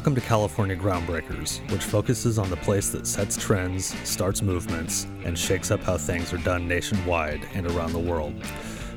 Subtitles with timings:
[0.00, 5.38] Welcome to California Groundbreakers, which focuses on the place that sets trends, starts movements, and
[5.38, 8.32] shakes up how things are done nationwide and around the world.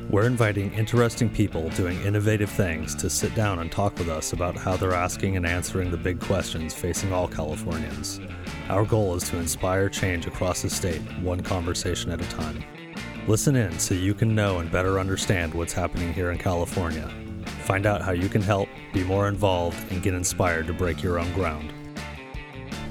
[0.09, 4.55] We're inviting interesting people doing innovative things to sit down and talk with us about
[4.55, 8.21] how they're asking and answering the big questions facing all Californians.
[8.69, 12.63] Our goal is to inspire change across the state, one conversation at a time.
[13.27, 17.13] Listen in so you can know and better understand what's happening here in California.
[17.63, 21.17] Find out how you can help, be more involved, and get inspired to break your
[21.17, 21.71] own ground.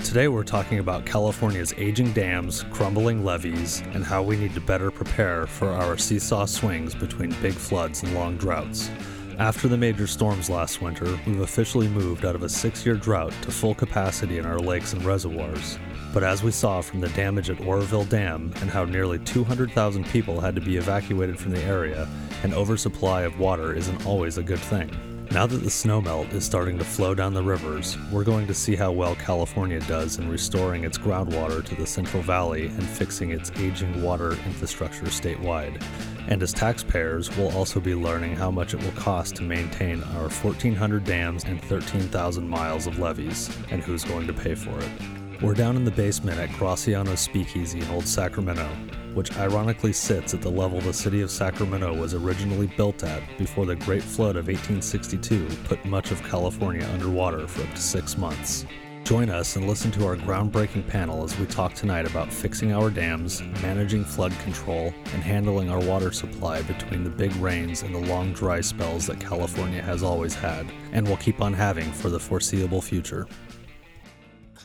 [0.02, 4.90] Today, we're talking about California's aging dams, crumbling levees, and how we need to better
[4.90, 8.90] prepare for our seesaw swings between big floods and long droughts.
[9.38, 13.32] After the major storms last winter, we've officially moved out of a six year drought
[13.42, 15.78] to full capacity in our lakes and reservoirs.
[16.14, 20.40] But as we saw from the damage at Oroville Dam and how nearly 200,000 people
[20.40, 22.08] had to be evacuated from the area,
[22.42, 24.90] an oversupply of water isn't always a good thing.
[25.30, 28.76] Now that the snowmelt is starting to flow down the rivers, we're going to see
[28.76, 33.50] how well California does in restoring its groundwater to the Central Valley and fixing its
[33.56, 35.82] aging water infrastructure statewide.
[36.28, 40.28] And as taxpayers, we'll also be learning how much it will cost to maintain our
[40.28, 45.21] 1,400 dams and 13,000 miles of levees, and who's going to pay for it.
[45.42, 48.68] We're down in the basement at Graciano's Speakeasy in Old Sacramento,
[49.12, 53.66] which ironically sits at the level the city of Sacramento was originally built at before
[53.66, 58.66] the Great Flood of 1862 put much of California underwater for up to six months.
[59.02, 62.88] Join us and listen to our groundbreaking panel as we talk tonight about fixing our
[62.88, 68.06] dams, managing flood control, and handling our water supply between the big rains and the
[68.06, 72.20] long dry spells that California has always had, and will keep on having for the
[72.20, 73.26] foreseeable future.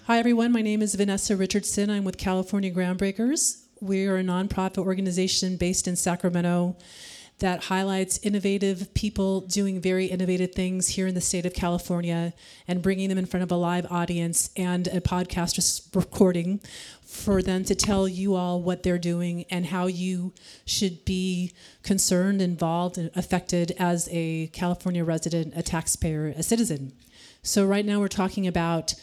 [0.07, 0.53] Hi, everyone.
[0.53, 1.89] My name is Vanessa Richardson.
[1.89, 3.65] I'm with California Groundbreakers.
[3.81, 6.77] We are a nonprofit organization based in Sacramento
[7.39, 12.33] that highlights innovative people doing very innovative things here in the state of California
[12.69, 16.61] and bringing them in front of a live audience and a podcast recording
[17.05, 20.33] for them to tell you all what they're doing and how you
[20.65, 21.51] should be
[21.83, 26.93] concerned, involved, and affected as a California resident, a taxpayer, a citizen.
[27.43, 28.93] So, right now, we're talking about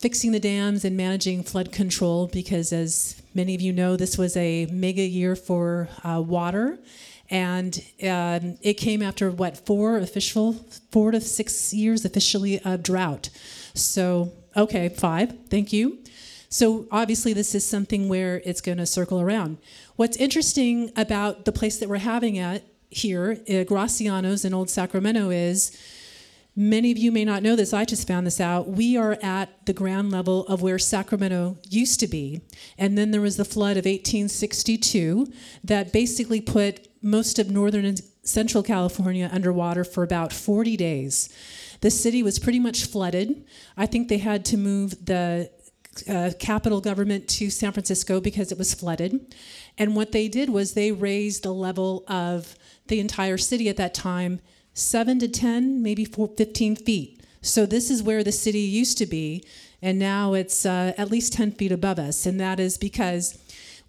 [0.00, 4.36] fixing the dams and managing flood control because, as many of you know, this was
[4.36, 6.78] a mega year for uh, water.
[7.28, 10.54] And um, it came after what four official,
[10.90, 13.28] four to six years officially of drought.
[13.74, 15.32] So okay, five.
[15.48, 15.98] Thank you.
[16.48, 19.58] So obviously, this is something where it's going to circle around.
[19.94, 25.30] What's interesting about the place that we're having at here, uh, Graciano's in Old Sacramento,
[25.30, 25.78] is
[26.56, 28.68] Many of you may not know this, I just found this out.
[28.68, 32.40] We are at the ground level of where Sacramento used to be.
[32.76, 35.26] And then there was the flood of 1862
[35.64, 41.28] that basically put most of northern and central California underwater for about 40 days.
[41.80, 43.44] The city was pretty much flooded.
[43.76, 45.50] I think they had to move the
[46.08, 49.34] uh, capital government to San Francisco because it was flooded.
[49.78, 52.56] And what they did was they raised the level of
[52.88, 54.40] the entire city at that time
[54.74, 57.20] seven to 10, maybe four, 15 feet.
[57.42, 59.44] So this is where the city used to be,
[59.80, 62.26] and now it's uh, at least 10 feet above us.
[62.26, 63.38] And that is because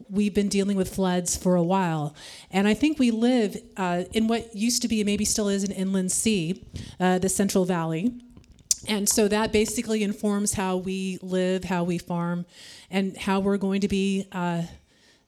[0.09, 2.15] we've been dealing with floods for a while.
[2.49, 5.71] And I think we live uh, in what used to be, maybe still is, an
[5.71, 6.63] inland sea,
[6.99, 8.13] uh, the Central Valley.
[8.87, 12.45] And so that basically informs how we live, how we farm,
[12.89, 14.63] and how we're going to be uh,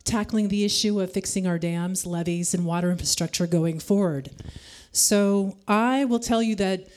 [0.03, 4.31] tackling the issue of fixing our dams, levees, and water infrastructure going forward.
[4.93, 6.87] So I will tell you that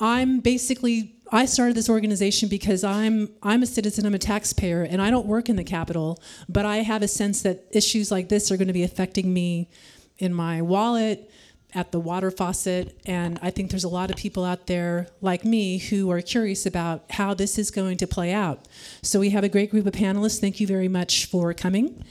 [0.00, 5.00] I'm basically I started this organization because I'm I'm a citizen, I'm a taxpayer, and
[5.00, 8.50] I don't work in the Capitol, but I have a sense that issues like this
[8.50, 9.70] are going to be affecting me
[10.18, 11.30] in my wallet,
[11.74, 15.44] at the water faucet, and I think there's a lot of people out there like
[15.44, 18.68] me who are curious about how this is going to play out.
[19.02, 20.40] So we have a great group of panelists.
[20.40, 22.04] Thank you very much for coming.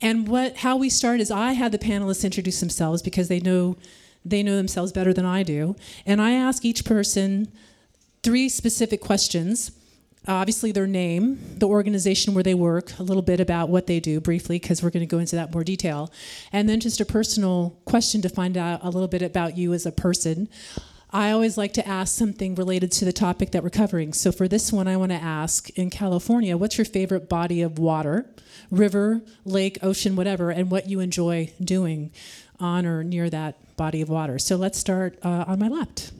[0.00, 3.76] And what how we start is I had the panelists introduce themselves because they know
[4.24, 5.76] they know themselves better than I do.
[6.06, 7.52] And I ask each person
[8.22, 9.70] three specific questions.
[10.26, 14.00] Uh, obviously, their name, the organization where they work, a little bit about what they
[14.00, 16.10] do briefly, because we're going to go into that more detail.
[16.50, 19.84] And then just a personal question to find out a little bit about you as
[19.84, 20.48] a person.
[21.10, 24.12] I always like to ask something related to the topic that we're covering.
[24.14, 27.78] So for this one, I want to ask in California, what's your favorite body of
[27.78, 28.28] water,
[28.70, 32.10] river, lake, ocean, whatever, and what you enjoy doing
[32.58, 34.38] on or near that body of water.
[34.38, 36.12] So let's start uh, on my left.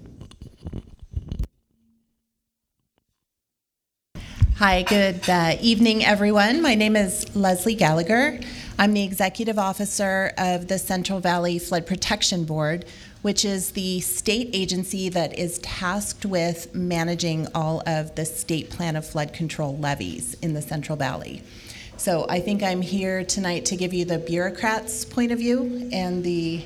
[4.58, 6.62] Hi, good uh, evening, everyone.
[6.62, 8.38] My name is Leslie Gallagher.
[8.78, 12.84] I'm the executive officer of the Central Valley Flood Protection Board,
[13.22, 18.94] which is the state agency that is tasked with managing all of the state plan
[18.94, 21.42] of flood control levees in the Central Valley.
[21.96, 26.22] So I think I'm here tonight to give you the bureaucrat's point of view and
[26.22, 26.64] the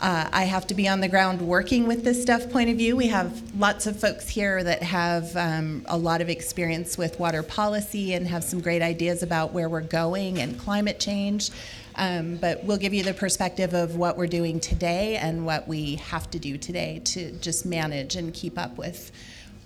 [0.00, 2.96] uh, I have to be on the ground working with this stuff point of view.
[2.96, 7.42] We have lots of folks here that have um, a lot of experience with water
[7.42, 11.50] policy and have some great ideas about where we're going and climate change.
[11.94, 15.96] Um, but we'll give you the perspective of what we're doing today and what we
[15.96, 19.12] have to do today to just manage and keep up with,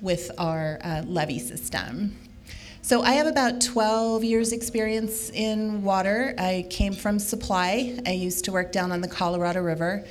[0.00, 2.16] with our uh, levee system.
[2.82, 6.34] So I have about 12 years experience in water.
[6.38, 8.00] I came from supply.
[8.06, 10.04] I used to work down on the Colorado River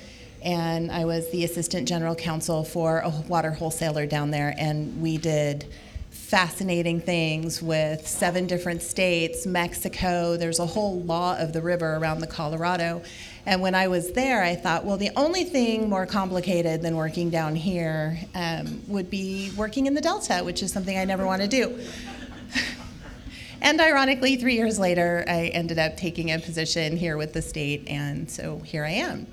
[0.44, 5.18] and I was the assistant general counsel for a water wholesaler down there and we
[5.18, 5.66] did
[6.12, 10.38] fascinating things with seven different states, Mexico.
[10.38, 13.02] There's a whole law of the river around the Colorado.
[13.48, 17.32] And when I was there, I thought, well, the only thing more complicated than working
[17.32, 21.42] down here um, would be working in the Delta, which is something I never want
[21.42, 21.80] to do.
[23.62, 27.88] And ironically, three years later, I ended up taking a position here with the state,
[27.88, 29.28] and so here I am.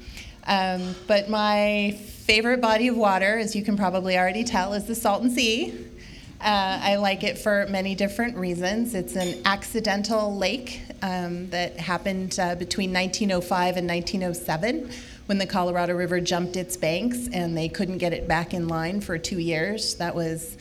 [0.47, 4.95] Um, but my favorite body of water, as you can probably already tell, is the
[4.95, 5.87] Salton Sea.
[6.41, 8.95] Uh, I like it for many different reasons.
[8.95, 14.91] It's an accidental lake um, that happened uh, between 1905 and 1907
[15.27, 19.01] when the Colorado River jumped its banks and they couldn't get it back in line
[19.01, 19.95] for two years.
[19.97, 20.57] That was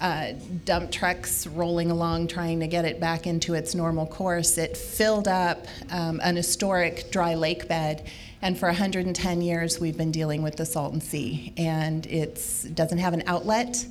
[0.00, 0.32] uh,
[0.64, 4.58] dump trucks rolling along trying to get it back into its normal course.
[4.58, 8.06] It filled up um, an historic dry lake bed.
[8.40, 11.52] And for 110 years, we've been dealing with the Salton Sea.
[11.56, 12.40] And it
[12.74, 13.84] doesn't have an outlet.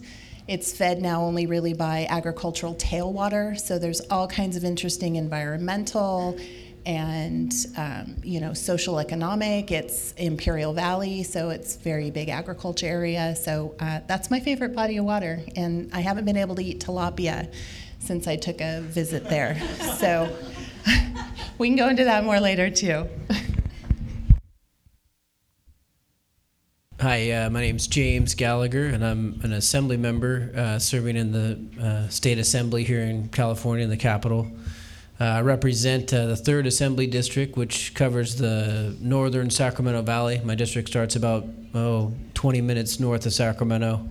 [0.47, 6.37] It's fed now only really by agricultural tailwater, so there's all kinds of interesting environmental
[6.87, 9.71] and um, you know social economic.
[9.71, 13.35] It's Imperial Valley, so it's very big agriculture area.
[13.35, 16.79] So uh, that's my favorite body of water, and I haven't been able to eat
[16.79, 17.53] tilapia
[17.99, 19.61] since I took a visit there.
[19.99, 20.33] so
[21.57, 23.07] we can go into that more later too.
[27.01, 31.31] Hi, uh, my name is James Gallagher, and I'm an assembly member uh, serving in
[31.31, 34.47] the uh, state assembly here in California, in the capital.
[35.19, 40.39] Uh, I represent uh, the 3rd Assembly District, which covers the northern Sacramento Valley.
[40.43, 44.07] My district starts about oh, 20 minutes north of Sacramento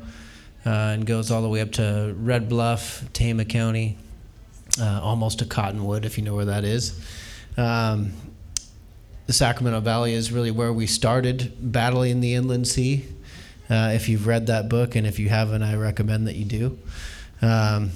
[0.65, 3.97] uh, and goes all the way up to Red Bluff, Tehama County,
[4.81, 7.01] almost to Cottonwood, if you know where that is.
[7.57, 8.13] Um,
[9.27, 13.05] the Sacramento Valley is really where we started battling the inland sea.
[13.69, 16.79] Uh, if you've read that book, and if you haven't, I recommend that you do.
[17.43, 17.91] Um,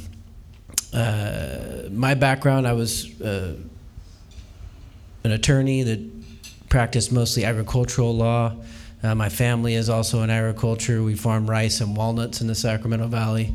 [0.93, 3.57] uh, my background, I was uh,
[5.25, 8.55] an attorney that practiced mostly agricultural law.
[9.03, 11.03] Uh, my family is also in agriculture.
[11.03, 13.55] We farm rice and walnuts in the Sacramento Valley.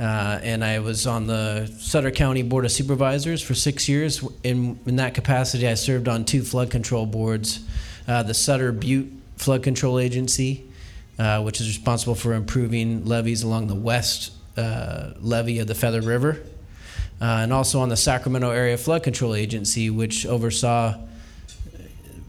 [0.00, 4.24] Uh, and I was on the Sutter County Board of Supervisors for six years.
[4.44, 7.60] In, in that capacity, I served on two flood control boards
[8.06, 10.64] uh, the Sutter Butte Flood Control Agency,
[11.18, 16.00] uh, which is responsible for improving levees along the west uh, levee of the Feather
[16.00, 16.42] River,
[17.20, 20.94] uh, and also on the Sacramento Area Flood Control Agency, which oversaw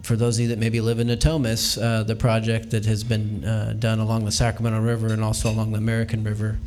[0.09, 3.45] for those of you that maybe live in Natomas, uh, the project that has been
[3.45, 6.57] uh, done along the Sacramento River and also along the American River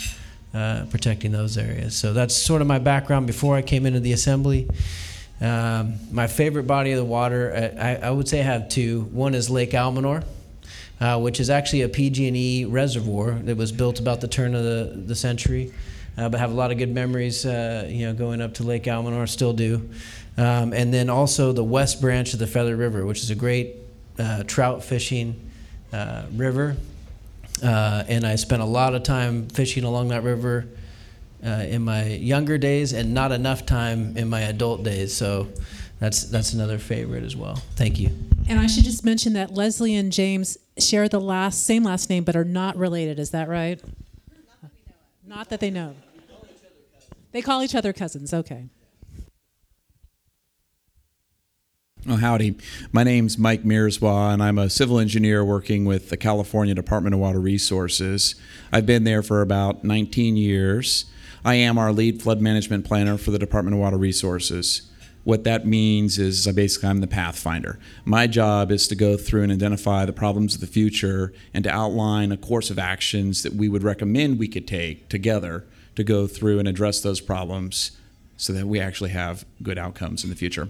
[0.55, 1.97] uh, protecting those areas.
[1.97, 4.69] So that's sort of my background before I came into the assembly.
[5.41, 9.09] Um, my favorite body of the water, I, I, would say I have two.
[9.11, 10.23] One is Lake Almanor,
[11.03, 15.03] uh, which is actually a PG&E reservoir that was built about the turn of the,
[15.07, 15.73] the century.
[16.17, 18.85] Uh, but have a lot of good memories, uh, you know, going up to Lake
[18.85, 19.89] Almanor, still do.
[20.37, 23.77] Um, and then also the west branch of the Feather River, which is a great
[24.19, 25.49] uh, trout fishing
[26.35, 26.77] river
[27.63, 30.67] uh, and I spent a lot of time fishing along that river
[31.45, 35.15] uh, in my younger days, and not enough time in my adult days.
[35.15, 35.49] So
[35.99, 37.57] that's that's another favorite as well.
[37.77, 38.32] Thank you.
[38.49, 42.25] And I should just mention that Leslie and James share the last same last name,
[42.25, 43.19] but are not related.
[43.19, 43.81] Is that right?
[45.27, 45.95] Not that they know.
[47.33, 48.35] They call each other cousins.
[48.35, 48.69] Okay.
[52.09, 52.57] Oh, howdy.
[52.91, 57.21] My name's Mike Mierzwa, and I'm a civil engineer working with the California Department of
[57.21, 58.35] Water Resources.
[58.73, 61.05] I've been there for about 19 years.
[61.45, 64.92] I am our lead flood management planner for the Department of Water Resources.
[65.25, 67.79] What that means is I basically I'm the pathfinder.
[68.05, 71.71] My job is to go through and identify the problems of the future and to
[71.71, 75.65] outline a course of actions that we would recommend we could take together
[75.95, 77.93] to go through and address those problems
[78.37, 80.69] so that we actually have good outcomes in the future.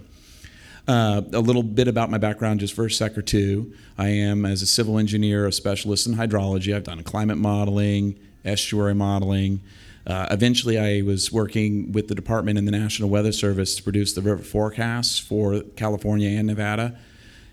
[0.87, 3.73] Uh, a little bit about my background, just for a sec or two.
[3.97, 6.75] I am, as a civil engineer, a specialist in hydrology.
[6.75, 9.61] I've done climate modeling, estuary modeling.
[10.05, 14.13] Uh, eventually, I was working with the department and the National Weather Service to produce
[14.13, 16.97] the river forecasts for California and Nevada.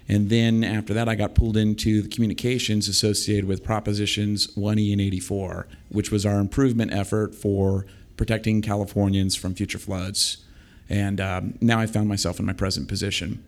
[0.09, 5.01] And then after that, I got pulled into the communications associated with Propositions 1E and
[5.01, 10.39] 84, which was our improvement effort for protecting Californians from future floods.
[10.89, 13.45] And um, now I found myself in my present position.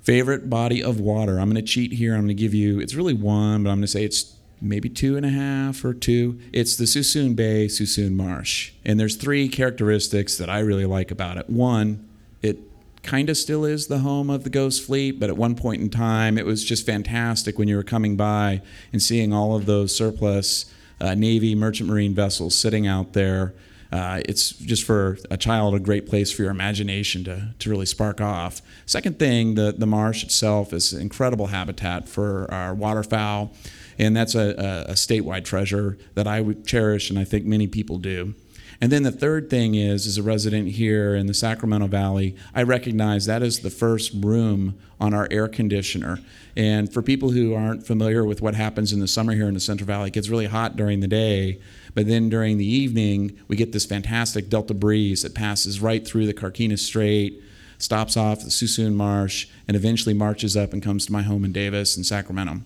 [0.00, 1.38] Favorite body of water?
[1.38, 2.14] I'm going to cheat here.
[2.14, 4.88] I'm going to give you, it's really one, but I'm going to say it's maybe
[4.88, 6.38] two and a half or two.
[6.52, 8.72] It's the Suisun Bay Suisun Marsh.
[8.84, 11.48] And there's three characteristics that I really like about it.
[11.48, 12.08] One,
[12.42, 12.58] it
[13.02, 15.90] kind of still is the home of the Ghost Fleet, but at one point in
[15.90, 18.62] time, it was just fantastic when you were coming by
[18.92, 23.54] and seeing all of those surplus uh, Navy merchant marine vessels sitting out there.
[23.90, 27.86] Uh, it's just for a child a great place for your imagination to, to really
[27.86, 28.60] spark off.
[28.84, 33.50] Second thing, the, the marsh itself is incredible habitat for our waterfowl
[33.98, 37.98] and that's a, a, statewide treasure that I would cherish, and I think many people
[37.98, 38.34] do.
[38.80, 42.62] And then the third thing is, as a resident here in the Sacramento Valley, I
[42.62, 46.20] recognize that is the first room on our air conditioner.
[46.56, 49.60] And for people who aren't familiar with what happens in the summer here in the
[49.60, 51.60] Central Valley, it gets really hot during the day,
[51.94, 56.26] but then during the evening, we get this fantastic delta breeze that passes right through
[56.26, 57.42] the Carquinez Strait,
[57.78, 61.52] stops off the Suisun Marsh, and eventually marches up and comes to my home in
[61.52, 62.60] Davis and Sacramento.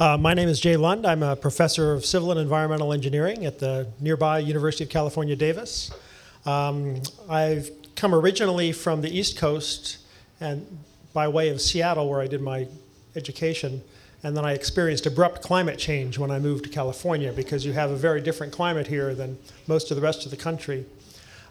[0.00, 1.06] Uh, my name is Jay Lund.
[1.06, 5.90] I'm a professor of civil and environmental engineering at the nearby University of California, Davis.
[6.46, 9.98] Um, I've come originally from the East Coast
[10.40, 10.66] and
[11.12, 12.66] by way of Seattle, where I did my
[13.14, 13.82] education.
[14.22, 17.90] And then I experienced abrupt climate change when I moved to California because you have
[17.90, 20.86] a very different climate here than most of the rest of the country.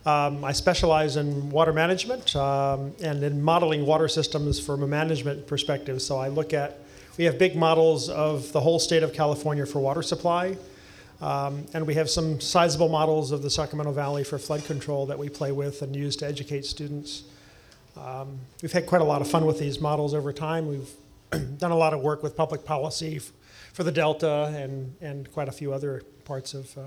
[0.08, 5.46] Um, I specialize in water management um, and in modeling water systems from a management
[5.46, 6.02] perspective.
[6.02, 6.80] So I look at
[7.20, 10.56] we have big models of the whole state of California for water supply.
[11.20, 15.20] Um, and we have some sizable models of the Sacramento Valley for flood control that
[15.20, 17.24] we play with and use to educate students.
[17.98, 20.66] Um, we've had quite a lot of fun with these models over time.
[20.66, 20.90] We've
[21.58, 23.20] done a lot of work with public policy
[23.74, 26.84] for the Delta and, and quite a few other parts of uh,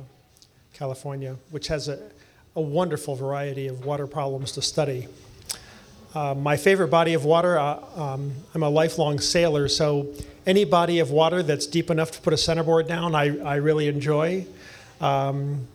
[0.73, 2.11] California, which has a,
[2.57, 5.09] a wonderful variety of water problems to study.
[6.15, 10.09] Uh, my favorite body of water, uh, um, I'm a lifelong sailor, so
[10.45, 13.89] any body of water that's deep enough to put a centerboard down, I, I really
[13.89, 14.45] enjoy.
[15.01, 15.67] Um,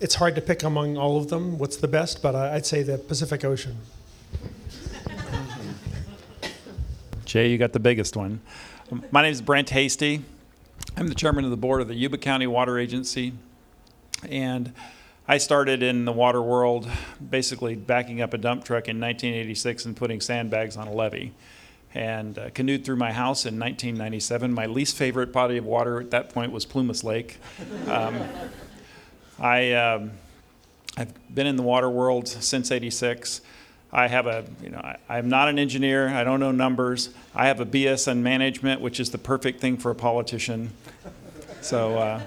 [0.00, 2.98] it's hard to pick among all of them what's the best, but I'd say the
[2.98, 3.76] Pacific Ocean.
[7.24, 8.40] Jay, you got the biggest one.
[9.12, 10.22] My name is Brent Hasty.
[10.96, 13.34] I'm the chairman of the board of the Yuba County Water Agency.
[14.28, 14.72] And
[15.28, 16.88] I started in the water world
[17.30, 21.32] basically backing up a dump truck in 1986 and putting sandbags on a levee.
[21.94, 24.52] And uh, canoed through my house in 1997.
[24.52, 27.38] My least favorite body of water at that point was Plumas Lake.
[27.86, 28.16] Um,
[29.38, 30.10] I, um,
[30.96, 33.42] I've been in the water world since 86.
[33.92, 36.08] I have a, you know, I, am not an engineer.
[36.08, 37.10] I don't know numbers.
[37.34, 40.72] I have a BS in management, which is the perfect thing for a politician.
[41.60, 42.22] So, uh,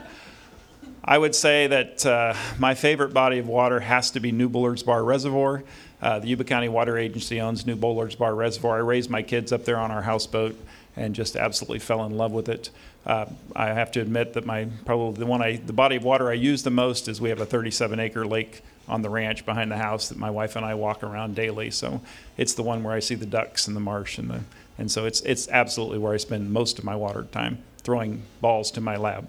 [1.08, 4.82] I would say that uh, my favorite body of water has to be New Bullards
[4.82, 5.64] Bar Reservoir.
[6.02, 8.78] Uh, the Yuba County Water Agency owns New Bullards Bar Reservoir.
[8.78, 10.56] I raised my kids up there on our houseboat
[10.96, 12.72] and just absolutely fell in love with it.
[13.06, 16.32] Uh, I have to admit that my probably the one I the body of water
[16.32, 19.72] I use the most is we have a 37 acre lake on the ranch behind
[19.72, 21.70] the house that my wife and I walk around daily.
[21.70, 22.02] So
[22.36, 24.40] it's the one where I see the ducks and the marsh and the
[24.80, 28.72] and so it's it's absolutely where I spend most of my water time throwing balls
[28.72, 29.28] to my lab.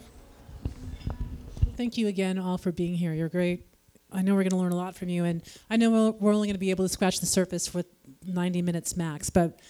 [1.77, 3.13] Thank you again, all, for being here.
[3.13, 3.67] You're great.
[4.11, 6.49] I know we're going to learn a lot from you, and I know we're only
[6.49, 7.83] going to be able to scratch the surface for
[8.25, 9.61] 90 minutes max, but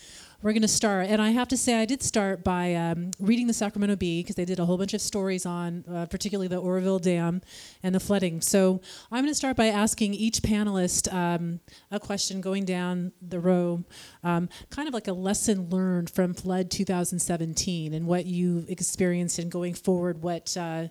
[0.40, 1.06] we're going to start.
[1.08, 4.36] And I have to say, I did start by um, reading the Sacramento Bee because
[4.36, 7.40] they did a whole bunch of stories on, uh, particularly the Oroville Dam
[7.82, 8.40] and the flooding.
[8.40, 11.58] So I'm going to start by asking each panelist um,
[11.90, 13.82] a question going down the row,
[14.22, 19.50] um, kind of like a lesson learned from Flood 2017 and what you experienced and
[19.50, 20.56] going forward, what.
[20.56, 20.86] Uh,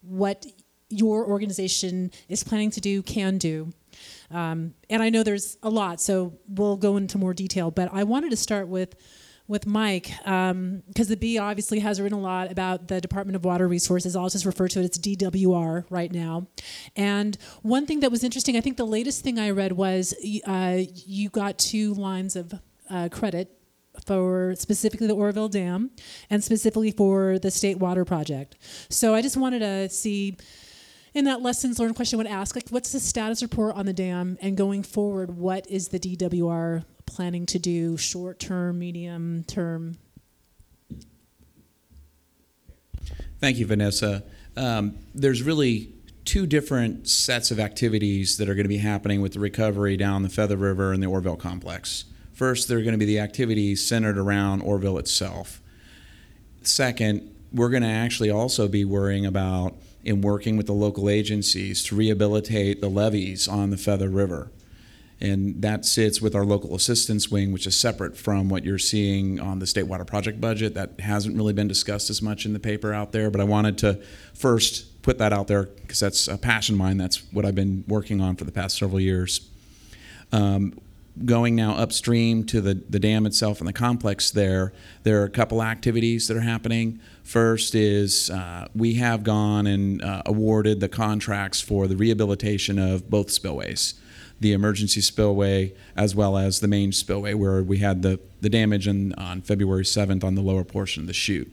[0.00, 0.46] what
[0.88, 3.72] your organization is planning to do, can do.
[4.30, 7.70] Um, and I know there's a lot, so we'll go into more detail.
[7.70, 8.94] But I wanted to start with
[9.50, 13.44] with Mike because um, the Bee obviously has written a lot about the Department of
[13.44, 14.14] Water Resources.
[14.14, 16.46] I'll just refer to it as DWR right now.
[16.94, 20.14] And one thing that was interesting, I think the latest thing I read was
[20.46, 22.54] uh, you got two lines of
[22.88, 23.59] uh, credit
[24.06, 25.90] for specifically the Oroville Dam
[26.28, 28.56] and specifically for the State Water Project.
[28.88, 30.36] So I just wanted to see
[31.14, 34.38] in that lessons learned question, would ask, like, what's the status report on the dam,
[34.40, 39.98] and going forward, what is the DWR planning to do, short term, medium term?
[43.40, 44.22] Thank you, Vanessa.
[44.56, 45.94] Um, there's really
[46.24, 50.22] two different sets of activities that are going to be happening with the recovery down
[50.22, 52.04] the Feather River and the Oroville complex.
[52.40, 55.60] First, there are going to be the activities centered around Oroville itself.
[56.62, 61.82] Second, we're going to actually also be worrying about in working with the local agencies
[61.82, 64.50] to rehabilitate the levees on the Feather River.
[65.20, 69.38] And that sits with our local assistance wing, which is separate from what you're seeing
[69.38, 70.72] on the state water project budget.
[70.72, 73.76] That hasn't really been discussed as much in the paper out there, but I wanted
[73.78, 74.00] to
[74.32, 76.96] first put that out there because that's a passion of mine.
[76.96, 79.46] That's what I've been working on for the past several years.
[80.32, 80.80] Um,
[81.24, 84.72] going now upstream to the, the dam itself and the complex there,
[85.02, 87.00] there are a couple activities that are happening.
[87.22, 93.10] First is uh, we have gone and uh, awarded the contracts for the rehabilitation of
[93.10, 93.94] both spillways
[94.40, 98.88] the emergency spillway as well as the main spillway where we had the, the damage
[98.88, 101.52] in, on February 7th on the lower portion of the chute.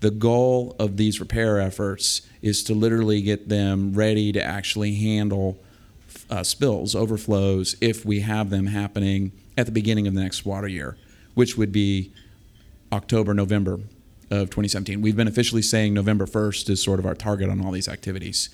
[0.00, 5.62] The goal of these repair efforts is to literally get them ready to actually handle
[6.30, 10.68] uh, spills, overflows, if we have them happening at the beginning of the next water
[10.68, 10.96] year,
[11.34, 12.12] which would be
[12.92, 13.80] October, November
[14.30, 15.00] of 2017.
[15.00, 18.48] We've been officially saying November 1st is sort of our target on all these activities.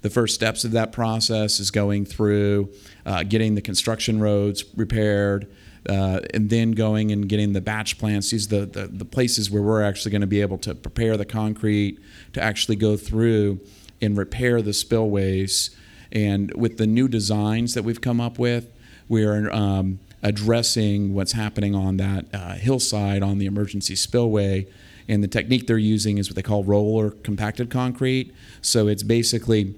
[0.00, 2.70] The first steps of that process is going through
[3.06, 5.48] uh, getting the construction roads repaired,
[5.88, 8.30] uh, and then going and getting the batch plants.
[8.30, 11.16] These are the, the, the places where we're actually going to be able to prepare
[11.16, 11.98] the concrete
[12.32, 13.60] to actually go through
[14.00, 15.70] and repair the spillways.
[16.12, 18.70] And with the new designs that we've come up with,
[19.08, 24.66] we are um, addressing what's happening on that uh, hillside on the emergency spillway.
[25.08, 28.32] And the technique they're using is what they call roller compacted concrete.
[28.60, 29.74] So it's basically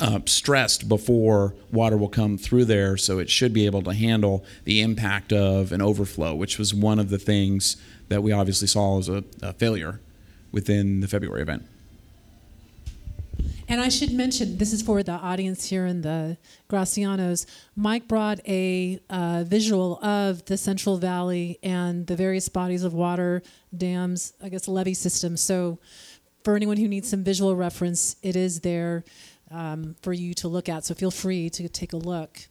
[0.00, 4.44] uh, stressed before water will come through there, so it should be able to handle
[4.64, 7.76] the impact of an overflow, which was one of the things
[8.08, 10.00] that we obviously saw as a, a failure
[10.52, 11.64] within the February event.
[13.68, 16.38] And I should mention, this is for the audience here in the
[16.70, 17.44] Gracianos.
[17.76, 23.42] Mike brought a uh, visual of the Central Valley and the various bodies of water,
[23.76, 25.42] dams, I guess levee systems.
[25.42, 25.78] So,
[26.44, 29.04] for anyone who needs some visual reference, it is there
[29.50, 30.84] um, for you to look at.
[30.84, 32.48] So feel free to take a look.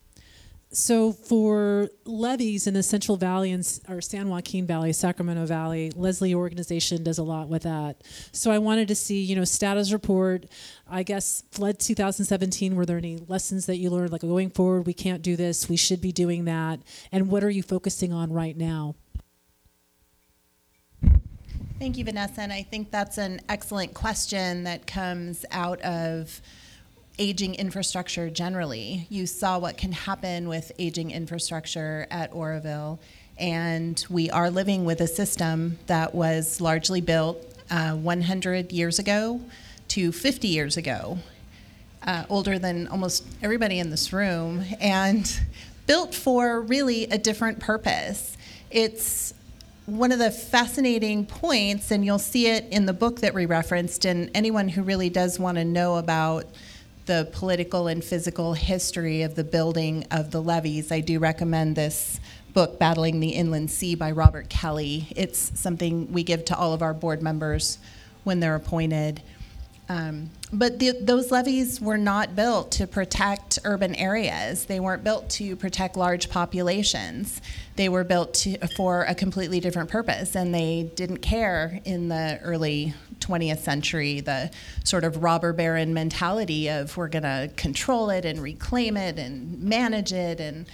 [0.69, 6.35] So for levees in the Central Valley and or San Joaquin Valley, Sacramento Valley, Leslie
[6.35, 8.03] organization does a lot with that.
[8.33, 10.45] So I wanted to see, you know, status report.
[10.85, 12.75] I guess flood 2017.
[12.75, 15.77] Were there any lessons that you learned, like going forward, we can't do this, we
[15.77, 16.79] should be doing that,
[17.11, 18.95] and what are you focusing on right now?
[21.79, 22.41] Thank you, Vanessa.
[22.41, 26.41] And I think that's an excellent question that comes out of
[27.19, 29.07] aging infrastructure generally.
[29.09, 32.99] You saw what can happen with aging infrastructure at Oroville,
[33.37, 39.41] and we are living with a system that was largely built uh, 100 years ago
[39.89, 41.17] to 50 years ago,
[42.03, 45.39] uh, older than almost everybody in this room, and
[45.85, 48.37] built for really a different purpose.
[48.69, 49.33] It's
[49.85, 54.05] one of the fascinating points, and you'll see it in the book that we referenced,
[54.05, 56.45] and anyone who really does want to know about
[57.07, 62.19] the political and physical history of the building of the levees, I do recommend this
[62.53, 65.07] book, Battling the Inland Sea by Robert Kelley.
[65.15, 67.79] It's something we give to all of our board members
[68.23, 69.21] when they're appointed.
[69.89, 74.65] Um, but the, those levees were not built to protect urban areas.
[74.65, 77.41] They weren't built to protect large populations.
[77.77, 82.39] They were built to, for a completely different purpose, and they didn't care in the
[82.43, 82.93] early
[83.27, 84.49] 20th century the
[84.83, 89.61] sort of robber baron mentality of we're going to control it and reclaim it and
[89.61, 90.67] manage it and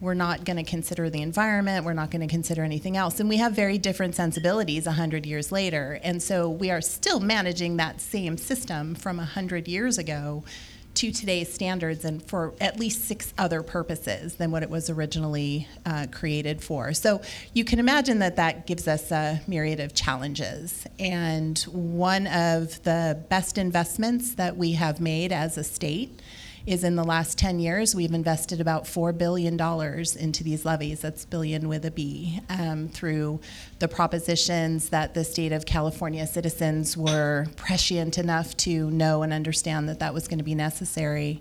[0.00, 3.20] we're not going to consider the environment, we're not going to consider anything else.
[3.20, 6.00] And we have very different sensibilities 100 years later.
[6.02, 10.42] And so we are still managing that same system from 100 years ago
[10.94, 15.68] to today's standards and for at least six other purposes than what it was originally
[15.86, 16.92] uh, created for.
[16.92, 17.22] So
[17.54, 20.86] you can imagine that that gives us a myriad of challenges.
[20.98, 26.20] And one of the best investments that we have made as a state
[26.70, 31.00] is in the last 10 years, we've invested about $4 billion into these levees.
[31.00, 33.40] That's billion with a B, um, through
[33.80, 39.88] the propositions that the state of California citizens were prescient enough to know and understand
[39.88, 41.40] that that was going to be necessary.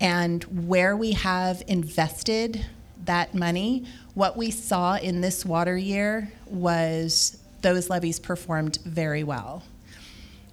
[0.00, 2.64] And where we have invested
[3.04, 9.62] that money, what we saw in this water year was those levees performed very well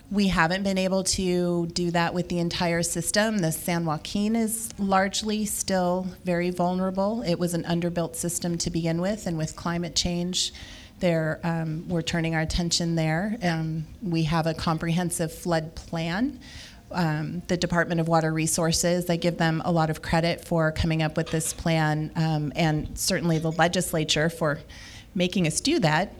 [0.10, 3.40] We haven't been able to do that with the entire system.
[3.40, 7.24] The San Joaquin is largely still very vulnerable.
[7.24, 10.54] It was an underbuilt system to begin with, and with climate change,
[11.00, 13.38] there, um, we're turning our attention there.
[13.44, 16.40] Um, we have a comprehensive flood plan.
[16.90, 21.04] Um, the Department of Water Resources, I give them a lot of credit for coming
[21.04, 24.60] up with this plan, um, and certainly the legislature for
[25.14, 26.14] making us do that.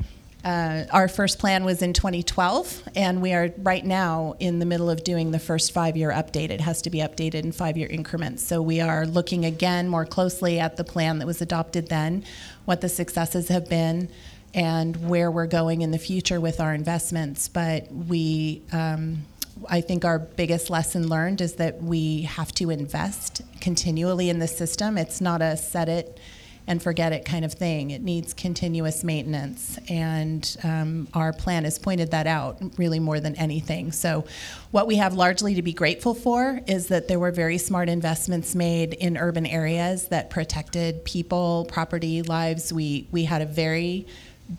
[0.44, 4.90] Uh, our first plan was in 2012, and we are right now in the middle
[4.90, 6.50] of doing the first five year update.
[6.50, 8.46] It has to be updated in five year increments.
[8.46, 12.24] So we are looking again more closely at the plan that was adopted then,
[12.66, 14.10] what the successes have been,
[14.54, 17.48] and where we're going in the future with our investments.
[17.48, 19.26] But we, um,
[19.68, 24.48] I think our biggest lesson learned is that we have to invest continually in the
[24.48, 24.98] system.
[24.98, 26.20] It's not a set it
[26.68, 27.92] and forget it kind of thing.
[27.92, 33.36] It needs continuous maintenance, and um, our plan has pointed that out really more than
[33.36, 33.94] anything.
[33.94, 34.26] So,
[34.72, 38.54] what we have largely to be grateful for is that there were very smart investments
[38.54, 42.74] made in urban areas that protected people, property, lives.
[42.74, 44.06] We we had a very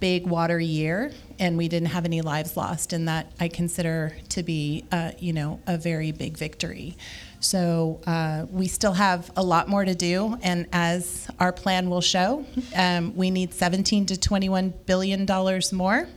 [0.00, 4.42] big water year and we didn't have any lives lost and that i consider to
[4.42, 6.96] be uh, you know a very big victory.
[7.40, 12.00] So uh, we still have a lot more to do and as our plan will
[12.00, 12.44] show
[12.76, 16.08] um, we need 17 to 21 billion dollars more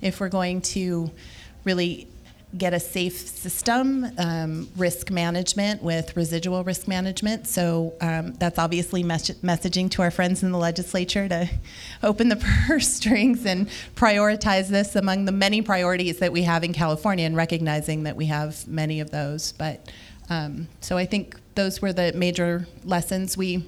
[0.00, 1.10] if we're going to
[1.64, 2.08] really
[2.56, 7.46] get a safe system, um, risk management with residual risk management.
[7.46, 11.48] So um, that's obviously mes- messaging to our friends in the legislature to
[12.02, 12.36] open the
[12.66, 17.36] purse strings and prioritize this among the many priorities that we have in California and
[17.36, 19.52] recognizing that we have many of those.
[19.52, 19.90] But
[20.28, 23.64] um, so I think those were the major lessons we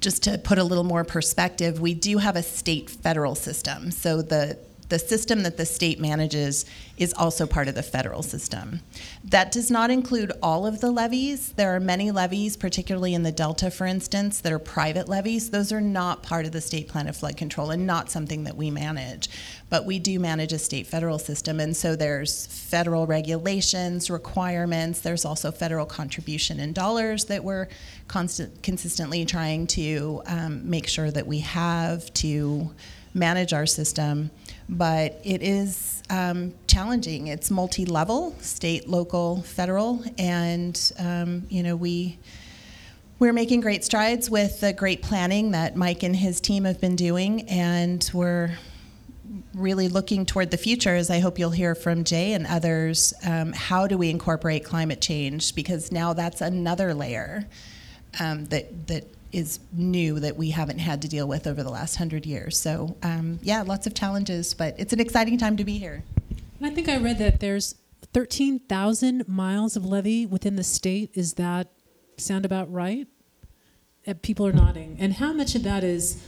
[0.00, 3.90] just to put a little more perspective, we do have a state federal system.
[3.90, 6.64] So the the system that the state manages
[6.96, 8.80] is also part of the federal system.
[9.24, 11.52] That does not include all of the levees.
[11.52, 15.50] There are many levees, particularly in the Delta, for instance, that are private levees.
[15.50, 18.56] Those are not part of the state plan of flood control and not something that
[18.56, 19.28] we manage.
[19.70, 25.00] But we do manage a state federal system, and so there's federal regulations, requirements.
[25.00, 27.68] There's also federal contribution in dollars that we're
[28.06, 32.70] constant, consistently trying to um, make sure that we have to
[33.14, 34.30] manage our system
[34.68, 37.28] but it is um, challenging.
[37.28, 42.18] It's multi-level, state, local, federal, and um, you know we
[43.18, 46.96] we're making great strides with the great planning that Mike and his team have been
[46.96, 48.58] doing, and we're
[49.54, 53.14] really looking toward the future, as I hope you'll hear from Jay and others.
[53.24, 55.54] Um, how do we incorporate climate change?
[55.54, 57.46] Because now that's another layer
[58.20, 61.96] um, that that is new that we haven't had to deal with over the last
[61.96, 62.56] hundred years.
[62.56, 66.04] So um, yeah, lots of challenges, but it's an exciting time to be here.
[66.58, 67.74] And I think I read that there's
[68.12, 71.10] 13,000 miles of levee within the state.
[71.14, 71.68] Is that
[72.16, 73.08] sound about right?
[74.06, 74.96] Uh, people are nodding.
[75.00, 76.22] And how much of that is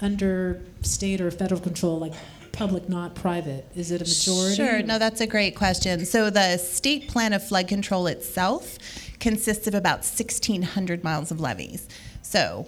[0.00, 2.14] under state or federal control, like
[2.52, 3.66] public, not private?
[3.74, 4.54] Is it a majority?
[4.54, 4.82] Sure.
[4.82, 6.04] No, that's a great question.
[6.04, 8.78] So the state plan of flood control itself
[9.18, 11.88] consists of about 1,600 miles of levees.
[12.32, 12.66] So,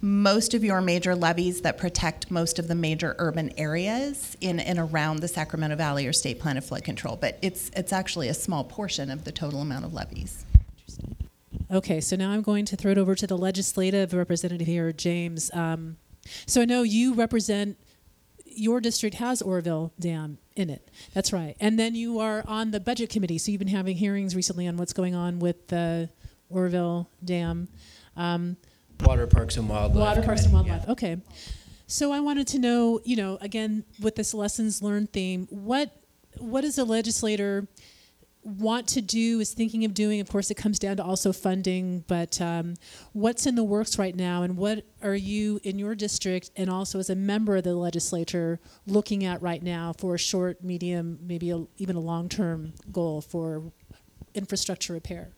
[0.00, 4.80] most of your major levees that protect most of the major urban areas in and
[4.80, 8.34] around the Sacramento Valley or State Plan of Flood Control, but it's it's actually a
[8.34, 10.44] small portion of the total amount of levees.
[11.70, 15.52] Okay, so now I'm going to throw it over to the legislative representative here, James.
[15.54, 15.98] Um,
[16.44, 17.78] so I know you represent
[18.44, 20.90] your district has Oroville Dam in it.
[21.14, 23.38] That's right, and then you are on the budget committee.
[23.38, 26.10] So you've been having hearings recently on what's going on with the
[26.50, 27.68] Oroville Dam.
[28.16, 28.56] Um,
[29.00, 30.00] Water Parks and Wildlife.
[30.00, 30.88] Water Parks and Committee, Wildlife.
[30.90, 31.16] Okay.
[31.86, 35.90] So I wanted to know, you know, again with this lessons learned theme, what
[36.38, 37.68] what does a legislator
[38.46, 39.40] want to do?
[39.40, 40.20] Is thinking of doing?
[40.20, 42.04] Of course, it comes down to also funding.
[42.06, 42.74] But um,
[43.12, 46.98] what's in the works right now, and what are you in your district, and also
[46.98, 51.50] as a member of the legislature, looking at right now for a short, medium, maybe
[51.50, 53.72] a, even a long term goal for
[54.34, 55.35] infrastructure repair?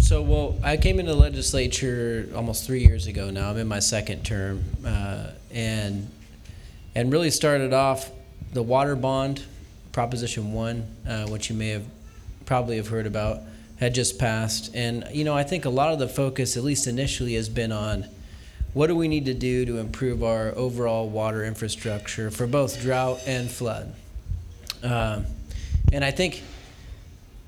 [0.00, 3.50] So, well, I came into the legislature almost three years ago now.
[3.50, 6.10] I'm in my second term, uh, and
[6.94, 8.10] and really started off
[8.52, 9.42] the water bond,
[9.92, 11.86] Proposition One, uh, which you may have
[12.46, 13.40] probably have heard about,
[13.80, 16.86] had just passed, and you know I think a lot of the focus, at least
[16.86, 18.06] initially, has been on
[18.74, 23.20] what do we need to do to improve our overall water infrastructure for both drought
[23.26, 23.94] and flood.
[24.82, 25.26] Um,
[25.92, 26.42] and I think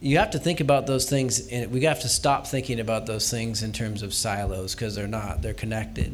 [0.01, 3.31] you have to think about those things and we have to stop thinking about those
[3.31, 6.13] things in terms of silos because they're not they're connected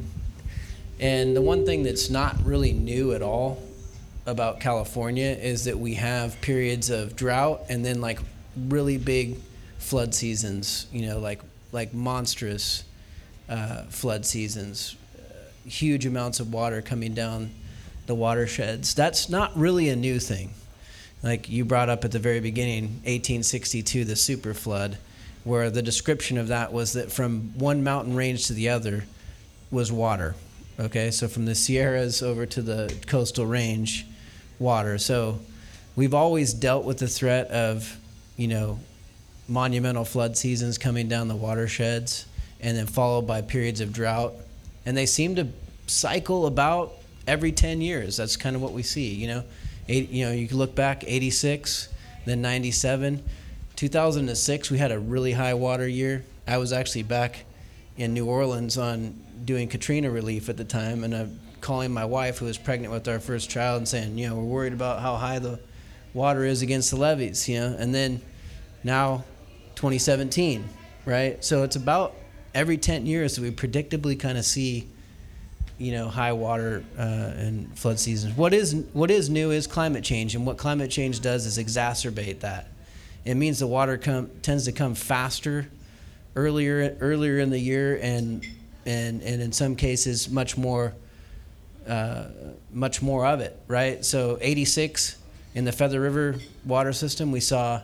[1.03, 3.61] and the one thing that's not really new at all
[4.25, 8.21] about California is that we have periods of drought and then like
[8.57, 9.37] really big
[9.79, 10.87] flood seasons.
[10.93, 11.41] You know, like
[11.73, 12.85] like monstrous
[13.49, 17.51] uh, flood seasons, uh, huge amounts of water coming down
[18.07, 18.95] the watersheds.
[18.95, 20.53] That's not really a new thing.
[21.23, 24.99] Like you brought up at the very beginning, 1862, the super flood,
[25.45, 29.05] where the description of that was that from one mountain range to the other
[29.71, 30.35] was water.
[30.81, 34.07] Okay, so from the Sierras over to the coastal range,
[34.59, 34.99] water.
[34.99, 35.39] So
[35.95, 37.99] we've always dealt with the threat of,
[38.37, 38.81] you know,
[39.49, 42.27] monumental flood seasons coming down the watersheds
[42.61, 44.33] and then followed by periods of drought.
[44.87, 45.49] And they seem to
[45.87, 46.93] cycle about
[47.27, 48.17] every 10 years.
[48.17, 49.45] That's kind of what we see, you know.
[49.89, 51.89] Eight, you know, you can look back 86,
[52.25, 53.23] then 97.
[53.77, 56.25] 2006, we had a really high water year.
[56.47, 57.45] I was actually back
[57.97, 62.39] in New Orleans on doing Katrina relief at the time, and I'm calling my wife,
[62.39, 65.17] who was pregnant with our first child, and saying, you know, we're worried about how
[65.17, 65.59] high the
[66.15, 67.75] water is against the levees, you know.
[67.79, 68.21] And then
[68.85, 69.25] now,
[69.75, 70.69] 2017,
[71.07, 71.43] right?
[71.45, 72.15] So it's about
[72.55, 74.89] every 10 years that we predictably kind of see
[75.83, 78.37] you know high water uh, and flood seasons.
[78.37, 82.41] What is what is new is climate change, and what climate change does is exacerbate
[82.41, 82.69] that.
[83.25, 85.69] It means the water come, tends to come faster,
[86.37, 88.47] earlier earlier in the year, and
[88.87, 90.95] and and in some cases much more
[91.89, 92.27] uh,
[92.71, 93.59] much more of it.
[93.67, 94.05] Right.
[94.05, 95.17] So 86
[95.57, 97.83] in the Feather River water system, we saw.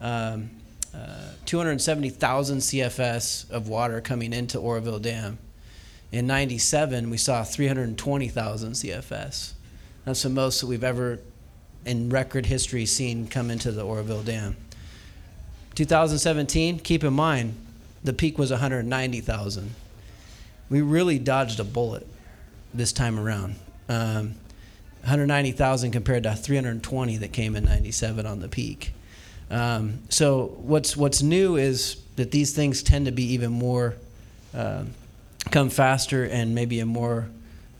[0.00, 0.50] Um,
[0.94, 5.38] uh, 270,000 CFS of water coming into Oroville Dam
[6.10, 9.52] in 97, we saw 320,000 CFS.
[10.04, 11.20] That's the most that we've ever,
[11.84, 14.56] in record history, seen come into the Oroville Dam.
[15.74, 17.54] 2017, keep in mind,
[18.02, 19.74] the peak was 190,000.
[20.70, 22.06] We really dodged a bullet
[22.72, 23.56] this time around.
[23.88, 24.34] Um,
[25.02, 28.92] 190,000 compared to 320 that came in 97 on the peak.
[29.50, 33.94] Um, so what's what's new is that these things tend to be even more
[34.54, 34.84] uh,
[35.50, 37.28] come faster and maybe in more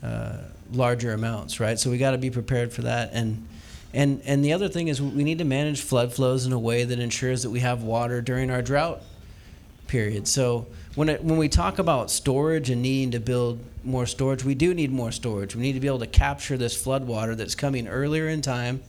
[0.02, 0.38] uh,
[0.72, 1.78] larger amounts, right?
[1.78, 3.10] So we got to be prepared for that.
[3.12, 3.46] And
[3.94, 6.84] and and the other thing is we need to manage flood flows in a way
[6.84, 9.02] that ensures that we have water during our drought
[9.86, 10.28] period.
[10.28, 14.54] So when it, when we talk about storage and needing to build more storage, we
[14.54, 15.56] do need more storage.
[15.56, 18.82] We need to be able to capture this flood water that's coming earlier in time,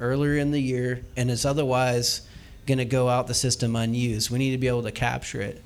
[0.00, 2.22] earlier in the year, and is otherwise
[2.66, 4.30] going to go out the system unused.
[4.30, 5.62] We need to be able to capture it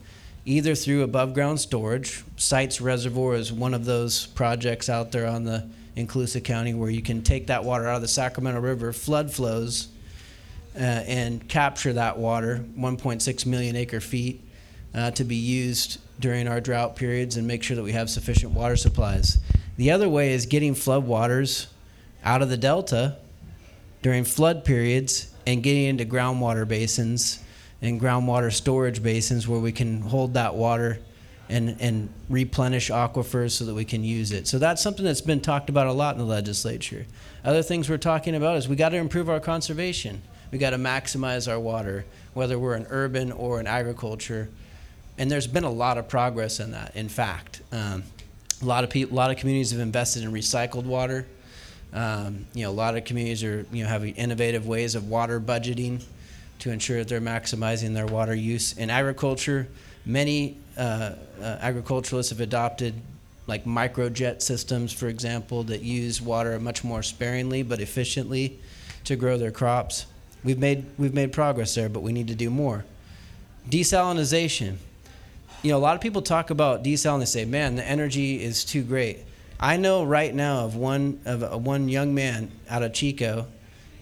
[0.50, 2.24] either through above ground storage.
[2.36, 6.90] Sites Reservoir is one of those projects out there on the in Colusa County where
[6.90, 9.88] you can take that water out of the Sacramento River flood flows
[10.74, 14.40] uh, and capture that water, 1.6 million acre feet,
[14.92, 18.52] uh, to be used during our drought periods and make sure that we have sufficient
[18.52, 19.38] water supplies.
[19.76, 21.68] The other way is getting flood waters
[22.24, 23.16] out of the delta
[24.02, 27.40] during flood periods and getting into groundwater basins
[27.82, 30.98] and groundwater storage basins where we can hold that water
[31.48, 34.46] and, and replenish aquifers so that we can use it.
[34.46, 37.06] So that's something that's been talked about a lot in the legislature.
[37.44, 40.22] Other things we're talking about is we got to improve our conservation.
[40.52, 44.48] We got to maximize our water, whether we're in urban or in agriculture.
[45.18, 46.94] And there's been a lot of progress in that.
[46.94, 48.04] In fact, um,
[48.62, 51.26] a lot of people, a lot of communities have invested in recycled water.
[51.92, 55.40] Um, you know, a lot of communities are you know having innovative ways of water
[55.40, 56.02] budgeting
[56.60, 58.76] to ensure that they're maximizing their water use.
[58.76, 59.68] In agriculture,
[60.06, 62.94] many uh, uh, agriculturalists have adopted
[63.46, 68.60] like microjet systems, for example, that use water much more sparingly but efficiently
[69.04, 70.06] to grow their crops.
[70.44, 72.84] We've made we've made progress there, but we need to do more.
[73.68, 74.76] Desalination.
[75.62, 78.42] You know, a lot of people talk about desal and they say, "Man, the energy
[78.42, 79.18] is too great."
[79.58, 83.46] I know right now of one of a, one young man out of Chico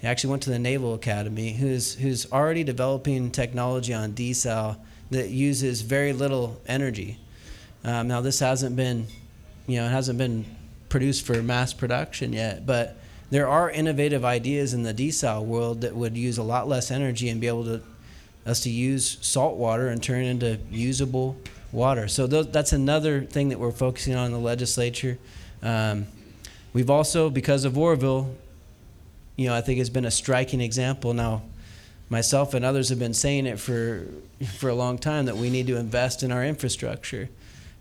[0.00, 4.76] he actually went to the Naval Academy, who's who's already developing technology on desal
[5.10, 7.18] that uses very little energy.
[7.84, 9.06] Um, now this hasn't been,
[9.66, 10.44] you know, it hasn't been
[10.88, 12.96] produced for mass production yet, but
[13.30, 17.28] there are innovative ideas in the desal world that would use a lot less energy
[17.28, 17.82] and be able to
[18.46, 21.36] us to use salt water and turn it into usable
[21.70, 22.08] water.
[22.08, 25.18] So th- that's another thing that we're focusing on in the legislature.
[25.62, 26.06] Um,
[26.72, 28.34] we've also, because of Oroville,
[29.38, 31.14] you know, I think it's been a striking example.
[31.14, 31.42] Now,
[32.10, 34.04] myself and others have been saying it for
[34.56, 37.28] for a long time that we need to invest in our infrastructure,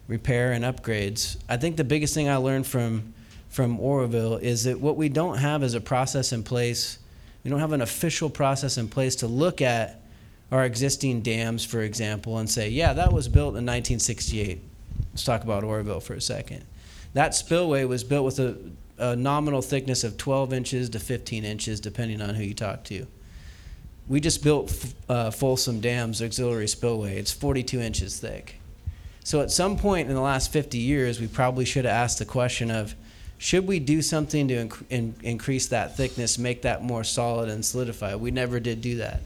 [0.08, 1.36] repair and upgrades.
[1.50, 3.16] I think the biggest thing I learned from
[3.50, 7.00] from Oroville is that what we don't have is a process in place.
[7.44, 10.02] We don't have an official process in place to look at
[10.52, 14.62] our existing dams, for example, and say, yeah, that was built in 1968.
[15.12, 16.66] Let's talk about Oroville for a second.
[17.14, 18.58] That spillway was built with a
[18.98, 23.06] a nominal thickness of 12 inches to 15 inches, depending on who you talk to.
[24.08, 27.18] We just built uh, Folsom Dam's auxiliary spillway.
[27.18, 28.56] It's 42 inches thick.
[29.24, 32.26] So at some point in the last 50 years, we probably should have asked the
[32.26, 32.96] question of,
[33.38, 37.64] should we do something to inc- in- increase that thickness, make that more solid and
[37.64, 38.16] solidify?
[38.16, 39.22] We never did do that.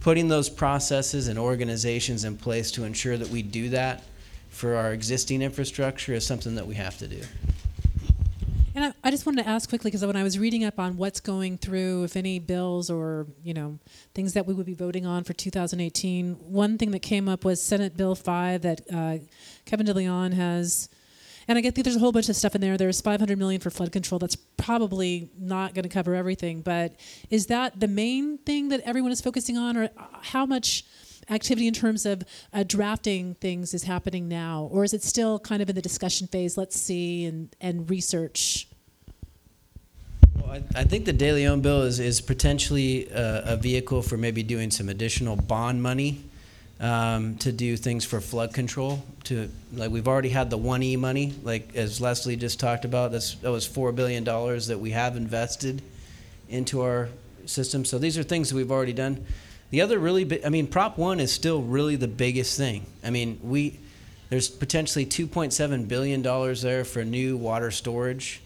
[0.00, 4.02] Putting those processes and organizations in place to ensure that we do that
[4.50, 7.22] for our existing infrastructure is something that we have to do.
[8.74, 10.96] And I, I just wanted to ask quickly because when I was reading up on
[10.96, 13.78] what's going through, if any bills or you know
[14.14, 17.60] things that we would be voting on for 2018, one thing that came up was
[17.60, 19.18] Senate Bill 5 that uh,
[19.64, 20.88] Kevin DeLeon has.
[21.48, 22.76] And I get that there's a whole bunch of stuff in there.
[22.76, 24.20] There's 500 million for flood control.
[24.20, 26.60] That's probably not going to cover everything.
[26.60, 26.94] But
[27.28, 29.90] is that the main thing that everyone is focusing on, or
[30.22, 30.84] how much
[31.30, 35.62] activity in terms of uh, drafting things is happening now, or is it still kind
[35.62, 36.58] of in the discussion phase?
[36.58, 38.68] Let's see and and research.
[40.36, 44.16] Well, I, I think the De Leon bill is is potentially a, a vehicle for
[44.16, 46.22] maybe doing some additional bond money
[46.80, 49.02] um, to do things for flood control.
[49.24, 53.12] To like we've already had the one E money, like as Leslie just talked about.
[53.12, 55.82] That's that was four billion dollars that we have invested
[56.48, 57.08] into our
[57.46, 57.84] system.
[57.84, 59.24] So these are things that we've already done.
[59.70, 62.86] The other really big, I mean, Prop One is still really the biggest thing.
[63.04, 63.78] I mean, we
[64.28, 68.40] there's potentially 2.7 billion dollars there for new water storage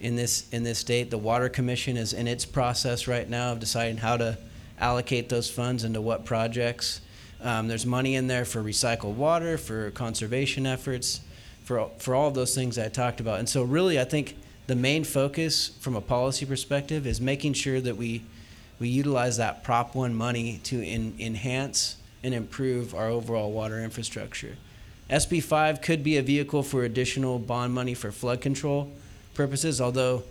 [0.00, 1.10] in this in this state.
[1.10, 4.38] The Water Commission is in its process right now of deciding how to
[4.78, 7.00] allocate those funds into what projects.
[7.42, 11.20] Um, there's money in there for recycled water, for conservation efforts,
[11.64, 13.38] for for all of those things I talked about.
[13.38, 14.36] And so, really, I think
[14.68, 18.22] the main focus from a policy perspective is making sure that we
[18.80, 24.56] we utilize that Prop 1 money to in, enhance and improve our overall water infrastructure.
[25.10, 28.90] SB 5 could be a vehicle for additional bond money for flood control
[29.34, 30.22] purposes, although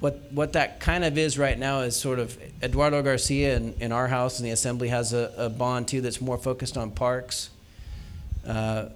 [0.00, 3.92] what, what that kind of is right now is sort of Eduardo Garcia in, in
[3.92, 7.50] our house in the assembly has a, a bond too that's more focused on parks.
[8.46, 8.86] Uh,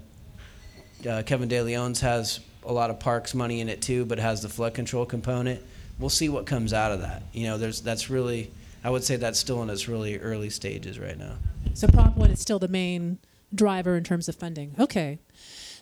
[1.09, 4.42] uh, Kevin De Leon's has a lot of parks money in it too, but has
[4.42, 5.62] the flood control component
[5.98, 7.22] we'll see what comes out of that.
[7.32, 8.50] You know, there's that's really
[8.84, 11.34] I would say that's still in its really early stages right now.
[11.74, 13.18] So Prop One is still the main
[13.54, 14.74] driver in terms of funding.
[14.78, 15.18] Okay,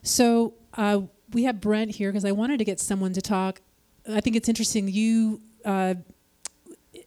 [0.02, 1.02] so uh,
[1.33, 3.61] we have Brent here because I wanted to get someone to talk.
[4.09, 4.88] I think it's interesting.
[4.88, 5.94] You uh,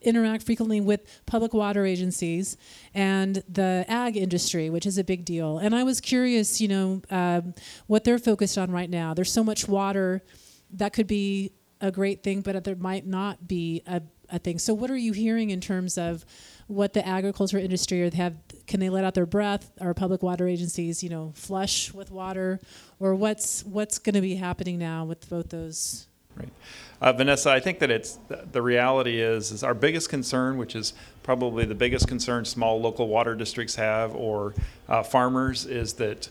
[0.01, 2.57] interact frequently with public water agencies
[2.93, 5.57] and the ag industry, which is a big deal.
[5.57, 7.53] And I was curious, you know, um,
[7.87, 9.13] what they're focused on right now.
[9.13, 10.23] There's so much water
[10.71, 14.59] that could be a great thing, but there might not be a, a thing.
[14.59, 16.25] So, what are you hearing in terms of
[16.67, 18.35] what the agriculture industry or have?
[18.67, 19.71] Can they let out their breath?
[19.81, 22.59] Are public water agencies, you know, flush with water,
[22.99, 26.07] or what's what's going to be happening now with both those?
[26.35, 26.49] Right,
[27.01, 27.49] uh, Vanessa.
[27.51, 28.19] I think that it's
[28.51, 33.07] the reality is is our biggest concern, which is probably the biggest concern small local
[33.07, 34.53] water districts have or
[34.87, 36.29] uh, farmers, is that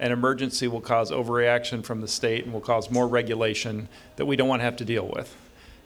[0.00, 4.34] an emergency will cause overreaction from the state and will cause more regulation that we
[4.34, 5.36] don't want to have to deal with.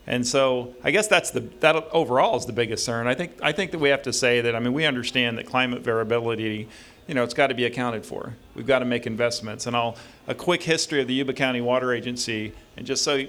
[0.07, 3.07] And so I guess that's the that overall is the biggest concern.
[3.07, 5.46] I think I think that we have to say that I mean we understand that
[5.46, 6.68] climate variability,
[7.07, 8.35] you know, it's got to be accounted for.
[8.55, 9.66] We've got to make investments.
[9.66, 9.96] And I'll
[10.29, 13.24] a quick history of the Yuba County Water Agency, and just so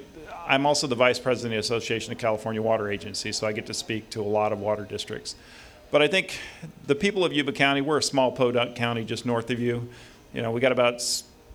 [0.47, 3.65] I'm also the vice president of the Association of California Water Agencies, so I get
[3.65, 5.35] to speak to a lot of water districts.
[5.91, 6.39] But I think
[6.85, 9.89] the people of Yuba County, we're a small podunk county just north of you.
[10.35, 11.01] You know, we got about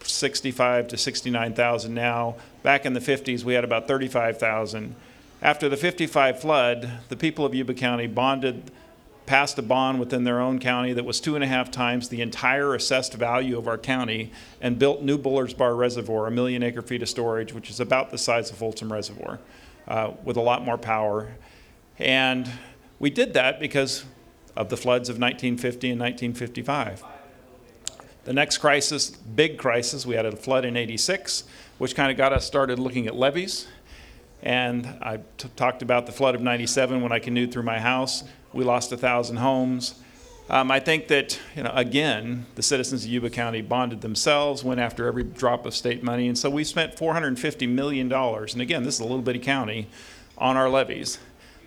[0.02, 2.36] 65 to 69,000 now.
[2.62, 4.96] Back in the 50s, we had about 35,000.
[5.42, 8.70] After the 55 flood, the people of Yuba County bonded,
[9.26, 12.22] passed a bond within their own county that was two and a half times the
[12.22, 16.80] entire assessed value of our county and built New Bullards Bar Reservoir, a million acre
[16.80, 19.38] feet of storage, which is about the size of Folsom Reservoir,
[19.88, 21.34] uh, with a lot more power.
[21.98, 22.50] And
[22.98, 24.06] we did that because
[24.56, 27.04] of the floods of 1950 and 1955.
[28.24, 31.44] The next crisis, big crisis, we had a flood in 86,
[31.78, 33.66] which kind of got us started looking at levees.
[34.42, 35.20] And I
[35.56, 38.24] talked about the flood of 97 when I canoed through my house.
[38.52, 39.94] We lost a 1,000 homes.
[40.50, 44.80] Um, I think that, you know, again, the citizens of Yuba County bonded themselves, went
[44.80, 46.26] after every drop of state money.
[46.26, 48.12] And so we spent $450 million.
[48.12, 49.88] And again, this is a little bitty county
[50.36, 51.18] on our levees.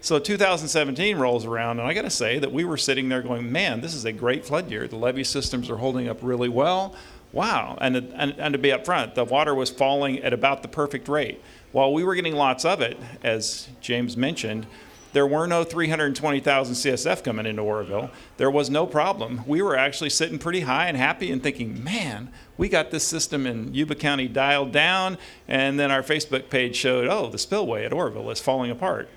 [0.04, 3.49] So 2017 rolls around, and I got to say that we were sitting there going,
[3.49, 4.86] man, this is a great flood year.
[4.86, 6.93] The levee systems are holding up really well.
[7.32, 7.78] Wow.
[7.80, 11.41] And, and, and to be upfront, the water was falling at about the perfect rate.
[11.72, 14.68] While we were getting lots of it, as James mentioned,
[15.14, 18.12] there were no 320,000 CFS coming into Oroville.
[18.36, 19.43] There was no problem.
[19.47, 23.47] We were actually sitting pretty high and happy and thinking, man, we got this system
[23.47, 25.18] in Yuba County dialed down.
[25.47, 29.08] And then our Facebook page showed, oh, the spillway at Oroville is falling apart.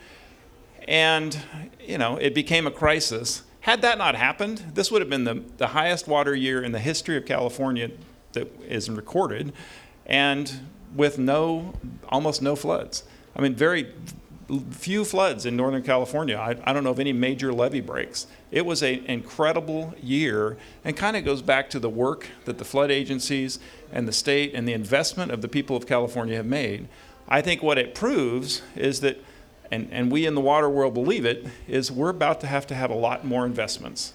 [0.86, 1.38] And,
[1.80, 3.42] you know, it became a crisis.
[3.60, 6.78] Had that not happened, this would have been the, the highest water year in the
[6.78, 7.90] history of California
[8.32, 9.52] that is recorded,
[10.06, 10.60] and
[10.94, 11.74] with no,
[12.08, 13.02] almost no floods.
[13.34, 13.92] I mean, very
[14.70, 16.36] few floods in Northern California.
[16.36, 18.28] I, I don't know of any major levee breaks.
[18.52, 22.64] It was an incredible year and kind of goes back to the work that the
[22.64, 23.58] flood agencies
[23.90, 26.86] and the state and the investment of the people of California have made.
[27.28, 29.18] I think what it proves is that,
[29.70, 32.74] and, and we in the water world believe it, is we're about to have to
[32.74, 34.12] have a lot more investments.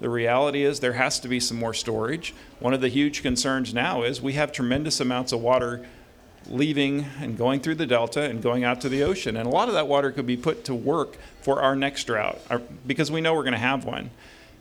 [0.00, 2.34] The reality is there has to be some more storage.
[2.58, 5.86] One of the huge concerns now is we have tremendous amounts of water
[6.48, 9.36] leaving and going through the delta and going out to the ocean.
[9.36, 12.38] And a lot of that water could be put to work for our next drought
[12.48, 14.10] our, because we know we're going to have one.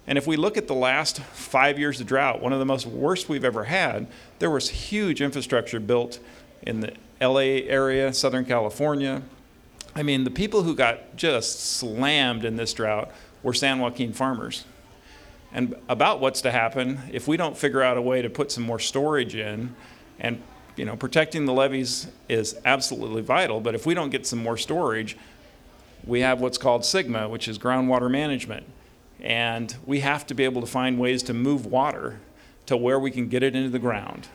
[0.05, 2.85] And if we look at the last five years of drought, one of the most
[2.85, 4.07] worst we've ever had,
[4.39, 6.19] there was huge infrastructure built
[6.63, 9.21] in the LA area, Southern California.
[9.95, 13.11] I mean, the people who got just slammed in this drought
[13.43, 14.65] were San Joaquin farmers.
[15.51, 18.63] And about what's to happen if we don't figure out a way to put some
[18.63, 19.75] more storage in
[20.19, 20.41] and
[20.75, 24.55] you know, protecting the levees is absolutely vital, but if we don't get some more
[24.55, 25.17] storage,
[26.05, 28.65] we have what's called SGMA, which is groundwater management.
[29.19, 32.21] And we have to be able to find ways to move water
[32.67, 34.29] to where we can get it into the ground.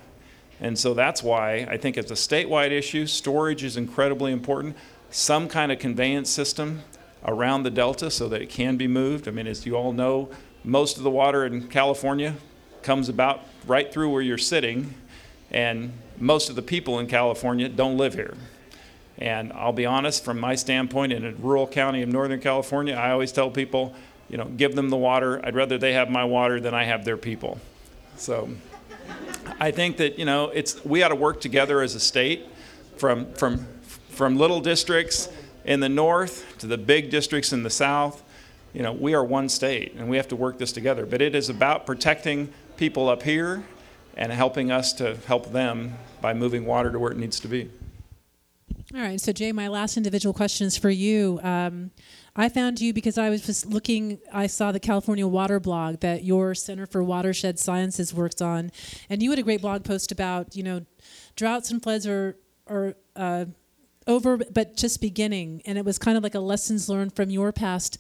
[0.61, 3.07] And so that's why I think it's a statewide issue.
[3.07, 4.77] Storage is incredibly important.
[5.15, 6.83] Some kind of conveyance system
[7.25, 9.29] around the delta so that it can be moved.
[9.29, 10.29] I mean, as you all know,
[10.65, 12.35] most of the water in California
[12.83, 14.93] comes about right through where you're sitting.
[15.53, 18.35] And most of the people in California don't live here.
[19.17, 23.13] And I'll be honest, from my standpoint, in a rural county of Northern California, I
[23.13, 23.95] always tell people,
[24.29, 25.41] you know, give them the water.
[25.47, 27.61] I'd rather they have my water than I have their people.
[28.17, 28.49] So
[29.61, 32.49] I think that, you know, it's, we ought to work together as a state
[32.97, 33.69] from, from,
[34.15, 35.29] from little districts
[35.65, 38.23] in the north to the big districts in the south.
[38.73, 41.07] You know, we are one state and we have to work this together.
[41.07, 43.65] But it is about protecting people up here
[44.17, 47.71] and helping us to help them by moving water to where it needs to be.
[48.95, 51.41] All right, so Jay, my last individual question is for you.
[51.43, 51.91] Um,
[52.37, 56.23] I found you because I was just looking, I saw the California Water blog that
[56.23, 58.71] your Center for Watershed Sciences works on,
[59.11, 60.87] and you had a great blog post about, you know,
[61.35, 62.37] droughts and floods are,
[62.69, 63.47] are uh,
[64.07, 65.63] over, but just beginning.
[65.67, 67.99] And it was kind of like a lessons learned from your past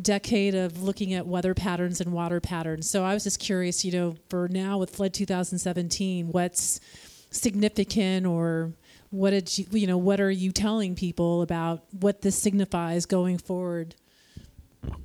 [0.00, 2.88] decade of looking at weather patterns and water patterns.
[2.88, 6.80] So I was just curious, you know, for now with Flood 2017, what's
[7.30, 8.72] significant or
[9.10, 13.38] what did you, you know, what are you telling people about what this signifies going
[13.38, 13.94] forward?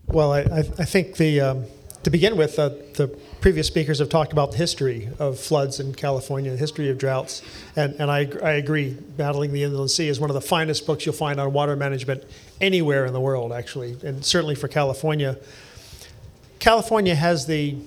[0.07, 1.65] Well, I, I think the, um,
[2.03, 3.07] to begin with, uh, the
[3.45, 7.43] previous speakers have talked about the history of floods in California, the history of droughts,
[7.75, 8.97] and, and I, I agree.
[9.17, 12.23] Battling the Inland Sea is one of the finest books you'll find on water management
[12.59, 15.37] anywhere in the world, actually, and certainly for California.
[16.57, 17.77] California has the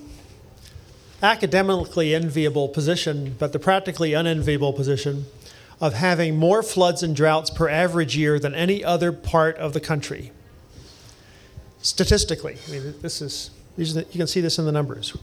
[1.21, 5.25] academically enviable position, but the practically unenviable position
[5.81, 9.81] of having more floods and droughts per average year than any other part of the
[9.81, 10.31] country.
[11.81, 15.17] Statistically, I mean, this is you can see this in the numbers.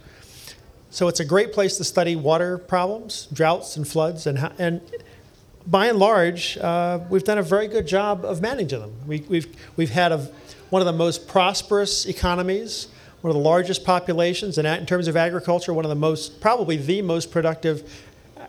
[0.96, 4.80] So it's a great place to study water problems, droughts and floods, and, and
[5.66, 8.94] by and large, uh, we've done a very good job of managing them.
[9.06, 10.26] We, have we've, we've had a,
[10.70, 12.88] one of the most prosperous economies,
[13.20, 16.78] one of the largest populations, and in terms of agriculture, one of the most, probably
[16.78, 18.06] the most productive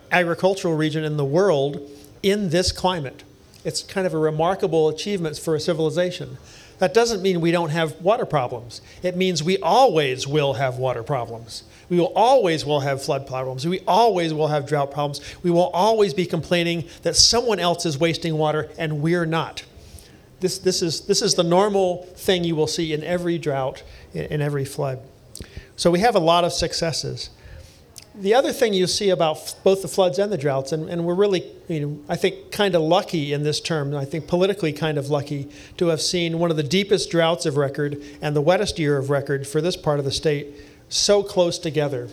[0.09, 1.81] agricultural region in the world
[2.23, 3.23] in this climate.
[3.65, 6.37] It's kind of a remarkable achievement for a civilization.
[6.79, 8.79] That doesn't mean we don't have water problems.
[9.03, 11.63] It means we always will have water problems.
[11.89, 13.67] We will always will have flood problems.
[13.67, 15.21] We always will have drought problems.
[15.43, 19.63] We will always be complaining that someone else is wasting water and we're not.
[20.39, 23.83] This, this, is, this is the normal thing you will see in every drought,
[24.13, 24.99] in, in every flood.
[25.75, 27.29] So we have a lot of successes
[28.19, 31.15] the other thing you see about both the floods and the droughts, and, and we're
[31.15, 34.97] really, you know, I think, kind of lucky in this term, I think politically kind
[34.97, 38.79] of lucky to have seen one of the deepest droughts of record and the wettest
[38.79, 40.47] year of record for this part of the state
[40.89, 42.09] so close together.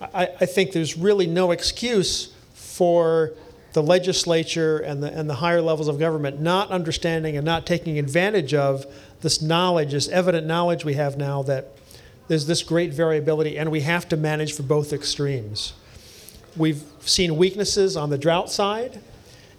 [0.00, 3.32] I, I think there's really no excuse for
[3.72, 7.98] the legislature and the, and the higher levels of government not understanding and not taking
[7.98, 8.84] advantage of
[9.20, 11.68] this knowledge, this evident knowledge we have now that
[12.26, 15.72] there's this great variability, and we have to manage for both extremes.
[16.56, 19.00] We've seen weaknesses on the drought side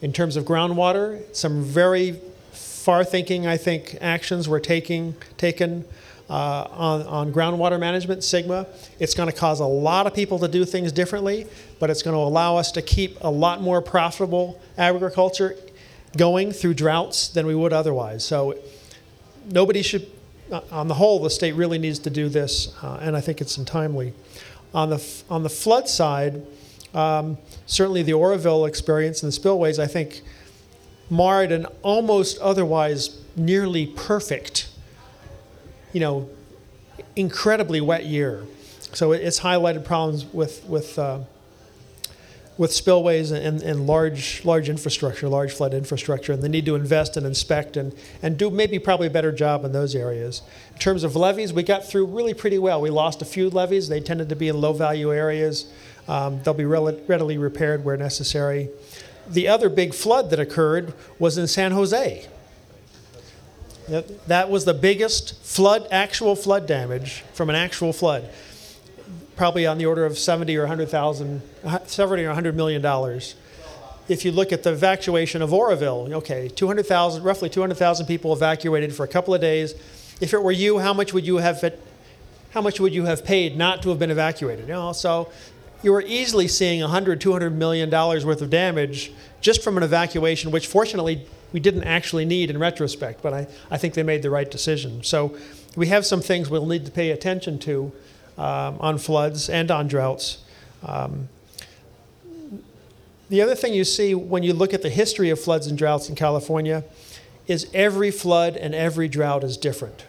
[0.01, 2.19] in terms of groundwater, some very
[2.51, 5.85] far-thinking, I think, actions were taking taken
[6.31, 8.65] uh, on, on groundwater management, SGMA.
[8.99, 11.45] It's going to cause a lot of people to do things differently,
[11.77, 15.57] but it's going to allow us to keep a lot more profitable agriculture
[16.15, 18.23] going through droughts than we would otherwise.
[18.23, 18.57] So
[19.45, 20.09] nobody should,
[20.49, 23.41] uh, on the whole, the state really needs to do this, uh, and I think
[23.41, 24.13] it's untimely.
[24.73, 26.45] On the, on the flood side,
[26.93, 30.21] um, certainly the Oroville experience and the spillways, I think,
[31.09, 34.69] marred an almost otherwise nearly perfect
[35.93, 36.29] you know,
[37.15, 38.43] incredibly wet year.
[38.93, 41.19] So it's highlighted problems with with uh,
[42.57, 47.15] with spillways and, and large large infrastructure, large flood infrastructure, and the need to invest
[47.15, 50.41] and inspect and, and do maybe probably a better job in those areas.
[50.73, 52.81] In terms of levees, we got through really pretty well.
[52.81, 55.71] We lost a few levees; they tended to be in low value areas.
[56.07, 58.69] Um, they'll be readily repaired where necessary.
[59.27, 62.27] The other big flood that occurred was in San Jose.
[64.27, 68.29] That was the biggest flood, actual flood damage from an actual flood.
[69.35, 71.41] Probably on the order of 70 or 100,000,
[71.85, 73.35] 70 or 100 million dollars.
[74.07, 79.03] If you look at the evacuation of Oroville, okay, 200,000, roughly 200,000 people evacuated for
[79.03, 79.73] a couple of days.
[80.21, 81.61] If it were you, how much would you have,
[82.51, 84.67] how much would you have paid not to have been evacuated?
[84.67, 85.29] You know, so
[85.83, 89.11] you were easily seeing 100, 200 million dollars worth of damage
[89.41, 93.77] just from an evacuation, which fortunately we didn't actually need in retrospect, but I, I
[93.77, 95.03] think they made the right decision.
[95.03, 95.37] So
[95.75, 97.91] we have some things we'll need to pay attention to
[98.37, 100.39] um, on floods and on droughts.
[100.83, 101.29] Um,
[103.29, 106.09] the other thing you see when you look at the history of floods and droughts
[106.09, 106.83] in California
[107.47, 110.05] is every flood and every drought is different.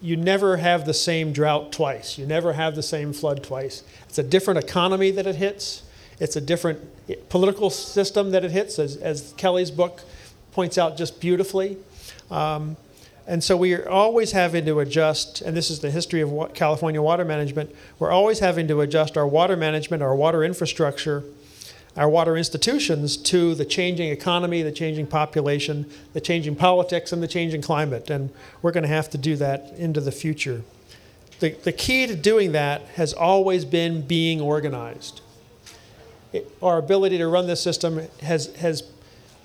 [0.00, 2.18] You never have the same drought twice.
[2.18, 3.82] You never have the same flood twice.
[4.08, 5.82] It's a different economy that it hits.
[6.20, 6.80] It's a different
[7.28, 10.02] political system that it hits, as, as Kelley's book
[10.58, 11.76] points out just beautifully.
[12.32, 12.76] Um,
[13.28, 17.00] and so we are always having to adjust, and this is the history of California
[17.00, 17.72] water management.
[18.00, 21.22] We're always having to adjust our water management, our water infrastructure,
[21.96, 27.28] our water institutions to the changing economy, the changing population, the changing politics, and the
[27.28, 28.10] changing climate.
[28.10, 28.30] And
[28.60, 30.64] we're going to have to do that into the future.
[31.38, 35.20] The, the key to doing that has always been being organized.
[36.32, 38.82] It, our ability to run this system has, has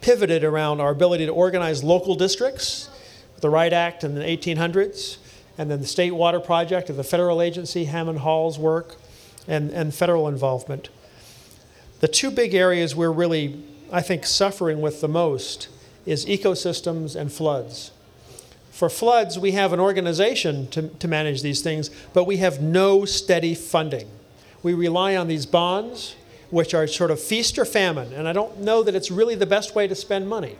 [0.03, 2.89] pivoted around our ability to organize local districts,
[3.39, 5.17] the Wright Act in the 1800s,
[5.57, 8.97] and then the State Water Project of the federal agency, Hammond Hall's work,
[9.47, 10.89] and, and federal involvement.
[12.01, 15.69] The two big areas we're really, I think, suffering with the most
[16.05, 17.91] is ecosystems and floods.
[18.71, 23.05] For floods, we have an organization to, to manage these things, but we have no
[23.05, 24.09] steady funding.
[24.63, 26.15] We rely on these bonds,
[26.53, 28.13] which are sort of feast or famine.
[28.13, 30.55] And I don't know that it's really the best way to spend money.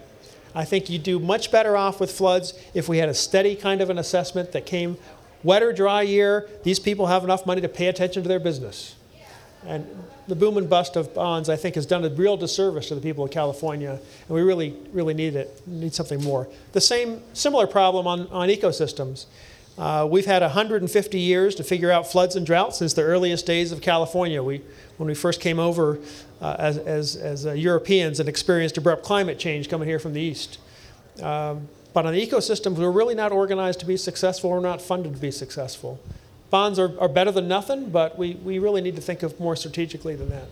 [0.55, 3.79] I think you do much better off with floods if we had a steady kind
[3.79, 4.97] of an assessment that came
[5.43, 8.95] wet or dry year, these people have enough money to pay attention to their business.
[9.67, 9.85] And
[10.27, 13.01] the boom and bust of bonds, I think, has done a real disservice to the
[13.01, 16.47] people of California, and we really, really need it, need something more.
[16.71, 19.27] The same, similar problem on, on ecosystems.
[19.77, 23.71] Uh, we've had 150 years to figure out floods and droughts since the earliest days
[23.71, 24.43] of California.
[24.43, 24.61] We,
[24.97, 25.97] when we first came over
[26.41, 30.21] uh, as, as, as uh, Europeans and experienced abrupt climate change coming here from the
[30.21, 30.59] east.
[31.21, 34.49] Um, but on the ecosystems, we're really not organized to be successful.
[34.51, 35.99] We're not funded to be successful.
[36.51, 39.55] Bonds are, are better than nothing, but we, we really need to think of more
[39.55, 40.45] strategically than that.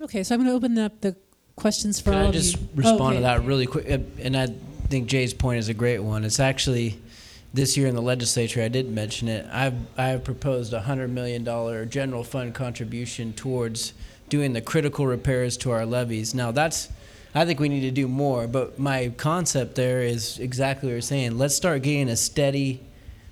[0.00, 1.16] Okay, so I'm going to open up the
[1.56, 2.68] questions for Can all I just of you.
[2.76, 3.16] respond Oh, okay.
[3.16, 3.86] to that really quick?
[4.18, 4.46] And I
[4.88, 6.24] think Jay's point is a great one.
[6.24, 6.98] It's actually
[7.52, 9.46] this year in the legislature, I did mention it.
[9.52, 13.92] I've I have proposed a hundred million dollar general fund contribution towards
[14.28, 16.34] doing the critical repairs to our levees.
[16.34, 16.88] Now that's
[17.34, 21.00] I think we need to do more, but my concept there is exactly what you're
[21.00, 21.38] saying.
[21.38, 22.80] Let's start getting a steady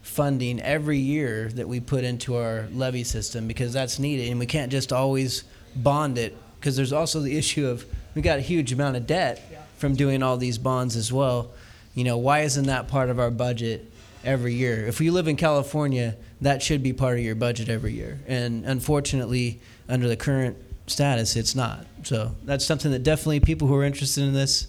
[0.02, 4.46] funding every year that we put into our levee system because that's needed, and we
[4.46, 5.44] can't just always
[5.76, 9.68] bond it because there's also the issue of we got a huge amount of debt
[9.76, 11.50] from doing all these bonds as well.
[11.94, 13.87] You know, why isn't that part of our budget
[14.24, 14.86] every year?
[14.86, 18.20] If you live in California, that should be part of your budget every year.
[18.26, 20.56] And unfortunately, under the current
[20.86, 21.86] status, it's not.
[22.02, 24.68] So that's something that definitely people who are interested in this,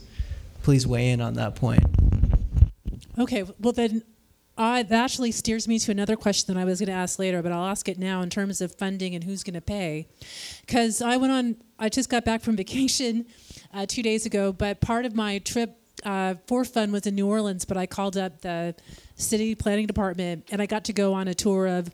[0.63, 1.83] please weigh in on that point.
[3.17, 4.03] Okay, well then,
[4.57, 7.41] I, that actually steers me to another question that I was going to ask later,
[7.41, 10.07] but I'll ask it now in terms of funding and who's going to pay.
[10.65, 13.25] Because I went on, I just got back from vacation
[13.73, 17.27] uh, two days ago, but part of my trip uh, for fun was in New
[17.27, 18.75] Orleans, but I called up the
[19.15, 21.91] city planning department and I got to go on a tour of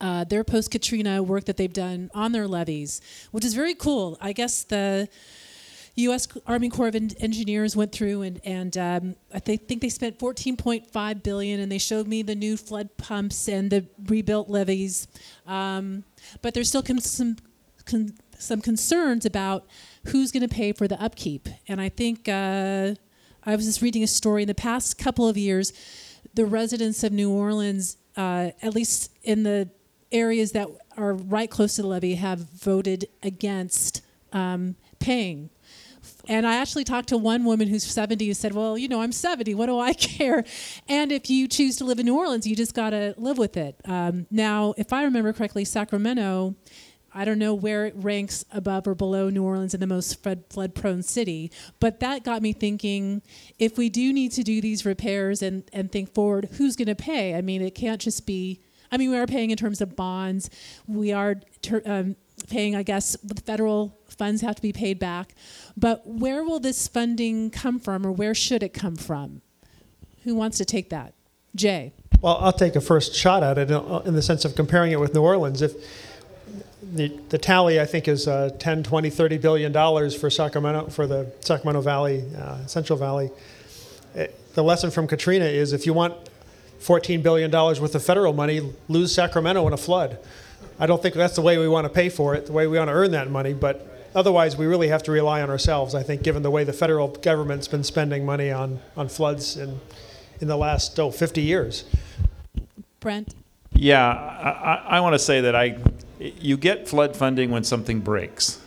[0.00, 3.00] uh, their post Katrina work that they've done on their levees,
[3.30, 4.18] which is very cool.
[4.20, 5.08] I guess the
[5.96, 6.26] U.S.
[6.46, 11.22] Army Corps of Engineers went through and and um, I th- think they spent 14.5
[11.22, 15.06] billion, and they showed me the new flood pumps and the rebuilt levees.
[15.46, 16.04] Um,
[16.40, 17.36] but there's still con- some
[17.84, 19.66] con- some concerns about
[20.06, 22.94] who's going to pay for the upkeep, and I think uh,
[23.44, 25.72] I was just reading a story in the past couple of years,
[26.34, 29.68] the residents of New Orleans, uh, at least in the
[30.10, 35.50] areas that are right close to the levee, have voted against um, paying
[36.28, 39.12] and I actually talked to one woman who's 70 who said, Well, you know, I'm
[39.12, 39.54] 70.
[39.54, 40.44] What do I care?
[40.88, 43.56] And if you choose to live in New Orleans, you just got to live with
[43.56, 43.80] it.
[43.84, 46.54] Um, now, if I remember correctly, Sacramento,
[47.14, 50.74] I don't know where it ranks above or below New Orleans in the most flood,
[50.74, 53.22] prone city, but that got me thinking
[53.58, 56.94] if we do need to do these repairs and, and think forward, who's going to
[56.94, 57.34] pay?
[57.34, 58.60] I mean, it can't just be,
[58.90, 60.48] I mean, we are paying in terms of bonds.
[60.86, 62.16] We are ter- um,
[62.48, 65.34] paying, I guess, the federal funds have to be paid back.
[65.76, 69.42] But where will this funding come from, or where should it come from?
[70.24, 71.14] Who wants to take that?
[71.54, 71.92] Jay.
[72.22, 75.12] Well, I'll take a first shot at it in the sense of comparing it with
[75.12, 75.60] New Orleans.
[75.60, 75.74] If
[76.92, 81.06] the, the tally, I think, is uh, 10, 20, 30 billion dollars for Sacramento, for
[81.06, 83.30] the Sacramento Valley, uh, Central Valley.
[84.14, 86.14] It, eh, the lesson from Katrina is if you want
[86.80, 90.18] 14 billion dollars worth of federal money, lose Sacramento in a flood.
[90.78, 92.76] I don't think that's the way we want to pay for it, the way we
[92.76, 96.02] want to earn that money, but otherwise we really have to rely on ourselves, I
[96.02, 99.80] think, given the way the federal government's been spending money on, on floods in,
[100.40, 101.84] in the last, oh, 50 years.
[103.00, 103.34] Brent?
[103.72, 105.78] Yeah, I, I, I want to say that I,
[106.38, 108.60] you get flood funding when something breaks.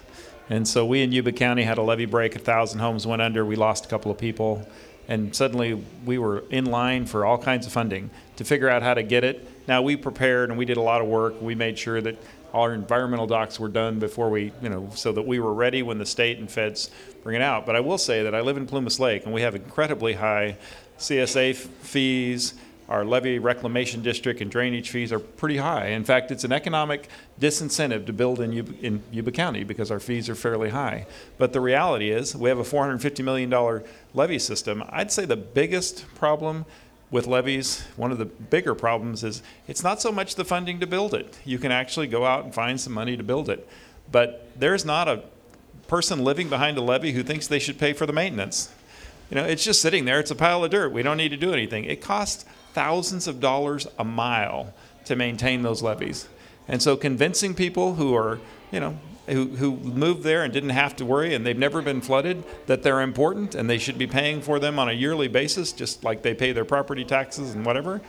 [0.49, 3.45] And so we in Yuba County had a levee break, a thousand homes went under,
[3.45, 4.67] we lost a couple of people,
[5.07, 8.93] and suddenly we were in line for all kinds of funding to figure out how
[8.93, 11.41] to get it now we prepared and we did a lot of work.
[11.41, 12.17] We made sure that
[12.53, 15.97] our environmental docs were done before we, you know, so that we were ready when
[15.97, 16.89] the state and feds
[17.23, 17.65] bring it out.
[17.65, 20.57] But I will say that I live in Plumas Lake and we have incredibly high
[20.99, 22.53] CSA f- fees.
[22.87, 25.87] Our levee reclamation district and drainage fees are pretty high.
[25.87, 27.07] In fact, it's an economic
[27.39, 31.07] disincentive to build in Yuba, in Yuba County because our fees are fairly high.
[31.37, 33.83] But the reality is, we have a $450 million
[34.13, 34.83] levee system.
[34.89, 36.65] I'd say the biggest problem
[37.09, 40.87] with levees, one of the bigger problems is it's not so much the funding to
[40.87, 41.37] build it.
[41.43, 43.67] You can actually go out and find some money to build it.
[44.11, 45.23] But there's not a
[45.87, 48.71] person living behind a levee who thinks they should pay for the maintenance.
[49.29, 50.91] You know, it's just sitting there, it's a pile of dirt.
[50.91, 51.85] We don't need to do anything.
[51.85, 52.45] It costs
[52.75, 54.73] thousands of dollars a mile
[55.05, 56.27] to maintain those levees.
[56.67, 60.93] And so convincing people who are, you know, who, who moved there and didn't have
[60.97, 64.41] to worry and they've never been flooded that they're important and they should be paying
[64.41, 68.01] for them on a yearly basis, just like they pay their property taxes and whatever,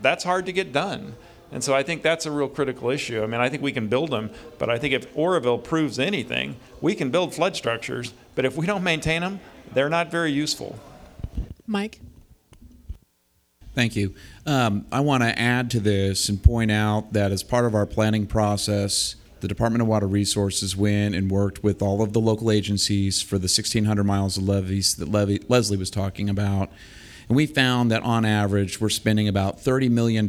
[0.00, 1.14] that's hard to get done.
[1.52, 3.22] And so I think that's a real critical issue.
[3.22, 6.56] I mean, I think we can build them, but I think if Oroville proves anything,
[6.80, 9.40] we can build flood structures, but if we don't maintain them,
[9.74, 10.78] they're not very useful.
[11.66, 12.00] Mike?
[13.80, 14.14] Thank you.
[14.44, 17.86] Um, I want to add to this and point out that as part of our
[17.86, 22.50] planning process, the Department of Water Resources went and worked with all of the local
[22.50, 26.68] agencies for the 1,600 miles of levees that Levy, Leslie was talking about.
[27.30, 30.28] And we found that on average, we're spending about $30 million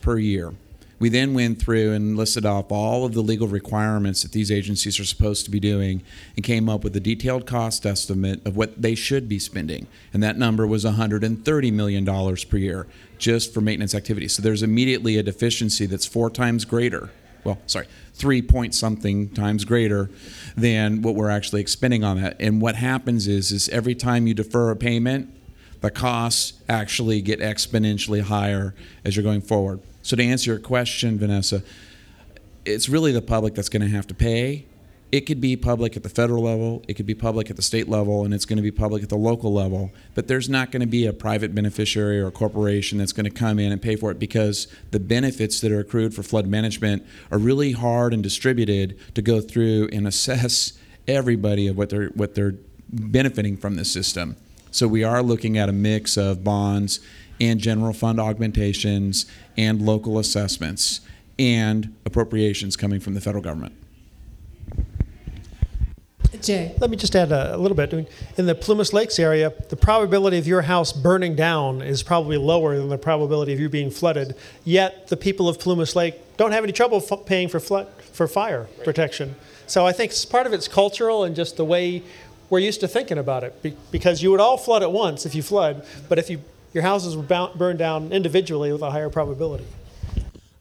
[0.00, 0.54] per year.
[0.98, 4.98] We then went through and listed off all of the legal requirements that these agencies
[4.98, 6.02] are supposed to be doing
[6.36, 9.86] and came up with a detailed cost estimate of what they should be spending.
[10.12, 12.86] And that number was $130 million per year
[13.18, 14.34] just for maintenance activities.
[14.34, 17.10] So there's immediately a deficiency that's four times greater
[17.44, 20.10] well, sorry, three point something times greater
[20.56, 22.36] than what we're actually expending on that.
[22.40, 25.34] And what happens is, is every time you defer a payment,
[25.80, 28.74] the costs actually get exponentially higher
[29.04, 29.80] as you're going forward.
[30.08, 31.62] So to answer your question, Vanessa,
[32.64, 34.64] it's really the public that's going to have to pay
[35.10, 37.88] it could be public at the federal level, it could be public at the state
[37.88, 39.90] level, and it's going to be public at the local level.
[40.14, 43.30] But there's not going to be a private beneficiary or a corporation that's going to
[43.30, 47.06] come in and pay for it because the benefits that are accrued for flood management
[47.30, 50.74] are really hard and distributed to go through and assess
[51.06, 52.56] everybody of what they're what they're
[52.90, 54.36] benefiting from this system.
[54.70, 57.00] So we are looking at a mix of bonds
[57.40, 59.26] and general fund augmentations
[59.56, 61.00] and local assessments
[61.38, 63.74] and appropriations coming from the federal government.
[66.42, 66.74] Jay.
[66.78, 67.92] Let me just add a, a little bit.
[68.36, 72.76] In the Plumas Lakes area, the probability of your house burning down is probably lower
[72.76, 74.34] than the probability of you being flooded.
[74.64, 78.28] Yet the people of Plumas Lake don't have any trouble f- paying for flood for
[78.28, 78.84] fire right.
[78.84, 79.36] protection.
[79.66, 82.02] So I think part of it's cultural and just the way
[82.50, 83.60] we're used to thinking about it.
[83.62, 86.40] Be- because you would all flood at once if you flood, but if you
[86.72, 89.64] your houses were burned down individually with a higher probability.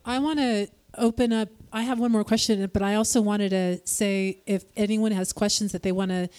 [0.05, 3.81] I want to open up I have one more question, but I also wanted to
[3.85, 6.29] say if anyone has questions that they want to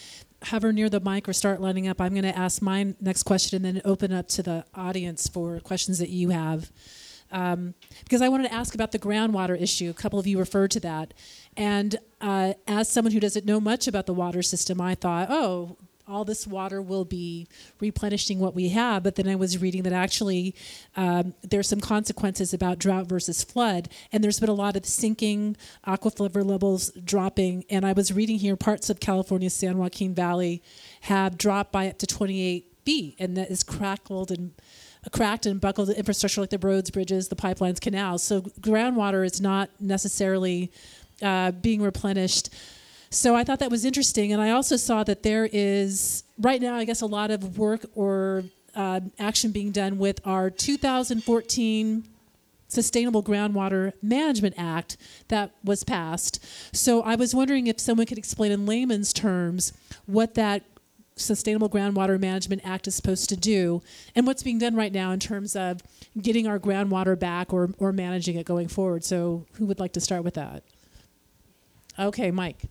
[0.45, 3.64] hover near the mic or start lining up, I'm going to ask my next question
[3.64, 6.71] and then open up to the audience for questions that you have.
[7.31, 9.91] Um, because I wanted to ask about the groundwater issue.
[9.91, 11.12] A couple of you referred to that.
[11.57, 15.77] And uh, as someone who doesn't know much about the water system, I thought, oh,
[16.09, 17.47] all this water will be
[17.81, 19.03] replenishing what we have.
[19.03, 20.55] But then I was reading that actually
[20.97, 25.57] um, there's some consequences about drought versus flood, and there's been a lot of sinking,
[25.87, 27.65] aquifer levels dropping.
[27.71, 30.63] And I was reading here parts of California's San Joaquin Valley
[31.03, 34.53] have dropped by up to 28 feet, and that is crackled and
[35.13, 38.23] cracked and buckled infrastructure like the roads, bridges, the pipelines, canals.
[38.23, 40.73] So groundwater is not necessarily
[41.23, 42.51] uh, being replenished
[43.11, 44.33] so I thought that was interesting.
[44.33, 47.87] And I also saw that there is, right now, I guess, a lot of work
[47.95, 48.45] or
[48.75, 52.05] uh, action being done with our 2014
[52.69, 54.99] Sustainable Groundwater Management Act
[55.29, 56.45] that was passed.
[56.77, 59.73] So I was wondering if someone could explain in layman's terms
[60.05, 60.65] what that
[61.17, 63.83] Sustainable Groundwater Management Act is supposed to do
[64.15, 65.83] and what's being done right now in terms of
[66.21, 69.03] getting our groundwater back or, or managing it going forward.
[69.03, 70.63] So, who would like to start with that?
[71.99, 72.63] Okay, Mike.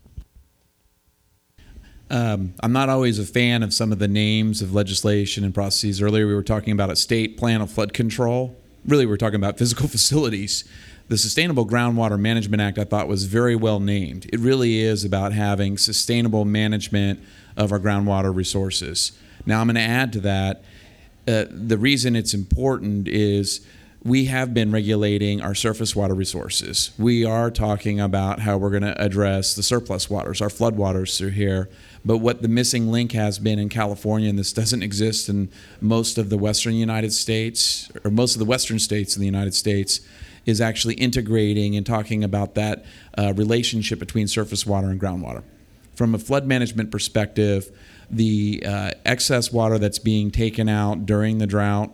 [2.09, 6.01] Um, I'm not always a fan of some of the names of legislation and processes.
[6.01, 8.55] Earlier, we were talking about a state plan of flood control.
[8.85, 10.63] Really, we are talking about physical facilities.
[11.09, 14.29] The Sustainable Groundwater Management Act, I thought, was very well named.
[14.31, 17.19] It really is about having sustainable management
[17.55, 19.11] of our groundwater resources.
[19.45, 20.63] Now, I'm going to add to that.
[21.27, 23.65] Uh, the reason it's important is
[24.03, 26.91] we have been regulating our surface water resources.
[26.97, 31.31] We are talking about how we're going to address the surplus waters, our floodwaters through
[31.31, 31.69] here.
[32.07, 35.49] But what the missing link has been in California, and this doesn't exist in
[35.81, 39.53] most of the western United States, or most of the western states in the United
[39.53, 39.99] States,
[40.45, 42.85] is actually integrating and talking about that
[43.17, 45.43] uh, relationship between surface water and groundwater.
[45.95, 47.77] From a flood management perspective,
[48.09, 51.91] the uh, excess water that's being taken out during the drought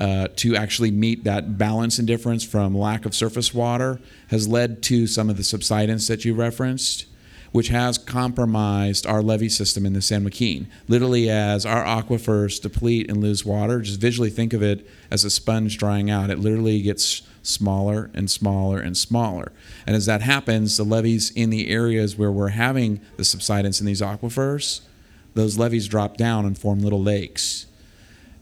[0.00, 4.00] uh, to actually meet that balance and difference from lack of surface water
[4.30, 7.06] has led to some of the subsidence that you referenced
[7.54, 10.66] which has compromised our levee system in the San Joaquin.
[10.88, 15.30] Literally, as our aquifers deplete and lose water, just visually think of it as a
[15.30, 16.30] sponge drying out.
[16.30, 19.52] It literally gets smaller and smaller and smaller.
[19.86, 23.86] And as that happens, the levees in the areas where we're having the subsidence in
[23.86, 24.80] these aquifers,
[25.34, 27.66] those levees drop down and form little lakes.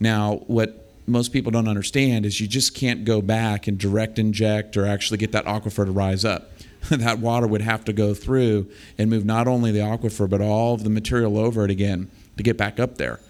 [0.00, 4.74] Now, what most people don't understand is you just can't go back and direct inject
[4.74, 6.50] or actually get that aquifer to rise up.
[6.90, 10.74] that water would have to go through and move not only the aquifer, but all
[10.74, 13.20] of the material over it again to get back up there.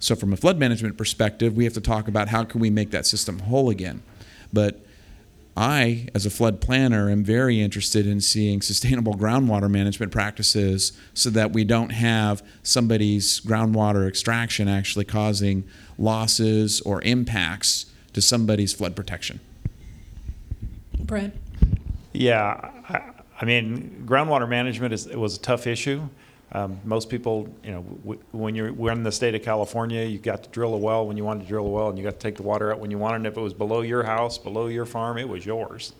[0.00, 2.90] So from a flood management perspective, we have to talk about how can we make
[2.90, 4.02] that system whole again.
[4.52, 4.80] But
[5.56, 11.30] I, as a flood planner, am very interested in seeing sustainable groundwater management practices so
[11.30, 15.64] that we don't have somebody's groundwater extraction actually causing
[15.98, 19.40] losses or impacts to somebody's flood protection.
[21.00, 21.34] Brent?
[22.12, 22.70] Yeah,
[23.40, 26.08] I, mean, groundwater management is was a tough issue.
[26.50, 30.18] Um, most people, you know, w- when you're we're in the state of California, you
[30.18, 32.14] got to drill a well when you wanted to drill a well, and you got
[32.14, 33.16] to take the water out when you wanted.
[33.16, 35.92] And if it was below your house, below your farm, it was yours.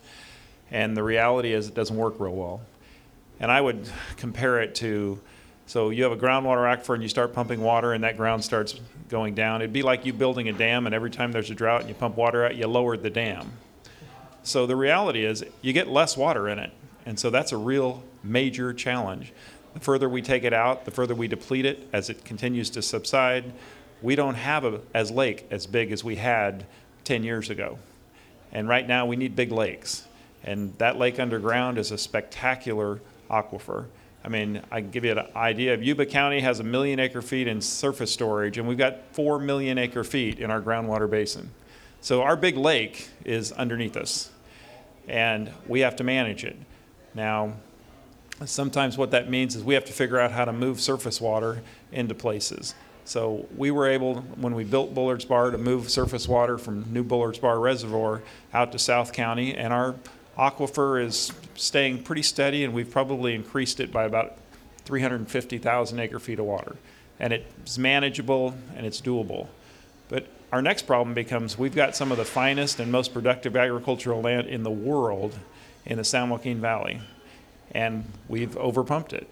[0.70, 2.60] And the reality is, it doesn't work real well.
[3.40, 5.20] And I would compare it to,
[5.66, 8.80] so you have a groundwater aquifer and you start pumping water, and that ground starts
[9.08, 9.62] going down.
[9.62, 11.94] It'd be like you building a dam, and every time there's a drought and you
[11.94, 13.52] pump water out, you lowered the dam.
[14.42, 16.72] So the reality is, you get less water in it.
[17.08, 19.32] And so that's a real major challenge.
[19.72, 22.82] The further we take it out, the further we deplete it as it continues to
[22.82, 23.54] subside.
[24.02, 26.66] We don't have a as lake as big as we had
[27.04, 27.78] 10 years ago.
[28.52, 30.06] And right now we need big lakes.
[30.44, 33.00] And that lake underground is a spectacular
[33.30, 33.86] aquifer.
[34.22, 35.78] I mean, I can give you an idea.
[35.78, 39.78] Yuba County has a million acre feet in surface storage, and we've got four million
[39.78, 41.52] acre feet in our groundwater basin.
[42.02, 44.30] So our big lake is underneath us
[45.08, 46.56] and we have to manage it.
[47.18, 47.54] Now,
[48.44, 51.62] sometimes what that means is we have to figure out how to move surface water
[51.90, 52.76] into places.
[53.04, 57.02] So we were able, when we built Bullards Bar, to move surface water from New
[57.02, 58.22] Bullards Bar Reservoir
[58.54, 59.96] out to South County, and our
[60.38, 64.36] aquifer is staying pretty steady, and we've probably increased it by about
[64.84, 66.76] 350,000 acre feet of water.
[67.18, 69.48] And it's manageable and it's doable.
[70.08, 74.22] But our next problem becomes we've got some of the finest and most productive agricultural
[74.22, 75.34] land in the world
[75.88, 77.00] in the San Joaquin Valley,
[77.72, 79.28] and we've overpumped it.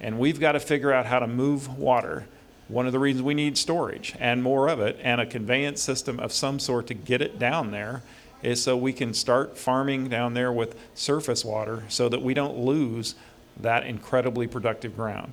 [0.00, 2.26] And we've got to figure out how to move water.
[2.68, 6.18] One of the reasons we need storage and more of it, and a conveyance system
[6.20, 8.02] of some sort to get it down there,
[8.42, 12.58] is so we can start farming down there with surface water so that we don't
[12.58, 13.14] lose
[13.60, 15.32] that incredibly productive ground.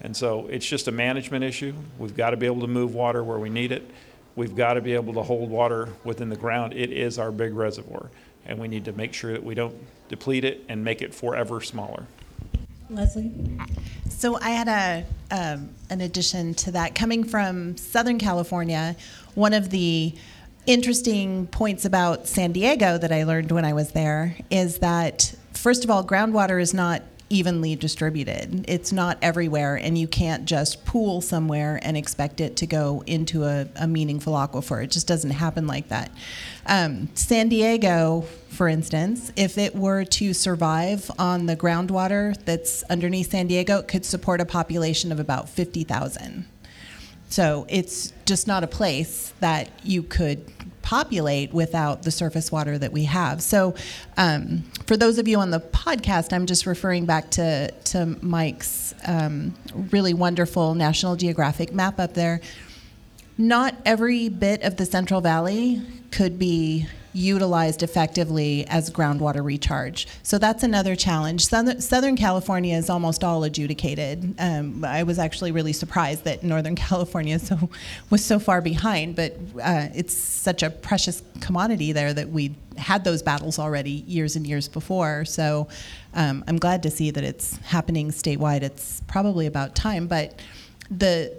[0.00, 1.74] And so it's just a management issue.
[1.98, 3.90] We've got to be able to move water where we need it.
[4.36, 6.74] We've got to be able to hold water within the ground.
[6.74, 8.10] It is our big reservoir,
[8.46, 9.74] and we need to make sure that we don't
[10.08, 12.06] deplete it and make it forever smaller.
[12.90, 13.32] Leslie?
[14.08, 18.96] So I had a um, an addition to that coming from Southern California.
[19.34, 20.14] One of the
[20.66, 25.84] interesting points about San Diego that I learned when I was there is that first
[25.84, 28.64] of all, groundwater is not evenly distributed.
[28.68, 33.44] It's not everywhere, and you can't just pool somewhere and expect it to go into
[33.44, 34.84] a, a meaningful aquifer.
[34.84, 36.10] It just doesn't happen like that.
[36.66, 43.30] Um, San Diego, for instance, if it were to survive on the groundwater that's underneath
[43.30, 46.46] San Diego, it could support a population of about 50,000.
[47.28, 50.44] So it's just not a place that you could
[50.84, 53.42] populate without the surface water that we have.
[53.42, 53.74] So,
[54.18, 58.94] um, for those of you on the podcast, I'm just referring back to to Mike's
[59.06, 59.54] um,
[59.90, 62.40] really wonderful National Geographic map up there.
[63.36, 70.08] Not every bit of the Central Valley could be utilized effectively as groundwater recharge.
[70.24, 71.46] So that's another challenge.
[71.46, 74.34] Southern, California is almost all adjudicated.
[74.38, 77.70] Um, I was actually really surprised that Northern California so
[78.10, 83.04] was so far behind, but uh, it's such a precious commodity there that we had
[83.04, 85.24] those battles already years and years before.
[85.24, 85.68] So
[86.14, 88.62] um, I'm glad to see that it's happening statewide.
[88.62, 90.40] It's probably about time, but
[90.90, 91.32] the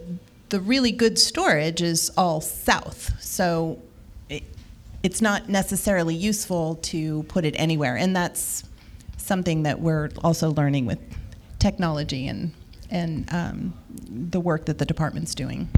[0.50, 3.22] the really good storage is all south.
[3.22, 3.82] So
[5.04, 7.96] it's not necessarily useful to put it anywhere.
[7.96, 8.64] And that's
[9.18, 11.00] something that we're also learning with
[11.60, 12.54] technology and,
[12.90, 13.74] and um,
[14.10, 15.70] the work that the department's doing.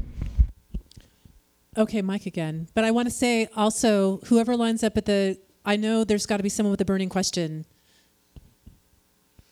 [1.76, 2.68] Okay, Mike again.
[2.74, 6.38] But I want to say also, whoever lines up at the, I know there's got
[6.38, 7.66] to be someone with a burning question.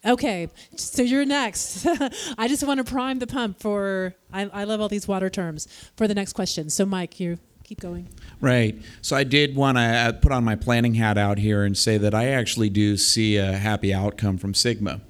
[0.07, 1.86] Okay, so you're next.
[2.38, 5.66] I just want to prime the pump for, I, I love all these water terms,
[5.96, 6.70] for the next question.
[6.70, 8.09] So, Mike, you keep going.
[8.40, 8.80] Right.
[9.02, 11.98] So I did want to uh, put on my planning hat out here and say
[11.98, 15.00] that I actually do see a happy outcome from SGMA.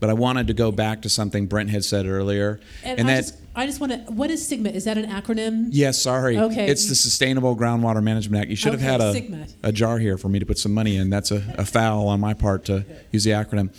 [0.00, 2.60] But I wanted to go back to something Brent had said earlier.
[2.84, 4.12] And, and I that just, I just want to.
[4.12, 4.72] What is SGMA?
[4.72, 5.70] Is that an acronym?
[5.70, 6.00] Yes.
[6.00, 6.38] Sorry.
[6.38, 6.68] Okay.
[6.68, 8.50] It's the Sustainable Groundwater Management Act.
[8.50, 10.96] You should okay, have had a, a jar here for me to put some money
[10.96, 11.10] in.
[11.10, 13.74] That's a, a foul on my part to use the acronym.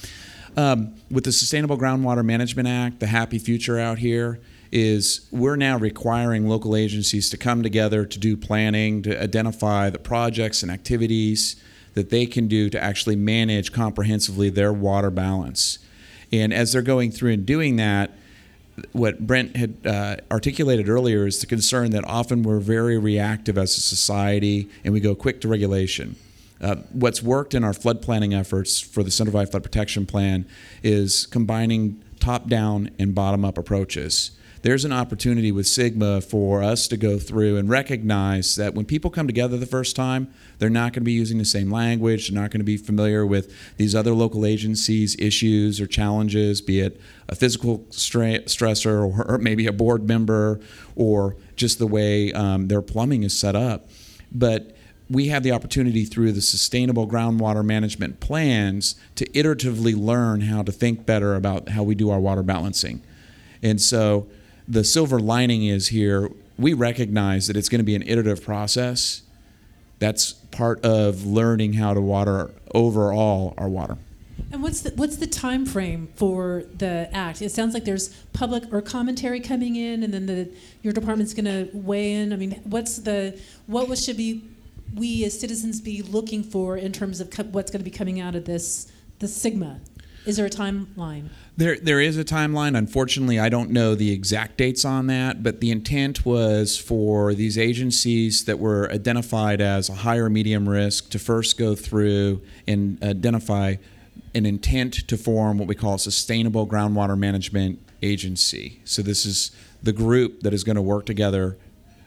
[0.60, 4.42] Um, with the Sustainable Groundwater Management Act, the happy future out here,
[4.74, 10.00] is we're now requiring local agencies to come together to do planning, to identify the
[10.00, 11.56] projects and activities
[11.94, 15.80] that they can do to actually manage comprehensively their water balance.
[16.30, 18.12] And as they're going through and doing that,
[18.92, 23.78] what Brent had uh, articulated earlier is the concern that often we're very reactive as
[23.78, 26.18] a society and we go quick to regulation.
[26.62, 30.46] Uh, what's worked in our flood planning efforts for the Central Valley Flood Protection Plan
[30.84, 34.32] is combining top down and bottom up approaches
[34.62, 39.10] there's an opportunity with SGMA for us to go through and recognize that when people
[39.10, 42.42] come together the first time, they're not going to be using the same language, they're
[42.42, 47.00] not going to be familiar with these other local agencies' issues or challenges, be it
[47.30, 50.60] a physical stra- stressor or, or, maybe a board member
[50.96, 53.88] or just the way um, their plumbing is set up.
[54.32, 54.76] But
[55.10, 60.72] we have the opportunity through the sustainable groundwater management plans to iteratively learn how to
[60.72, 63.02] think better about how we do our water balancing.
[63.64, 64.28] And so
[64.68, 66.30] the silver lining is here
[66.60, 69.22] we recognize that it's going to be an iterative process.
[70.00, 73.98] That's part of learning how to water overall our water.
[74.52, 77.42] And what's the what's the time frame for the act?
[77.42, 80.50] It sounds like there's public or commentary coming in and then the
[80.82, 82.34] your department's going to weigh in.
[82.34, 84.44] I mean what's the what should be
[84.96, 88.20] we as citizens be looking for in terms of co- what's going to be coming
[88.20, 89.80] out of this the SGMA
[90.26, 91.30] is there a timeline?
[91.58, 92.78] There, there is a timeline.
[92.78, 97.58] Unfortunately, I don't know the exact dates on that, but the intent was for these
[97.58, 103.76] agencies that were identified as a higher medium risk to first go through and identify
[104.36, 108.82] an intent to form what we call a sustainable groundwater management agency.
[108.86, 111.58] So this is the group that is going to work together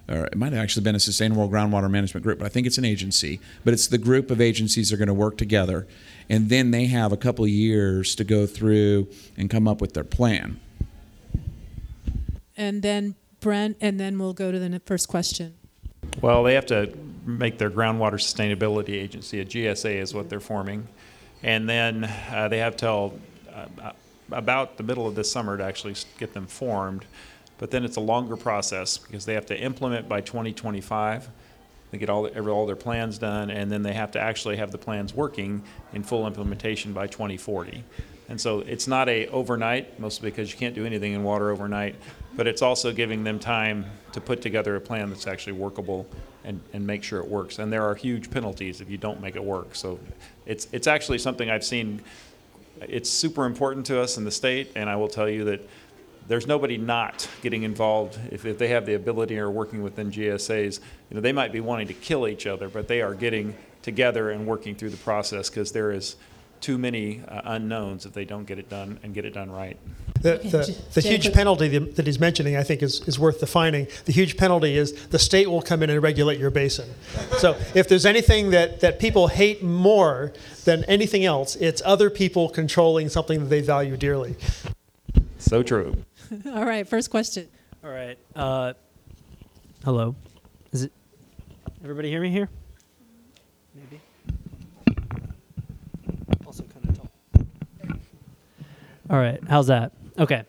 [0.09, 2.78] or it might have actually been a sustainable groundwater management group, but I think it's
[2.78, 3.40] an agency.
[3.64, 5.86] But it's the group of agencies that are going to work together,
[6.28, 9.94] and then they have a couple of years to go through and come up with
[9.94, 10.61] their plan.
[12.57, 15.55] And then Brent, and then we'll go to the first question.
[16.20, 16.92] Well, they have to
[17.24, 19.40] make their groundwater sustainability agency.
[19.40, 20.86] A GSA is what they're forming,
[21.42, 23.18] and then uh, they have till
[23.53, 23.92] uh,
[24.30, 27.05] about the middle of this summer to actually get them formed
[27.62, 31.28] but then it's a longer process because they have to implement by 2025.
[31.92, 34.78] They get all, all their plans done, and then they have to actually have the
[34.78, 37.84] plans working in full implementation by 2040.
[38.28, 41.94] And so it's not a overnight, mostly because you can't do anything in water overnight,
[42.34, 46.04] but it's also giving them time to put together a plan that's actually workable
[46.42, 47.60] and, and make sure it works.
[47.60, 49.76] And there are huge penalties if you don't make it work.
[49.76, 50.00] So
[50.46, 52.02] it's, it's actually something I've seen.
[52.80, 55.60] It's super important to us in the state, and I will tell you that
[56.28, 60.80] there's nobody not getting involved if, if they have the ability or working within GSAs.
[61.10, 64.30] You know, they might be wanting to kill each other, but they are getting together
[64.30, 66.16] and working through the process because there is
[66.60, 69.76] too many uh, unknowns if they don't get it done and get it done right.
[70.22, 73.88] The, the, the huge penalty that he's mentioning, I think, is, is worth defining.
[74.04, 76.88] The huge penalty is the state will come in and regulate your basin.
[77.38, 80.32] So if there's anything that, that people hate more
[80.64, 84.36] than anything else, it's other people controlling something that they value dearly.
[85.38, 85.96] So true.
[86.47, 87.49] All right, first question.
[87.85, 88.18] All right.
[88.35, 88.72] Uh,
[89.85, 90.14] hello.
[90.70, 90.93] Is it?
[91.83, 92.49] Everybody hear me here?
[93.74, 94.01] Maybe.
[96.47, 97.11] Also kind of tall.
[99.11, 99.41] All right.
[99.49, 99.93] How's that?
[100.18, 100.45] Okay.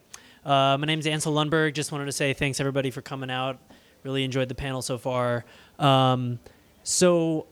[0.45, 1.73] Uh, my name's Ansel Lundberg.
[1.73, 3.59] Just wanted to say thanks everybody for coming out.
[4.03, 5.43] Really enjoyed the panel so far.
[5.79, 6.39] Um,
[6.83, 7.47] so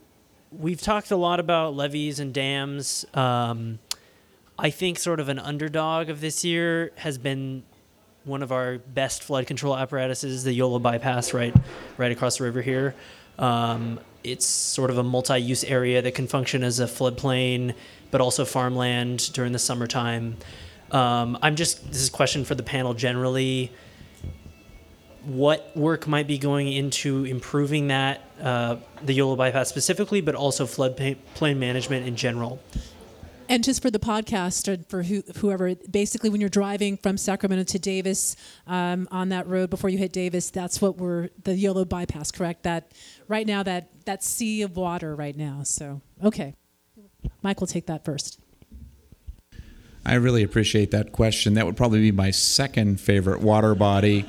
[0.52, 3.06] we've talked a lot about levees and dams.
[3.14, 3.80] Um,
[4.60, 7.64] I think sort of an underdog of this year has been
[8.24, 11.55] one of our best flood control apparatuses, the Yolo bypass, right,
[11.97, 12.93] right across the river here.
[13.39, 17.74] Um, it's sort of a multi-use area that can function as a floodplain,
[18.11, 20.38] but also farmland during the summertime.
[20.91, 23.72] Um, I'm just this is a question for the panel generally.
[25.24, 30.65] What work might be going into improving that uh, the Yolo bypass specifically, but also
[30.65, 32.59] floodplain management in general?
[33.52, 37.66] And just for the podcast or for who, whoever, basically when you're driving from Sacramento
[37.74, 41.84] to Davis um, on that road before you hit Davis, that's what we're the Yolo
[41.84, 42.64] bypass, correct?
[42.64, 42.93] That
[43.28, 45.64] right now that that sea of water right now.
[45.64, 46.56] So okay,
[47.41, 48.39] Mike will take that first.
[50.06, 51.56] I really appreciate that question.
[51.56, 54.26] That would probably be my second favorite water body,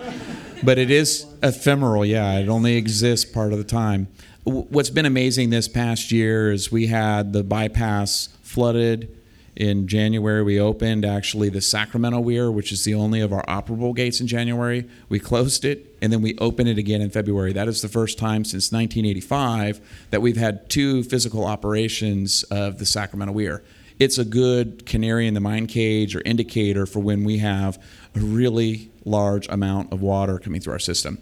[0.64, 2.04] but it is ephemeral.
[2.04, 4.08] Yeah, it only exists part of the time.
[4.42, 9.16] What's been amazing this past year is we had the bypass flooded.
[9.56, 13.94] In January, we opened actually the Sacramento Weir, which is the only of our operable
[13.94, 14.88] gates in January.
[15.10, 17.52] We closed it and then we opened it again in February.
[17.52, 22.86] That is the first time since 1985 that we've had two physical operations of the
[22.86, 23.62] Sacramento Weir.
[23.98, 27.82] It's a good canary in the mine cage or indicator for when we have
[28.14, 31.18] a really large amount of water coming through our system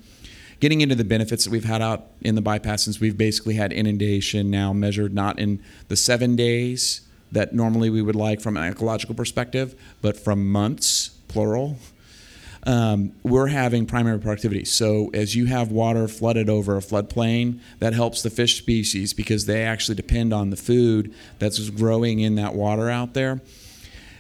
[0.61, 3.73] getting into the benefits that we've had out in the bypass since we've basically had
[3.73, 7.01] inundation now measured not in the seven days
[7.33, 11.77] that normally we would like from an ecological perspective, but from months, plural,
[12.65, 14.65] um, we're having primary productivity.
[14.65, 19.47] So as you have water flooded over a floodplain, that helps the fish species because
[19.47, 23.41] they actually depend on the food that's growing in that water out there.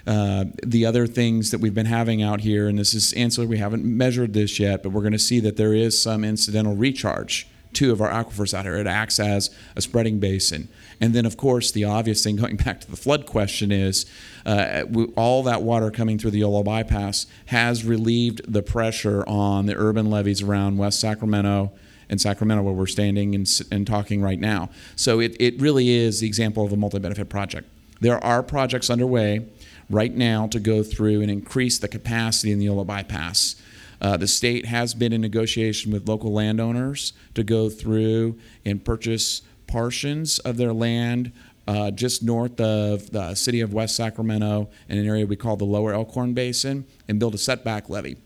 [0.06, 3.58] Uh, the other things that we've been having out here, and this is ancillary, we
[3.58, 7.46] haven't measured this yet, but we're going to see that there is some incidental recharge
[7.72, 8.76] two of our aquifers out here.
[8.76, 10.68] It acts as a spreading basin.
[11.00, 14.06] And then, of course, the obvious thing going back to the flood question is
[14.44, 14.84] uh,
[15.16, 20.10] all that water coming through the Yolo bypass has relieved the pressure on the urban
[20.10, 21.72] levees around West Sacramento
[22.08, 24.68] and Sacramento, where we're standing and, and talking right now.
[24.96, 27.68] So it, it really is the example of a multi benefit project.
[28.00, 29.46] There are projects underway
[29.88, 33.56] right now to go through and increase the capacity in the Yolo bypass.
[34.00, 39.42] Uh, the state has been in negotiation with local landowners to go through and purchase
[39.70, 41.32] portions of their land
[41.66, 45.64] uh, just north of the city of West Sacramento in an area we call the
[45.64, 48.16] Lower Elkhorn Basin and build a setback levee.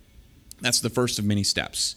[0.63, 1.97] That's the first of many steps.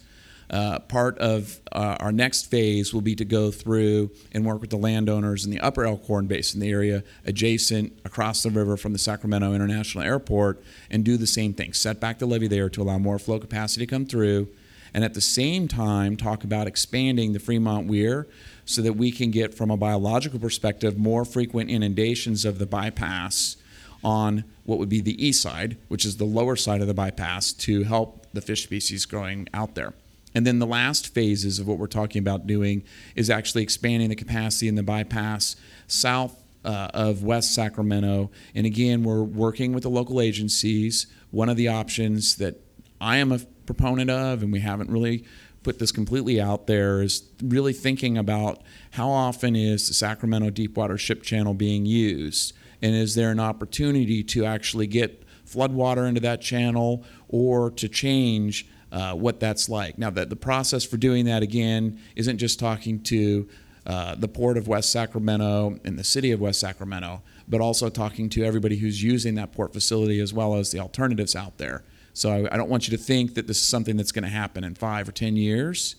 [0.50, 4.70] Uh, part of uh, our next phase will be to go through and work with
[4.70, 8.98] the landowners in the upper Elkhorn Basin, the area adjacent across the river from the
[8.98, 12.98] Sacramento International Airport, and do the same thing set back the levee there to allow
[12.98, 14.48] more flow capacity to come through.
[14.94, 18.26] And at the same time, talk about expanding the Fremont Weir
[18.68, 23.56] so that we can get, from a biological perspective, more frequent inundations of the bypass
[24.04, 27.54] on what would be the east side, which is the lower side of the bypass,
[27.54, 29.94] to help the fish species growing out there.
[30.34, 32.84] And then the last phases of what we're talking about doing
[33.16, 35.56] is actually expanding the capacity in the bypass
[35.86, 38.30] south uh, of West Sacramento.
[38.54, 41.06] And again, we're working with the local agencies.
[41.30, 42.60] One of the options that
[43.00, 45.24] I am a proponent of, and we haven't really
[45.68, 48.62] put this completely out there, is really thinking about
[48.92, 52.54] how often is the Sacramento Deepwater Ship Channel being used?
[52.80, 58.66] And is there an opportunity to actually get floodwater into that channel or to change
[58.90, 59.98] uh, what that's like.
[59.98, 63.46] Now, that the process for doing that again isn't just talking to
[63.86, 68.30] uh, the port of West Sacramento and the city of West Sacramento, but also talking
[68.30, 71.84] to everybody who's using that port facility as well as the alternatives out there.
[72.18, 74.28] So I, I don't want you to think that this is something that's going to
[74.28, 75.96] happen in five or 10 years,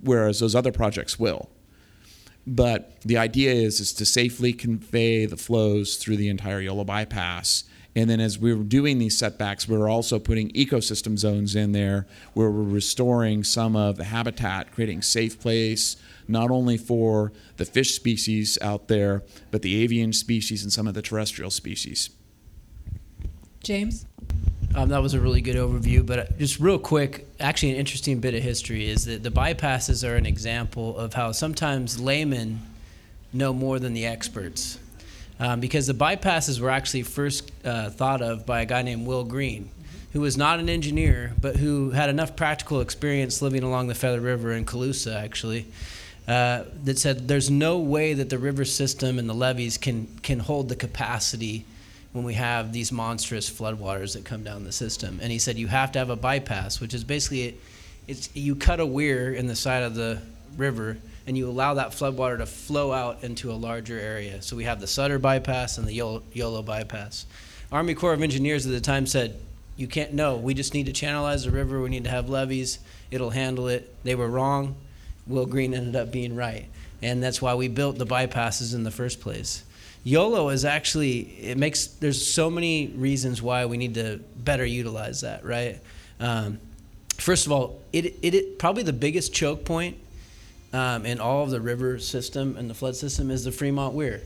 [0.00, 1.48] whereas those other projects will.
[2.46, 7.64] But the idea is, is to safely convey the flows through the entire Yolo bypass.
[7.96, 11.72] And then as we were doing these setbacks, we were also putting ecosystem zones in
[11.72, 15.96] there where we're restoring some of the habitat, creating safe place,
[16.28, 20.94] not only for the fish species out there, but the avian species and some of
[20.94, 22.10] the terrestrial species.
[23.64, 24.06] James?
[24.74, 28.34] Um, that was a really good overview, but just real quick, actually, an interesting bit
[28.34, 32.60] of history is that the bypasses are an example of how sometimes laymen
[33.32, 34.78] know more than the experts.
[35.38, 39.24] Um, because the bypasses were actually first uh, thought of by a guy named Will
[39.24, 39.70] Green,
[40.12, 44.20] who was not an engineer, but who had enough practical experience living along the Feather
[44.20, 45.66] River in Colusa, actually,
[46.26, 50.40] uh, that said there's no way that the river system and the levees can, can
[50.40, 51.64] hold the capacity
[52.14, 55.18] when we have these monstrous floodwaters that come down the system.
[55.20, 57.58] And he said you have to have a bypass, which is basically
[58.06, 60.22] it's you cut a weir in the side of the
[60.56, 60.96] river
[61.26, 64.40] and you allow that floodwater to flow out into a larger area.
[64.42, 67.26] So we have the Sutter bypass and the Yolo, Yolo bypass.
[67.72, 69.36] Army Corps of Engineers at the time said,
[69.76, 72.78] you can't, no, we just need to channelize the river, we need to have levees,
[73.10, 73.92] it'll handle it.
[74.04, 74.76] They were wrong.
[75.26, 76.66] Will Green ended up being right.
[77.02, 79.64] And that's why we built the bypasses in the first place.
[80.04, 85.22] YOLO is actually it makes there's so many reasons why we need to better utilize
[85.22, 85.80] that, right?
[86.20, 86.58] Um,
[87.16, 89.96] first of all, it, it, it probably the biggest choke point
[90.74, 94.20] um, in all of the river system and the flood system is the Fremont Weir.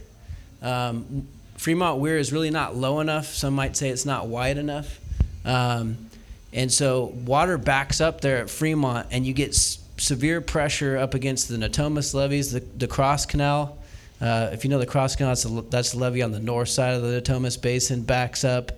[0.61, 3.27] Um, Fremont Weir is really not low enough.
[3.27, 4.99] Some might say it's not wide enough.
[5.45, 6.09] Um,
[6.51, 11.13] and so water backs up there at Fremont, and you get s- severe pressure up
[11.13, 13.77] against the Natomas levees, the, the Cross Canal,
[14.21, 15.35] uh, if you know the Cross Canal,
[15.69, 18.73] that's, the levee on the north side of the Natomas Basin, backs up,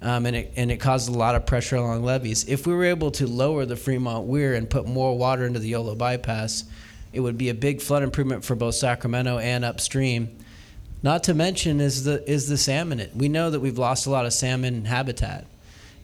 [0.00, 2.48] um, and, it, and it causes a lot of pressure along levees.
[2.48, 5.68] If we were able to lower the Fremont Weir and put more water into the
[5.68, 6.64] Yolo bypass,
[7.12, 10.36] it would be a big flood improvement for both Sacramento and upstream.
[11.02, 13.00] Not to mention is the is the salmon.
[13.00, 15.46] It we know that we've lost a lot of salmon habitat,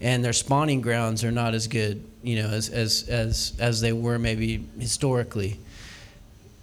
[0.00, 3.92] and their spawning grounds are not as good, you know, as as as as they
[3.92, 5.58] were maybe historically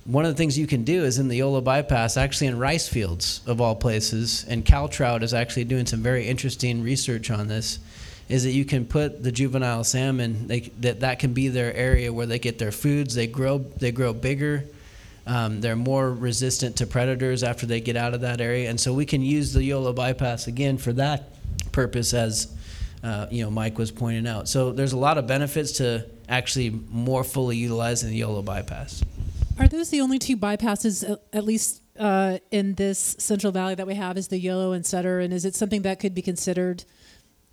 [0.10, 2.88] one of the things you can do is in the Yolo bypass, actually in rice
[2.88, 7.78] fields of all places, and CalTrout is actually doing some very interesting research on this.
[8.28, 12.12] Is that you can put the juvenile salmon they, that that can be their area
[12.12, 13.14] where they get their foods.
[13.14, 14.66] They grow they grow bigger.
[15.28, 18.94] Um, they're more resistant to predators after they get out of that area, and so
[18.94, 21.36] we can use the Yolo bypass again for that
[21.72, 22.56] purpose, as
[23.04, 24.48] uh, you know Mike was pointing out.
[24.48, 29.04] So there's a lot of benefits to actually more fully utilizing the Yolo bypass.
[29.60, 33.96] Are those the only two bypasses, at least uh, in this Central Valley that we
[33.96, 35.20] have, is the Yolo and Sutter?
[35.20, 36.86] And is it something that could be considered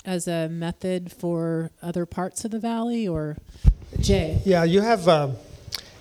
[0.05, 3.37] as a method for other parts of the valley, or
[3.99, 4.41] Jay?
[4.45, 5.09] Yeah, you have.
[5.09, 5.35] Um,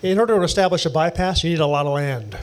[0.00, 2.38] in order to establish a bypass, you need a lot of land.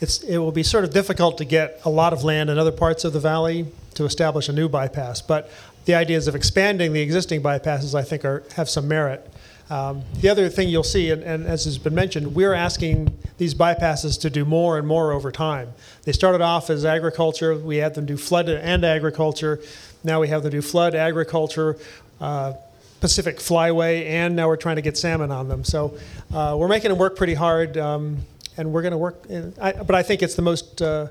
[0.00, 2.72] It's, it will be sort of difficult to get a lot of land in other
[2.72, 5.20] parts of the valley to establish a new bypass.
[5.20, 5.48] But
[5.84, 9.32] the ideas of expanding the existing bypasses, I think, are, have some merit.
[9.70, 13.54] Um, the other thing you'll see, and, and, as has been mentioned, we're asking these
[13.54, 15.72] bypasses to do more and more over time.
[16.02, 17.54] They started off as agriculture.
[17.54, 19.60] We had them do flood and agriculture.
[20.02, 21.78] Now we have them do flood, agriculture,
[22.20, 22.54] uh,
[23.00, 25.62] Pacific Flyway, and now we're trying to get salmon on them.
[25.62, 25.96] So
[26.34, 28.18] uh, we're making them work pretty hard, um,
[28.56, 29.24] and we're going to work.
[29.28, 31.06] In, I, but I think it's the most uh,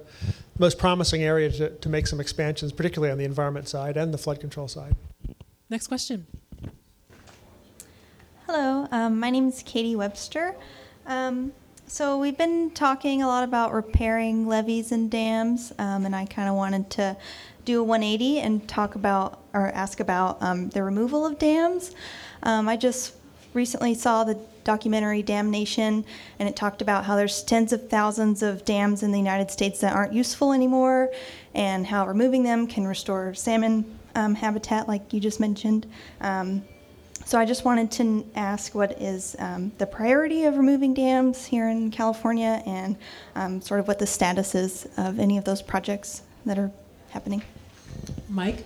[0.60, 4.18] most promising area to, to make some expansions, particularly on the environment side and the
[4.18, 4.96] flood control side.
[5.70, 6.28] Next question.
[8.52, 10.56] Hello, um, my name is Katie Webster.
[11.06, 11.54] Um,
[11.86, 16.50] so we've been talking a lot about repairing levees and dams, um, and I kind
[16.50, 17.16] of wanted to
[17.64, 21.92] do a 180 and talk about or ask about um, the removal of dams.
[22.42, 23.14] Um, I just
[23.54, 26.04] recently saw the documentary DamNation,
[26.40, 29.80] and it talked about how there's tens of thousands of dams in the United States
[29.82, 31.12] that aren't useful anymore,
[31.54, 35.86] and how removing them can restore salmon um, habitat, like you just mentioned.
[36.20, 36.64] Um,
[37.30, 41.70] so I just wanted to ask what is um, the priority of removing dams here
[41.70, 42.98] in California and
[43.36, 46.72] um, sort of what the status is of any of those projects that are
[47.12, 47.44] happening.
[48.30, 48.66] Mike?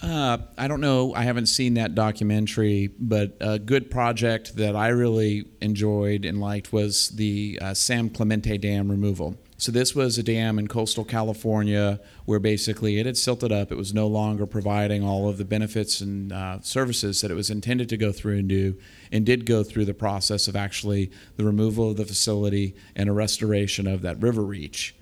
[0.00, 1.12] Uh, I don't know.
[1.12, 6.72] I haven't seen that documentary, but a good project that I really enjoyed and liked
[6.72, 9.36] was the uh, San Clemente Dam removal.
[9.58, 13.72] So this was a dam in coastal California where basically it had silted up.
[13.72, 17.48] It was no longer providing all of the benefits and uh, services that it was
[17.48, 18.78] intended to go through and do,
[19.10, 23.12] and did go through the process of actually the removal of the facility and a
[23.12, 24.94] restoration of that river reach.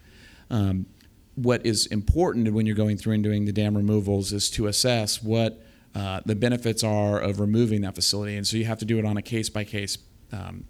[0.51, 0.87] Um,
[1.35, 5.21] what is important when you're going through and doing the dam removals is to assess
[5.21, 5.61] what
[5.97, 8.37] uh, the benefits are of removing that facility.
[8.37, 9.99] And so you have to do it on a case by case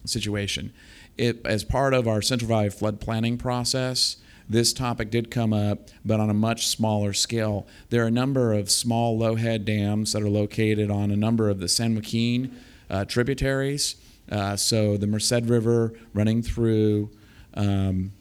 [0.05, 0.73] situation.
[1.17, 4.17] It, as part of our Central Valley flood planning process,
[4.49, 7.67] this topic did come up, but on a much smaller scale.
[7.91, 11.49] There are a number of small low head dams that are located on a number
[11.49, 12.55] of the San Joaquin
[12.91, 13.97] uh, tributaries.
[14.31, 17.11] Uh, so the Merced River running through.
[17.55, 18.13] Um,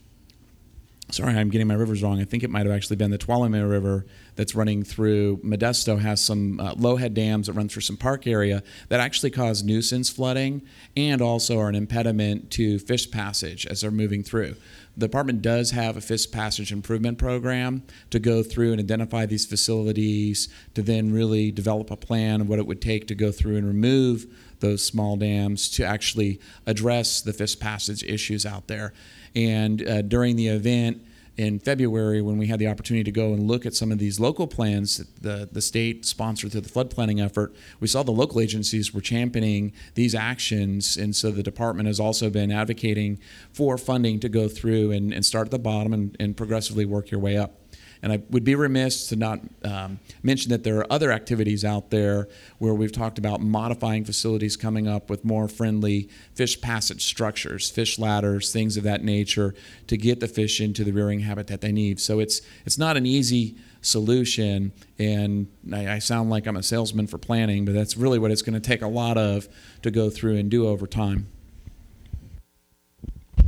[1.10, 2.22] sorry, I'm getting my rivers wrong.
[2.22, 6.24] I think it might have actually been the Tuolumne River that's running through Modesto has
[6.24, 10.10] some uh, low head dams that run through some park area that actually cause nuisance
[10.10, 10.62] flooding
[10.96, 14.56] and also are an impediment to fish passage as they're moving through.
[14.96, 19.46] The department does have a fish passage improvement program to go through and identify these
[19.46, 23.58] facilities to then really develop a plan of what it would take to go through
[23.58, 24.28] and remove
[24.60, 28.94] those small dams to actually address the fish passage issues out there.
[29.36, 31.04] And uh, during the event,
[31.36, 34.20] in February when we had the opportunity to go and look at some of these
[34.20, 38.12] local plans that the, the state sponsored through the flood planning effort, we saw the
[38.12, 40.96] local agencies were championing these actions.
[40.96, 43.20] And so the department has also been advocating
[43.52, 47.10] for funding to go through and, and start at the bottom and, and progressively work
[47.10, 47.63] your way up.
[48.04, 51.90] And I would be remiss to not um, mention that there are other activities out
[51.90, 52.28] there
[52.58, 57.98] where we've talked about modifying facilities coming up with more friendly fish passage structures, fish
[57.98, 59.56] ladders, things of that nature
[59.88, 61.98] to get the fish into the rearing habitat they need.
[62.02, 67.08] So it's it's not an easy solution, and I, I sound like I'm a salesman
[67.08, 69.48] for planning, but that's really what it's going to take a lot of
[69.82, 71.28] to go through and do over time.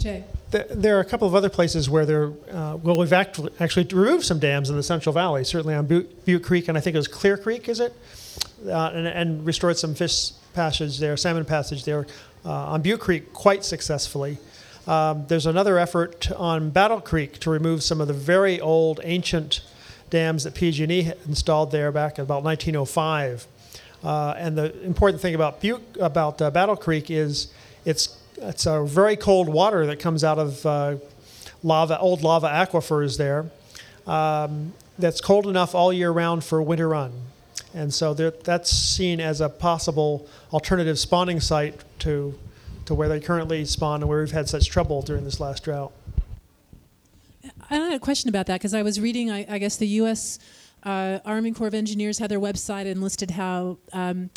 [0.05, 0.23] Jay.
[0.51, 4.23] There are a couple of other places where there, uh, well, we've actually, actually removed
[4.23, 6.99] some dams in the Central Valley, certainly on Butte, Butte Creek, and I think it
[6.99, 7.91] was Clear Creek, is it?
[8.67, 12.05] Uh, and, and, restored some fish passage there, salmon passage there
[12.45, 14.37] uh, on Butte Creek quite successfully.
[14.85, 19.61] Um, there's another effort on Battle Creek to remove some of the very old, ancient
[20.11, 23.47] dams that PG&E installed there back about 1905.
[24.03, 27.51] Uh, and the important thing about Butte, about uh, Battle Creek is
[27.85, 30.95] it's it's a very cold water that comes out of uh,
[31.63, 33.45] lava, old lava aquifers there.
[34.07, 37.11] Um, that's cold enough all year round for winter run.
[37.73, 42.37] And so that's seen as a possible alternative spawning site to,
[42.85, 45.91] to where they currently spawn and where we've had such trouble during this last drought.
[47.69, 50.39] I had a question about that because I was reading, I, I guess the U.S.
[50.83, 54.29] Uh, Army Corps of Engineers had their website and listed how um,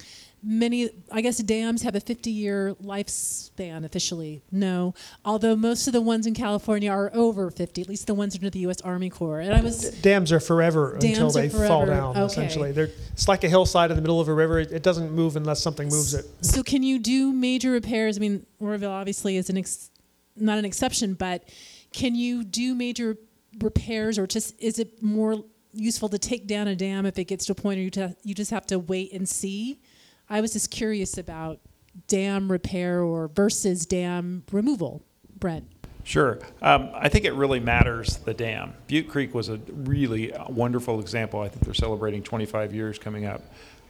[0.43, 4.43] many i guess dams have a 50 year lifespan officially.
[4.51, 4.95] No
[5.25, 8.51] although most of the ones in california are over 50 at least the ones under
[8.51, 9.41] the u.s army corps.
[9.41, 11.69] And i was dams are forever dams until they forever.
[11.69, 12.25] fall down okay.
[12.25, 12.73] essentially.
[12.73, 14.61] They're, it's like a hillside in the middle of a river.
[14.61, 16.25] It, it, doesn't move unless something moves it.
[16.41, 18.17] So can you do major repairs?
[18.17, 19.91] I mean Oroville obviously is an ex-
[20.37, 21.45] not an exception but
[21.93, 23.17] can you do major
[23.61, 25.43] repairs or just is it more
[25.73, 28.15] useful to take down a dam if it gets to a point where you, t-
[28.25, 29.81] you just have to wait and see
[30.31, 31.61] I was just curious about
[32.07, 35.03] dam repair or versus dam removal.
[35.39, 35.67] Brent.
[36.05, 36.39] Sure.
[36.63, 38.73] Um, I think it really matters the dam.
[38.87, 41.41] Butte Creek was a really wonderful example.
[41.41, 43.43] I think they're celebrating 25 years coming up.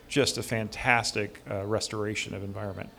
[0.09, 2.91] Just a fantastic uh, restoration of environment.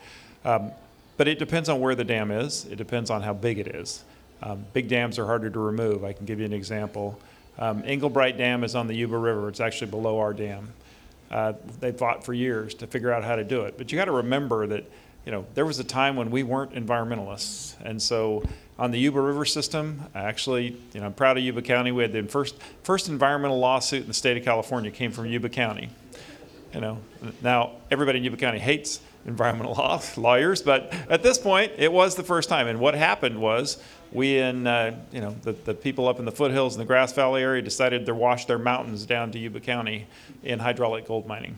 [0.45, 0.71] Um,
[1.17, 2.65] but it depends on where the dam is.
[2.65, 4.03] It depends on how big it is.
[4.41, 6.05] Um, big dams are harder to remove.
[6.05, 7.19] I can give you an example.
[7.57, 9.49] Um, Englebright Dam is on the Yuba River.
[9.49, 10.71] It's actually below our dam.
[11.29, 13.77] Uh, they fought for years to figure out how to do it.
[13.77, 14.85] But you got to remember that,
[15.25, 18.43] you know, there was a time when we weren't environmentalists, and so
[18.79, 21.91] on the Yuba River system, actually, you know, I'm proud of Yuba County.
[21.91, 25.49] We had the first first environmental lawsuit in the state of California came from Yuba
[25.49, 25.89] County.
[26.73, 26.99] You know,
[27.41, 32.15] now everybody in Yuba County hates environmental law, lawyers, but at this point, it was
[32.15, 32.67] the first time.
[32.67, 33.77] And what happened was
[34.11, 37.13] we and uh, you know the, the people up in the foothills in the Grass
[37.13, 40.07] Valley area decided to wash their mountains down to Yuba County
[40.43, 41.57] in hydraulic gold mining.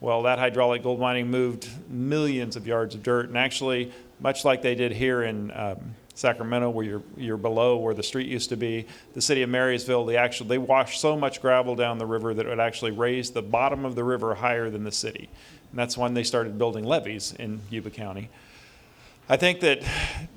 [0.00, 4.60] Well, that hydraulic gold mining moved millions of yards of dirt, and actually, much like
[4.60, 8.56] they did here in um, Sacramento, where you're you're below where the street used to
[8.56, 12.34] be, the city of Marysville, they actually they washed so much gravel down the river
[12.34, 15.30] that it would actually raise the bottom of the river higher than the city,
[15.72, 18.28] and that's when they started building levees in Yuba County.
[19.28, 19.82] I think that,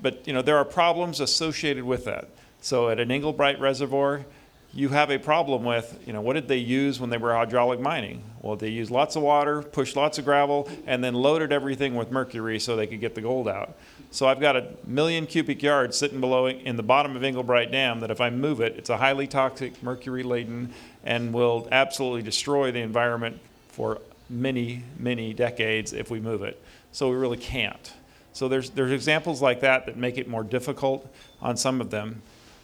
[0.01, 2.29] but you know, there are problems associated with that.
[2.61, 4.25] So at an Englebright reservoir,
[4.73, 7.79] you have a problem with, you know, what did they use when they were hydraulic
[7.79, 8.23] mining?
[8.41, 12.11] Well, they used lots of water, pushed lots of gravel, and then loaded everything with
[12.11, 13.77] mercury so they could get the gold out.
[14.11, 17.99] So I've got a million cubic yards sitting below in the bottom of Englebright Dam
[18.01, 22.71] that if I move it, it's a highly toxic, mercury laden, and will absolutely destroy
[22.71, 23.39] the environment
[23.69, 23.99] for
[24.29, 26.61] many, many decades if we move it.
[26.91, 27.93] So we really can't.
[28.33, 31.07] So there's, there's examples like that that make it more difficult
[31.41, 32.21] on some of them.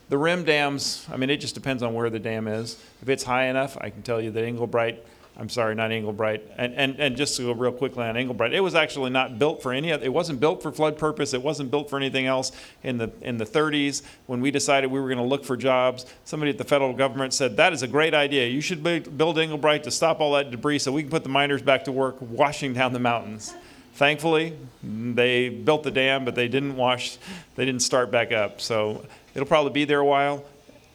[0.10, 2.78] the rim dams, I mean, it just depends on where the dam is.
[3.02, 4.98] If it's high enough, I can tell you that Englebright,
[5.38, 8.60] I'm sorry, not Englebright, and, and, and just to go real quickly on Englebright, it
[8.60, 11.72] was actually not built for any, oth- it wasn't built for flood purpose, it wasn't
[11.72, 12.52] built for anything else.
[12.84, 16.06] In the, in the 30s, when we decided we were going to look for jobs,
[16.26, 18.48] somebody at the federal government said, that is a great idea.
[18.48, 21.30] You should build build Englebright to stop all that debris so we can put the
[21.30, 23.53] miners back to work washing down the mountains.
[23.94, 27.18] Thankfully, they built the dam, but they didn't wash,
[27.56, 28.62] they didn't start back up.
[28.62, 30.44] So it'll probably be there a while.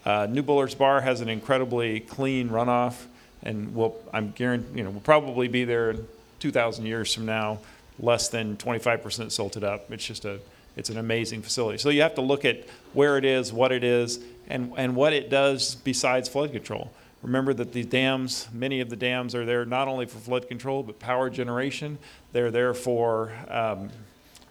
[0.04, 3.06] Uh, New Bullards Bar has an incredibly clean runoff,
[3.46, 6.06] and we'll, I'm guaranteed, you know, we'll probably be there in
[6.40, 7.60] 2,000 years from now,
[7.98, 9.90] less than 25% silted up.
[9.90, 10.40] It's just a,
[10.76, 11.78] it's an amazing facility.
[11.78, 14.18] So you have to look at where it is, what it is,
[14.48, 16.92] and, and what it does besides flood control.
[17.22, 20.82] Remember that these dams, many of the dams are there not only for flood control,
[20.82, 21.98] but power generation.
[22.32, 23.90] They're there for um,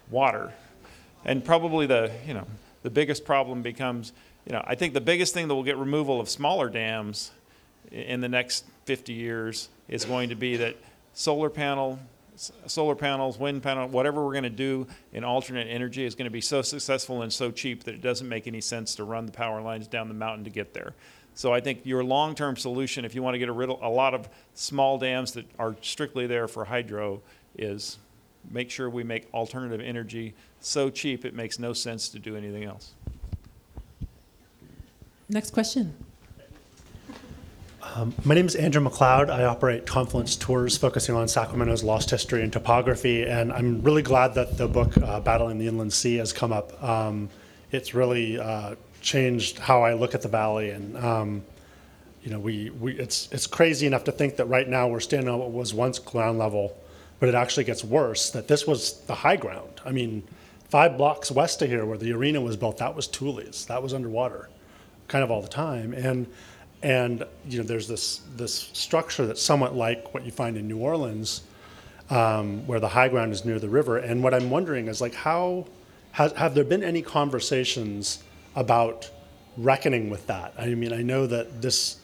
[0.09, 0.53] water.
[1.25, 2.47] And probably the, you know,
[2.83, 4.13] the biggest problem becomes,
[4.45, 7.31] you know, I think the biggest thing that will get removal of smaller dams
[7.91, 10.75] in the next 50 years is going to be that
[11.13, 11.99] solar panel,
[12.67, 16.31] solar panels, wind panel, whatever we're going to do in alternate energy is going to
[16.31, 19.31] be so successful and so cheap that it doesn't make any sense to run the
[19.31, 20.93] power lines down the mountain to get there.
[21.33, 24.13] So I think your long-term solution, if you want to get rid of a lot
[24.13, 27.21] of small dams that are strictly there for hydro,
[27.57, 27.97] is
[28.51, 32.63] make sure we make alternative energy so cheap it makes no sense to do anything
[32.63, 32.93] else.
[35.27, 36.04] Next question.
[38.25, 39.29] My name is Andrew McLeod.
[39.29, 44.33] I operate Confluence Tours focusing on Sacramento's lost history and topography, and I'm really glad
[44.33, 46.83] that the book uh, Battling the Inland Sea has come up.
[46.83, 47.29] Um,
[47.71, 51.43] it's really uh, changed how I look at the valley, and um,
[52.21, 55.29] you know, we, we it's it's crazy enough to think that right now we're standing
[55.29, 56.75] on what was once ground level,
[57.21, 58.29] but it actually gets worse.
[58.31, 59.79] That this was the high ground.
[59.85, 60.23] I mean,
[60.67, 63.67] five blocks west of here, where the arena was built, that was tules.
[63.67, 64.49] That was underwater,
[65.07, 66.27] kind of all the time, and
[66.83, 70.77] and you know, there's this this structure that's somewhat like what you find in New
[70.77, 71.41] Orleans,
[72.09, 73.97] um, where the high ground is near the river.
[73.97, 75.65] And what I'm wondering is like, how
[76.11, 78.23] has, have there been any conversations
[78.55, 79.09] about
[79.57, 80.53] reckoning with that?
[80.57, 81.97] I mean, I know that this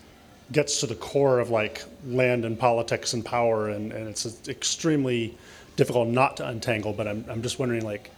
[0.51, 5.37] gets to the core of like land and politics and power, and, and it's extremely
[5.75, 6.93] difficult not to untangle.
[6.93, 8.09] But I'm, I'm just wondering, like,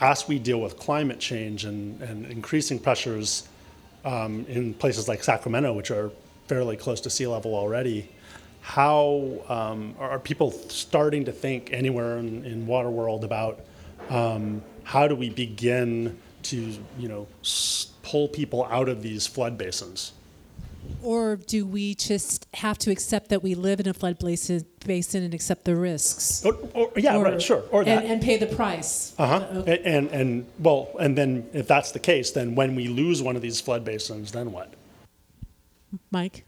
[0.00, 3.48] as we deal with climate change and, and increasing pressures
[4.04, 6.10] um, in places like Sacramento, which are
[6.46, 8.08] fairly close to sea level already,
[8.60, 13.60] how um, are people starting to think anywhere in, in water world about
[14.10, 16.56] um, how do we begin to,
[16.98, 17.26] you know,
[18.02, 20.12] pull people out of these flood basins?
[21.02, 25.22] Or do we just have to accept that we live in a flood basin, basin
[25.22, 26.44] and accept the risks?
[26.44, 28.04] Or, or, yeah, Or- right, sure, or that.
[28.04, 29.14] And, and pay the price.
[29.18, 29.46] Uh huh.
[29.66, 33.36] And, and and well, and then if that's the case, then when we lose one
[33.36, 34.72] of these flood basins, then what?
[36.10, 36.44] Mike?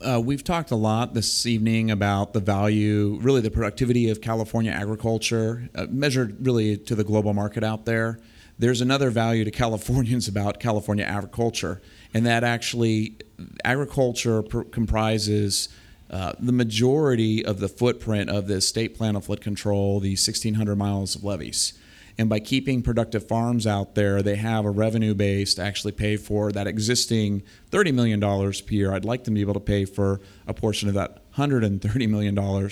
[0.00, 4.70] Uh, we've talked a lot this evening about the value, really the productivity of California
[4.70, 8.20] agriculture, uh, measured really to the global market out there.
[8.58, 11.82] There's another value to Californians about California agriculture,
[12.12, 13.16] and that actually
[13.64, 15.68] agriculture pr- comprises
[16.10, 20.76] uh, the majority of the footprint of the state plan of flood control, the 1,600
[20.76, 21.72] miles of levees.
[22.16, 26.16] And by keeping productive farms out there, they have a revenue base to actually pay
[26.16, 28.92] for that existing $30 million per year.
[28.92, 32.70] I'd like them to be able to pay for a portion of that $130 million.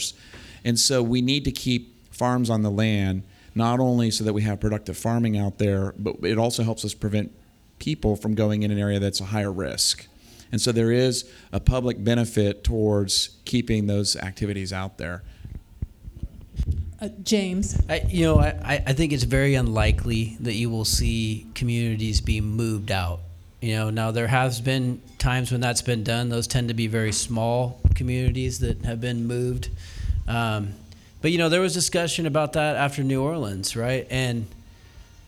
[0.65, 4.43] And so we need to keep farms on the land, not only so that we
[4.43, 7.33] have productive farming out there, but it also helps us prevent
[7.79, 10.07] people from going in an area that's a higher risk.
[10.51, 15.23] And so there is a public benefit towards keeping those activities out there.
[17.01, 17.81] Uh, James?
[17.89, 22.41] I, you know, I, I think it's very unlikely that you will see communities be
[22.41, 23.21] moved out.
[23.61, 26.29] You know, now there has been times when that's been done.
[26.29, 29.71] Those tend to be very small communities that have been moved.
[30.29, 30.75] Um,
[31.23, 34.07] but you know, there was discussion about that after New Orleans, right?
[34.11, 34.47] And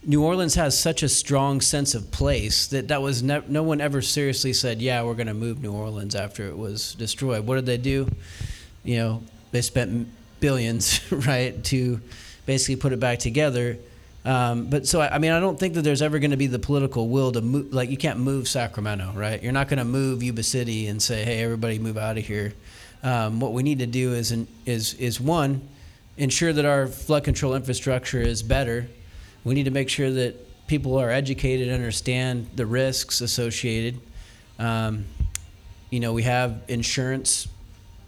[0.05, 3.81] New Orleans has such a strong sense of place that that was ne- no one
[3.81, 7.55] ever seriously said, "Yeah, we're going to move New Orleans after it was destroyed." What
[7.55, 8.07] did they do?
[8.83, 10.07] You know, they spent
[10.39, 11.99] billions, right, to
[12.45, 13.77] basically put it back together.
[14.25, 16.47] Um, but so I, I mean, I don't think that there's ever going to be
[16.47, 17.73] the political will to move.
[17.73, 19.41] Like you can't move Sacramento, right?
[19.41, 22.53] You're not going to move Yuba City and say, "Hey, everybody, move out of here."
[23.01, 24.35] Um, what we need to do is
[24.65, 25.61] is is one,
[26.17, 28.87] ensure that our flood control infrastructure is better.
[29.43, 33.99] We need to make sure that people are educated, understand the risks associated.
[34.57, 35.05] Um,
[35.89, 37.47] you know, we have insurance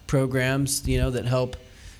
[0.07, 1.55] programs, you know, that help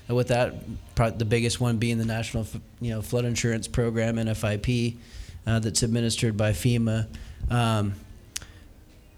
[0.08, 0.54] with that.
[0.96, 2.46] The biggest one being the National,
[2.80, 4.96] you know, Flood Insurance Program (NFIP).
[5.48, 7.06] uh, that's administered by FEMA.
[7.50, 7.94] Um,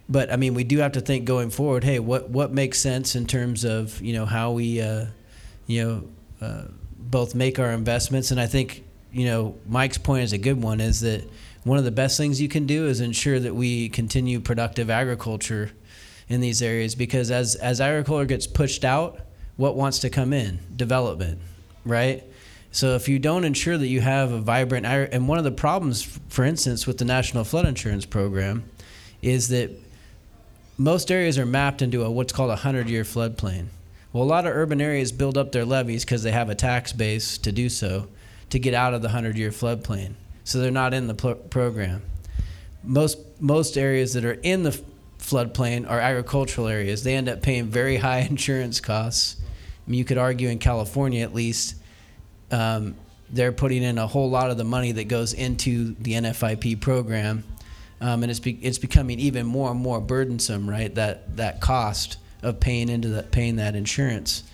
[0.08, 1.84] but I mean, we do have to think going forward.
[1.84, 5.06] Hey, what what makes sense in terms of you know how we uh,
[5.66, 6.64] you know uh,
[7.10, 10.80] both make our investments, and I think you know Mike's point is a good one.
[10.80, 11.28] Is that
[11.64, 15.72] one of the best things you can do is ensure that we continue productive agriculture
[16.28, 19.20] in these areas because as as agriculture gets pushed out,
[19.56, 20.60] what wants to come in?
[20.76, 21.38] Development,
[21.84, 22.24] right?
[22.72, 26.02] So if you don't ensure that you have a vibrant and one of the problems,
[26.28, 28.64] for instance, with the National Flood Insurance Program,
[29.22, 29.70] is that
[30.78, 33.66] most areas are mapped into a what's called a 100 year floodplain.
[34.12, 36.92] Well, a lot of urban areas build up their levees because they have a tax
[36.92, 38.08] base to do so
[38.50, 40.14] to get out of the 100 year floodplain.
[40.44, 42.02] So they're not in the program.
[42.82, 44.80] Most, most areas that are in the
[45.18, 47.04] floodplain are agricultural areas.
[47.04, 49.36] They end up paying very high insurance costs.
[49.86, 51.76] I mean, you could argue in California at least,
[52.50, 52.96] um,
[53.32, 57.44] they're putting in a whole lot of the money that goes into the NFIP program
[58.00, 60.94] um, and it's be, it's becoming even more and more burdensome, right?
[60.94, 64.44] That that cost of paying into that paying that insurance,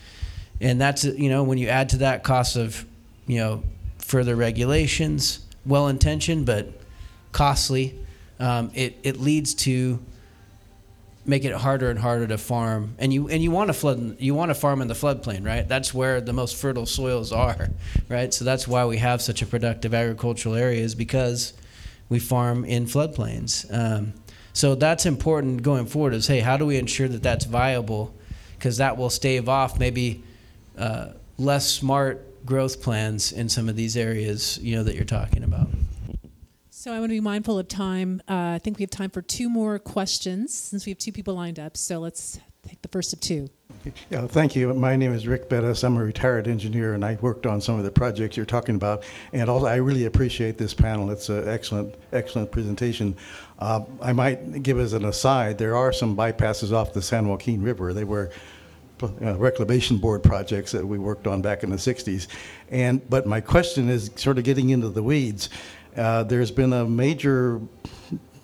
[0.61, 2.85] and that's you know when you add to that cost of
[3.27, 3.63] you know
[3.99, 6.69] further regulations, well intentioned but
[7.33, 7.99] costly,
[8.41, 9.99] um, it it leads to
[11.27, 12.95] make it harder and harder to farm.
[12.99, 15.69] And you and you want to flood you want to farm in the floodplain right?
[15.69, 17.71] That's where the most fertile soils are
[18.09, 18.33] right?
[18.33, 21.53] So that's why we have such a productive agricultural areas because
[22.09, 23.67] we farm in floodplains.
[23.71, 24.15] Um,
[24.57, 26.15] so that's important going forward.
[26.15, 28.15] Is hey, how do we ensure that that's viable?
[28.57, 30.25] Because that will stave off maybe
[30.79, 35.45] uh, less smart growth plans in some of these areas, you know, that you're talking
[35.45, 35.69] about.
[36.71, 38.23] So I want to be mindful of time.
[38.27, 41.35] Uh, I think we have time for two more questions since we have two people
[41.35, 41.77] lined up.
[41.77, 43.51] So let's take the first of two.
[44.11, 44.73] Yeah, thank you.
[44.75, 45.85] My name is Rick Bettis.
[45.85, 49.05] I'm a retired engineer, and I worked on some of the projects you're talking about.
[49.33, 51.11] And also, I really appreciate this panel.
[51.11, 53.17] It's an excellent, excellent presentation.
[53.59, 57.63] Uh, I might give as an aside, there are some bypasses off the San Joaquin
[57.63, 57.95] River.
[57.95, 58.31] They were
[59.03, 62.27] uh, reclamation board projects that we worked on back in the 60s.
[62.71, 65.49] And but my question is sort of getting into the weeds.
[65.97, 67.61] Uh, there's been a major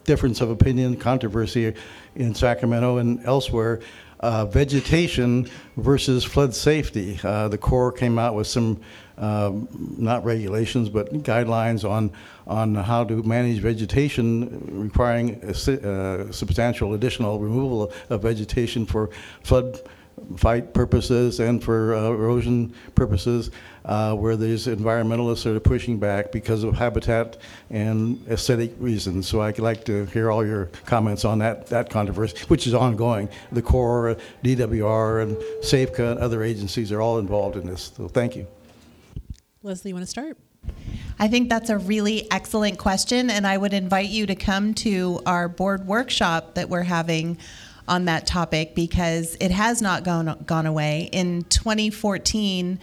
[0.05, 1.75] difference of opinion, controversy
[2.17, 3.81] in Sacramento and elsewhere
[4.23, 7.19] uh, vegetation versus flood safety.
[7.23, 8.81] Uh, the Corps came out with some,
[9.23, 12.11] um, not regulations, but guidelines on,
[12.47, 19.11] on how to manage vegetation requiring a, uh, substantial additional removal of vegetation for
[19.45, 19.81] flood
[20.37, 23.51] fight purposes and for uh, erosion purposes,
[23.85, 27.37] uh, where these environmentalists are pushing back because of habitat
[27.71, 29.29] and aesthetic reasons.
[29.29, 33.29] So I'd like to hear all your comments on that, that controversy, which is ongoing.
[33.53, 37.93] The Corps, DWR, and SAFCA and other agencies are all involved in this.
[37.97, 38.47] So thank you.
[39.65, 40.37] Leslie, you want to start?
[41.21, 45.21] I think that's a really excellent question, and I would invite you to come to
[45.25, 47.39] our board workshop that we're having
[47.87, 51.09] on that topic because it has not gone gone away.
[51.13, 52.81] In 2014,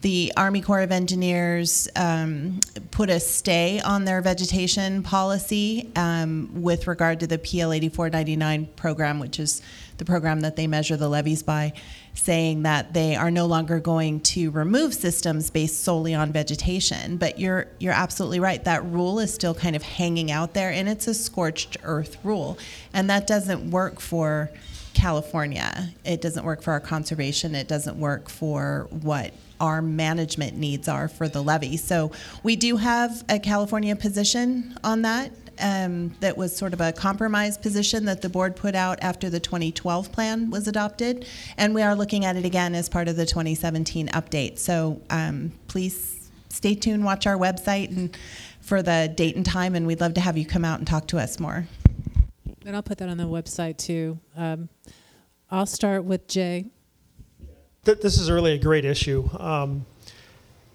[0.00, 2.60] the Army Corps of Engineers um,
[2.90, 9.18] put a stay on their vegetation policy um, with regard to the PL 8499 program,
[9.20, 9.60] which is
[9.98, 11.72] the program that they measure the levees by,
[12.14, 17.16] saying that they are no longer going to remove systems based solely on vegetation.
[17.16, 18.62] But you're you're absolutely right.
[18.64, 22.58] That rule is still kind of hanging out there, and it's a scorched earth rule,
[22.92, 24.50] and that doesn't work for
[24.94, 25.90] California.
[26.04, 27.54] It doesn't work for our conservation.
[27.54, 31.76] It doesn't work for what our management needs are for the levee.
[31.76, 32.10] So
[32.42, 35.30] we do have a California position on that.
[35.60, 39.40] Um, that was sort of a compromise position that the board put out after the
[39.40, 41.26] 2012 plan was adopted,
[41.56, 44.58] and we are looking at it again as part of the 2017 update.
[44.58, 48.16] So um, please stay tuned, watch our website, and
[48.60, 51.06] for the date and time, and we'd love to have you come out and talk
[51.08, 51.66] to us more.
[52.64, 54.18] And I'll put that on the website too.
[54.36, 54.68] Um,
[55.50, 56.66] I'll start with Jay
[57.84, 59.28] th- this is really a great issue.
[59.38, 59.86] Um,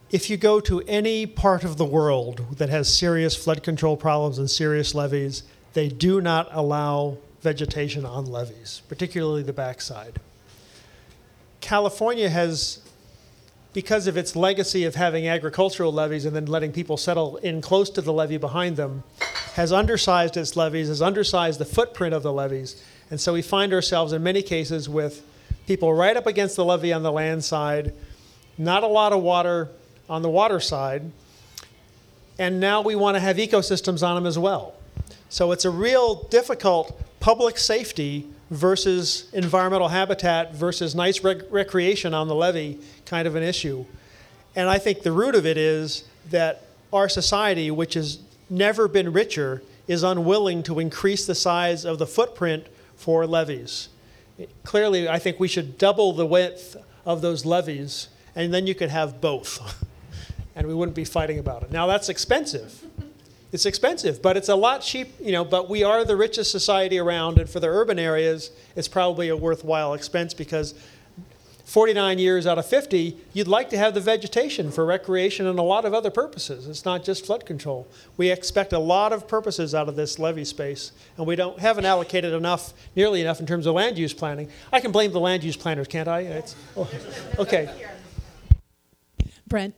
[0.09, 4.37] if you go to any part of the world that has serious flood control problems
[4.37, 5.43] and serious levees,
[5.73, 10.19] they do not allow vegetation on levees, particularly the backside.
[11.59, 12.79] California has,
[13.73, 17.89] because of its legacy of having agricultural levees and then letting people settle in close
[17.89, 19.03] to the levee behind them,
[19.55, 22.81] has undersized its levees, has undersized the footprint of the levees.
[23.09, 25.25] And so we find ourselves in many cases with
[25.67, 27.93] people right up against the levee on the land side,
[28.57, 29.69] not a lot of water
[30.09, 31.11] on the water side,
[32.39, 34.73] and now we want to have ecosystems on them as well.
[35.29, 42.27] So it's a real difficult public safety versus environmental habitat versus nice rec- recreation on
[42.27, 43.85] the levee kind of an issue.
[44.55, 46.63] And I think the root of it is that
[46.93, 48.19] our society, which has
[48.49, 53.89] never been richer, is unwilling to increase the size of the footprint for levees.
[54.63, 58.89] Clearly, I think we should double the width of those levees, and then you could
[58.89, 59.83] have both.
[60.57, 61.71] and we wouldn't be fighting about it.
[61.71, 62.83] Now, that's expensive.
[63.51, 66.97] It's expensive, but it's a lot cheap, you know, but we are the richest society
[66.97, 70.73] around, and for the urban areas, it's probably a worthwhile expense because
[71.63, 75.63] 49 years out of 50, you'd like to have the vegetation for recreation and a
[75.63, 76.67] lot of other purposes.
[76.67, 77.87] It's not just flood control.
[78.17, 81.85] We expect a lot of purposes out of this levee space, and we don't haven't
[81.85, 84.49] allocated enough, nearly enough in terms of land use planning.
[84.73, 86.21] I can blame the land use planners, can't I?
[86.21, 86.89] It's, oh,
[87.37, 87.69] okay.
[89.47, 89.75] Brent.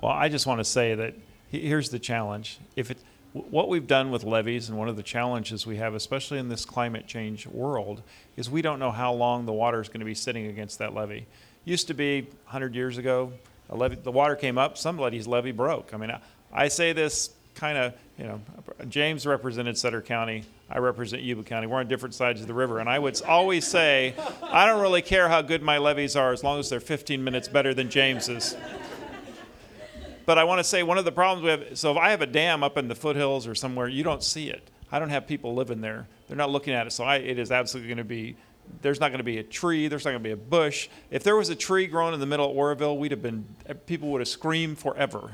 [0.00, 1.14] Well, I just want to say that
[1.50, 2.58] here's the challenge.
[2.74, 2.98] If it,
[3.32, 6.64] what we've done with levees and one of the challenges we have, especially in this
[6.64, 8.02] climate change world,
[8.36, 10.94] is we don't know how long the water is going to be sitting against that
[10.94, 11.26] levee.
[11.64, 13.32] Used to be 100 years ago,
[13.68, 15.92] levee, the water came up, somebody's levee broke.
[15.92, 16.20] I mean, I,
[16.52, 18.40] I say this kind of, you know,
[18.88, 20.44] James represented Sutter County.
[20.70, 21.66] I represent Yuba County.
[21.66, 22.78] We're on different sides of the river.
[22.78, 26.42] And I would always say, I don't really care how good my levees are as
[26.42, 28.56] long as they're 15 minutes better than James's
[30.30, 32.22] but I want to say one of the problems we have so if I have
[32.22, 34.70] a dam up in the foothills or somewhere, you don't see it.
[34.92, 36.06] I don't have people living there.
[36.28, 36.92] They're not looking at it.
[36.92, 38.36] So I, it is absolutely going to be
[38.80, 40.88] there's not going to be a tree, there's not going to be a bush.
[41.10, 43.72] If there was a tree growing in the middle of Oroville, we'd have been eh,
[43.72, 45.32] people would have screamed forever.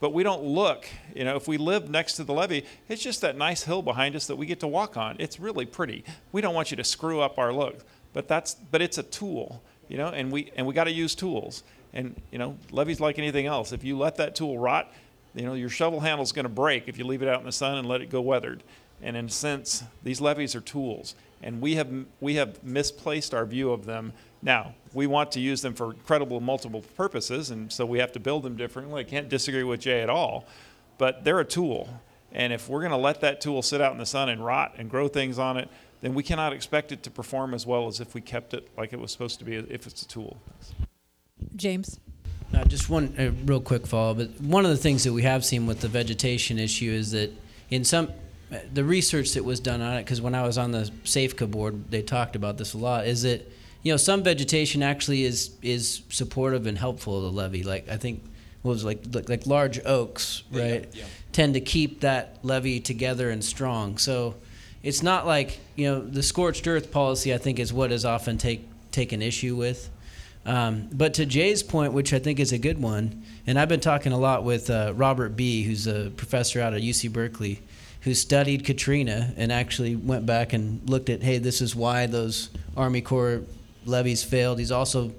[0.00, 3.20] But we don't look, you know, if we live next to the levee, it's just
[3.20, 5.14] that nice hill behind us that we get to walk on.
[5.20, 6.02] It's really pretty.
[6.32, 7.84] We don't want you to screw up our look.
[8.12, 11.14] But that's but it's a tool, you know, and we and we got to use
[11.14, 11.62] tools.
[11.94, 13.72] And you know, levees like anything else.
[13.72, 14.92] If you let that tool rot,
[15.34, 17.46] you know your shovel handle is going to break if you leave it out in
[17.46, 18.62] the sun and let it go weathered.
[19.02, 21.88] And in a sense, these levees are tools, and we have
[22.20, 24.12] we have misplaced our view of them.
[24.42, 28.20] Now we want to use them for credible multiple purposes, and so we have to
[28.20, 29.00] build them differently.
[29.00, 30.46] I can't disagree with Jay at all,
[30.98, 31.88] but they're a tool.
[32.32, 34.74] And if we're going to let that tool sit out in the sun and rot
[34.76, 35.68] and grow things on it,
[36.00, 38.92] then we cannot expect it to perform as well as if we kept it like
[38.92, 40.36] it was supposed to be if it's a tool.
[41.56, 41.98] James.
[42.54, 44.14] Uh, just one uh, real quick follow.
[44.14, 47.32] But one of the things that we have seen with the vegetation issue is that
[47.70, 48.08] in some
[48.72, 51.90] the research that was done on it, because when I was on the SAFCA board,
[51.90, 53.06] they talked about this a lot.
[53.06, 53.50] Is that
[53.82, 57.62] you know some vegetation actually is is supportive and helpful of the levee.
[57.62, 58.22] Like I think
[58.62, 61.04] what was like like, like large oaks, right, yeah, yeah.
[61.32, 63.98] tend to keep that levee together and strong.
[63.98, 64.36] So
[64.82, 67.34] it's not like you know the scorched earth policy.
[67.34, 69.90] I think is what is often take taken issue with.
[70.46, 73.80] Um, but to Jay's point, which I think is a good one, and I've been
[73.80, 77.60] talking a lot with uh, Robert Bea, who's a professor out at UC Berkeley,
[78.02, 82.50] who studied Katrina and actually went back and looked at, hey, this is why those
[82.76, 83.42] Army Corps
[83.86, 84.58] levees failed.
[84.58, 85.12] He's also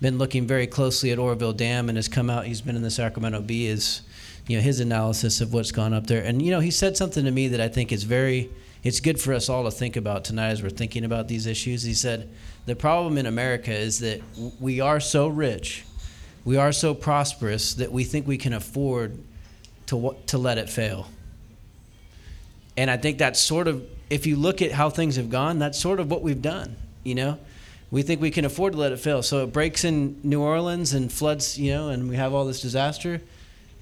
[0.00, 2.46] been looking very closely at Oroville Dam and has come out.
[2.46, 3.66] He's been in the Sacramento Bee.
[3.66, 4.02] Is
[4.46, 7.24] you know his analysis of what's gone up there, and you know he said something
[7.24, 8.50] to me that I think is very.
[8.82, 11.82] It's good for us all to think about tonight as we're thinking about these issues.
[11.82, 12.28] He said
[12.66, 14.20] the problem in America is that
[14.60, 15.84] we are so rich,
[16.44, 19.18] we are so prosperous that we think we can afford
[19.86, 21.08] to, to let it fail.
[22.76, 25.80] And I think that's sort of, if you look at how things have gone, that's
[25.80, 27.38] sort of what we've done, you know?
[27.90, 29.22] We think we can afford to let it fail.
[29.22, 32.60] So it breaks in New Orleans and floods, you know, and we have all this
[32.60, 33.22] disaster.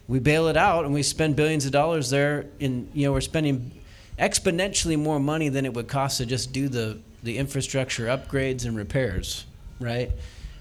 [0.07, 2.47] We bail it out and we spend billions of dollars there.
[2.61, 3.73] In you know, we're spending
[4.19, 8.77] exponentially more money than it would cost to just do the the infrastructure upgrades and
[8.77, 9.47] repairs,
[9.81, 10.13] right?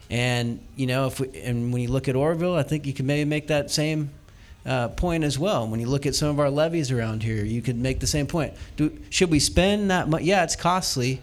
[0.10, 3.06] And you know, if we, and when you look at Oroville, I think you can
[3.06, 4.12] maybe make that same
[4.66, 5.68] uh, point as well.
[5.68, 8.28] When you look at some of our levees around here, you could make the same
[8.28, 8.54] point.
[8.78, 10.24] Do, should we spend that much?
[10.24, 11.22] Yeah, it's costly,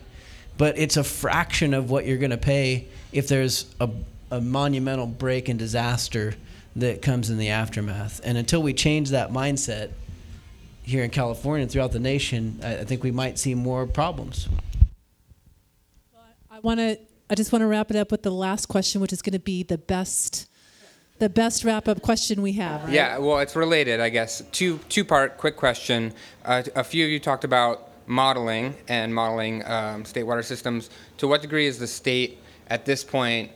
[0.59, 3.89] but it's a fraction of what you're going to pay if there's a,
[4.31, 6.35] a monumental break and disaster
[6.77, 8.20] that comes in the aftermath.
[8.24, 9.90] And until we change that mindset
[10.82, 14.48] here in California and throughout the nation, I, I think we might see more problems.
[16.51, 16.98] I want to.
[17.31, 19.39] I just want to wrap it up with the last question, which is going to
[19.39, 20.51] be the best,
[21.20, 22.82] the best wrap up question we have.
[22.85, 22.93] Right?
[22.93, 24.43] Yeah, well, it's related, I guess.
[24.51, 26.12] Two two part quick question.
[26.44, 30.90] Uh, a few of you talked about modeling and modeling um, state water systems.
[31.19, 33.52] To what degree is the state at this point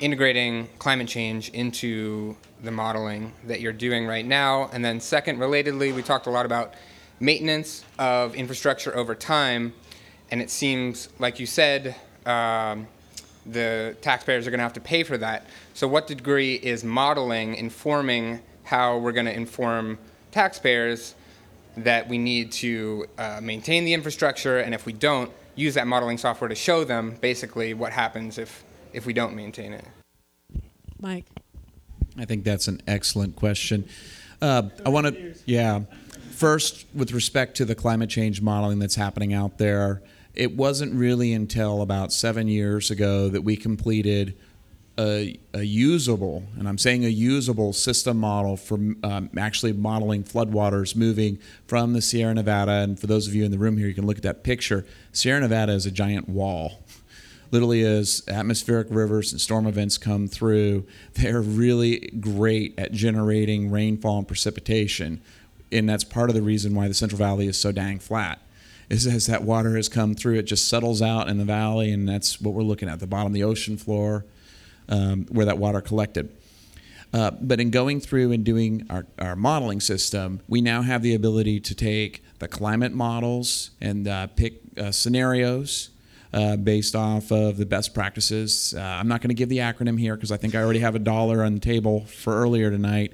[0.00, 4.70] integrating climate change into the modeling that you're doing right now?
[4.72, 6.74] And then second, relatedly, we talked a lot about
[7.20, 9.72] maintenance of infrastructure over time,
[10.30, 12.86] and it seems like you said um,
[13.46, 15.46] the taxpayers are going to have to pay for that.
[15.74, 19.98] So, what degree is modeling informing how we're going to inform
[20.30, 21.14] taxpayers
[21.76, 26.18] that we need to uh, maintain the infrastructure, and if we don't, use that modeling
[26.18, 29.84] software to show them basically what happens if, if we don't maintain it?
[31.00, 31.26] Mike.
[32.18, 33.88] I think that's an excellent question.
[34.40, 35.82] Uh, I want to, yeah.
[36.32, 40.02] First, with respect to the climate change modeling that's happening out there,
[40.34, 44.36] it wasn't really until about seven years ago that we completed
[44.98, 48.74] a, a usable, and I'm saying a usable system model for
[49.04, 52.72] um, actually modeling floodwaters moving from the Sierra Nevada.
[52.72, 54.84] And for those of you in the room here, you can look at that picture.
[55.12, 56.82] Sierra Nevada is a giant wall.
[57.50, 64.18] Literally, as atmospheric rivers and storm events come through, they're really great at generating rainfall
[64.18, 65.20] and precipitation.
[65.72, 68.40] And that's part of the reason why the Central Valley is so dang flat
[68.88, 72.08] is as that water has come through, it just settles out in the valley, and
[72.08, 74.24] that's what we're looking at the bottom of the ocean floor
[74.88, 76.30] um, where that water collected.
[77.12, 81.14] Uh, but in going through and doing our, our modeling system, we now have the
[81.14, 85.90] ability to take the climate models and uh, pick uh, scenarios
[86.32, 88.74] uh, based off of the best practices.
[88.76, 90.94] Uh, I'm not going to give the acronym here because I think I already have
[90.94, 93.12] a dollar on the table for earlier tonight.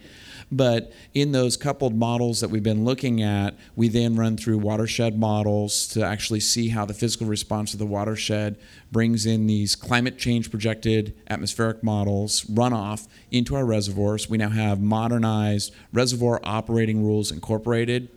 [0.51, 5.19] But in those coupled models that we've been looking at, we then run through watershed
[5.19, 8.59] models to actually see how the physical response of the watershed
[8.93, 14.29] brings in these climate change projected atmospheric models, runoff into our reservoirs.
[14.29, 18.09] We now have modernized reservoir operating rules incorporated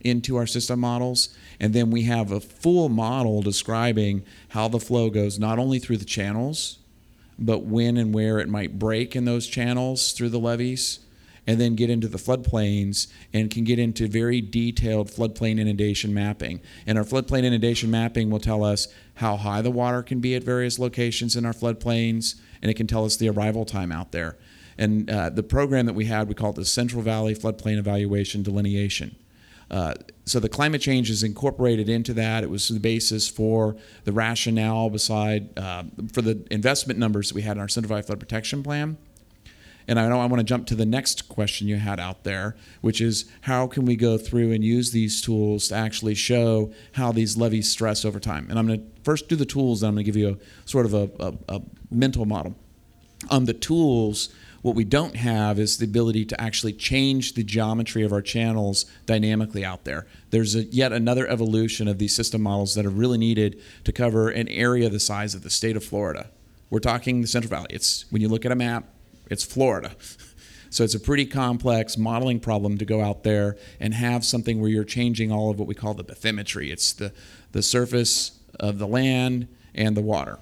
[0.00, 1.34] into our system models.
[1.60, 5.98] And then we have a full model describing how the flow goes not only through
[5.98, 6.78] the channels,
[7.38, 11.00] but when and where it might break in those channels through the levees
[11.46, 16.60] and then get into the floodplains and can get into very detailed floodplain inundation mapping.
[16.86, 20.42] And our floodplain inundation mapping will tell us how high the water can be at
[20.42, 24.36] various locations in our floodplains, and it can tell us the arrival time out there.
[24.78, 28.42] And uh, the program that we had, we called it the Central Valley Floodplain Evaluation
[28.42, 29.14] Delineation.
[29.70, 29.94] Uh,
[30.24, 32.44] so the climate change is incorporated into that.
[32.44, 37.42] It was the basis for the rationale beside uh, for the investment numbers that we
[37.42, 38.96] had in our Valley Flood Protection Plan.
[39.86, 42.56] And I know I want to jump to the next question you had out there,
[42.80, 47.12] which is how can we go through and use these tools to actually show how
[47.12, 48.46] these levees stress over time?
[48.48, 50.68] And I'm going to first do the tools, and I'm going to give you a
[50.68, 52.54] sort of a, a, a mental model.
[53.30, 54.30] On the tools,
[54.64, 58.86] what we don't have is the ability to actually change the geometry of our channels
[59.04, 60.06] dynamically out there.
[60.30, 64.30] There's a, yet another evolution of these system models that are really needed to cover
[64.30, 66.30] an area the size of the state of Florida.
[66.70, 67.66] We're talking the Central Valley.
[67.68, 68.88] It's when you look at a map,
[69.30, 69.92] it's Florida.
[70.70, 74.68] So it's a pretty complex modeling problem to go out there and have something where
[74.68, 76.72] you're changing all of what we call the bathymetry.
[76.72, 77.12] It's the,
[77.52, 80.40] the surface of the land and the water.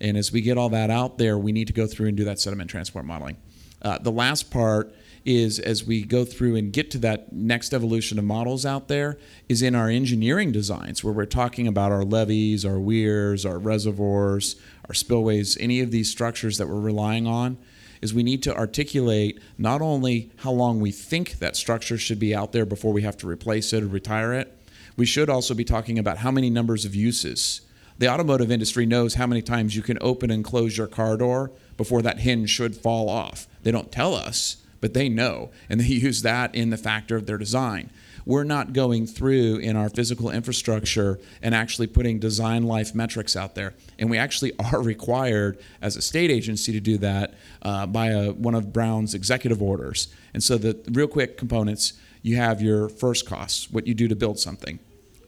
[0.00, 2.22] And as we get all that out there, we need to go through and do
[2.26, 3.38] that sediment transport modeling.
[3.82, 4.94] Uh, the last part
[5.24, 9.18] is as we go through and get to that next evolution of models out there
[9.48, 14.56] is in our engineering designs where we're talking about our levees, our weirs, our reservoirs,
[14.88, 17.56] our spillways, any of these structures that we're relying on
[18.00, 22.34] is we need to articulate not only how long we think that structure should be
[22.34, 24.58] out there before we have to replace it or retire it,
[24.96, 27.62] we should also be talking about how many numbers of uses.
[27.98, 31.52] The automotive industry knows how many times you can open and close your car door
[31.76, 33.46] before that hinge should fall off.
[33.62, 37.26] They don't tell us, but they know, and they use that in the factor of
[37.26, 37.90] their design
[38.24, 43.54] we're not going through in our physical infrastructure and actually putting design life metrics out
[43.54, 43.74] there.
[43.98, 48.32] And we actually are required as a state agency to do that uh, by a,
[48.32, 50.08] one of Brown's executive orders.
[50.34, 51.94] And so the real quick components
[52.24, 54.78] you have your first costs, what you do to build something,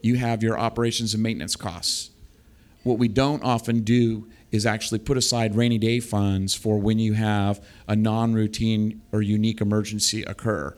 [0.00, 2.10] you have your operations and maintenance costs.
[2.84, 7.14] What we don't often do is actually put aside rainy day funds for when you
[7.14, 10.74] have a non routine or unique emergency occur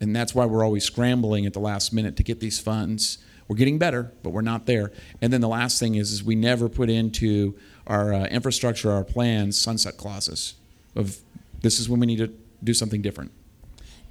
[0.00, 3.18] and that's why we're always scrambling at the last minute to get these funds.
[3.48, 4.92] We're getting better, but we're not there.
[5.20, 7.56] And then the last thing is, is we never put into
[7.86, 10.54] our uh, infrastructure, our plans, sunset clauses
[10.94, 11.18] of
[11.62, 12.32] this is when we need to
[12.62, 13.32] do something different.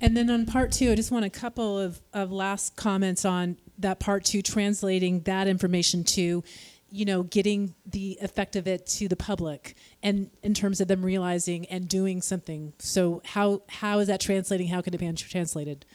[0.01, 3.57] And then on part two, I just want a couple of, of last comments on
[3.77, 6.43] that part two, translating that information to
[6.93, 11.03] you know, getting the effect of it to the public and in terms of them
[11.03, 12.71] realizing and doing something.
[12.77, 14.67] So how how is that translating?
[14.67, 15.87] How can it be translated?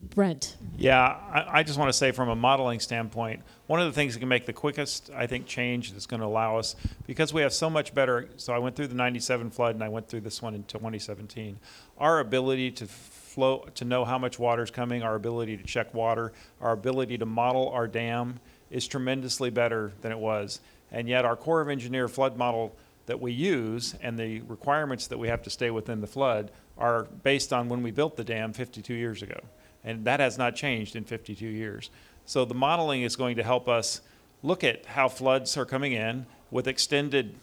[0.00, 0.56] Brent.
[0.76, 4.14] Yeah, I, I just want to say from a modeling standpoint, one of the things
[4.14, 6.74] that can make the quickest, I think, change that's going to allow us,
[7.06, 8.28] because we have so much better.
[8.36, 11.60] So I went through the 97 flood and I went through this one in 2017.
[11.98, 15.94] Our ability to flow, to know how much water is coming, our ability to check
[15.94, 18.40] water, our ability to model our dam
[18.72, 20.60] is tremendously better than it was.
[20.90, 22.74] And yet, our Corps of Engineer flood model
[23.06, 27.04] that we use and the requirements that we have to stay within the flood are
[27.22, 29.40] based on when we built the dam 52 years ago.
[29.84, 31.90] And that has not changed in 52 years.
[32.24, 34.00] So, the modeling is going to help us
[34.42, 37.34] look at how floods are coming in with extended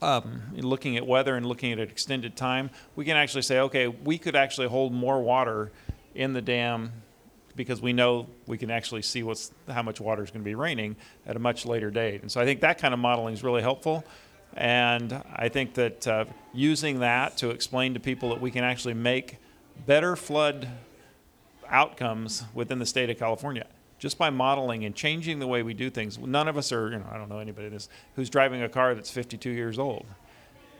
[0.00, 3.88] um, looking at weather and looking at an extended time, we can actually say, okay,
[3.88, 5.72] we could actually hold more water
[6.14, 6.92] in the dam
[7.58, 10.54] because we know we can actually see what's how much water is going to be
[10.54, 12.22] raining at a much later date.
[12.22, 14.04] And so I think that kind of modeling is really helpful.
[14.54, 16.24] And I think that uh,
[16.54, 19.36] using that to explain to people that we can actually make
[19.84, 20.68] better flood
[21.68, 23.66] outcomes within the state of California
[23.98, 26.16] just by modeling and changing the way we do things.
[26.18, 28.94] None of us are, you know, I don't know anybody this who's driving a car
[28.94, 30.06] that's 52 years old.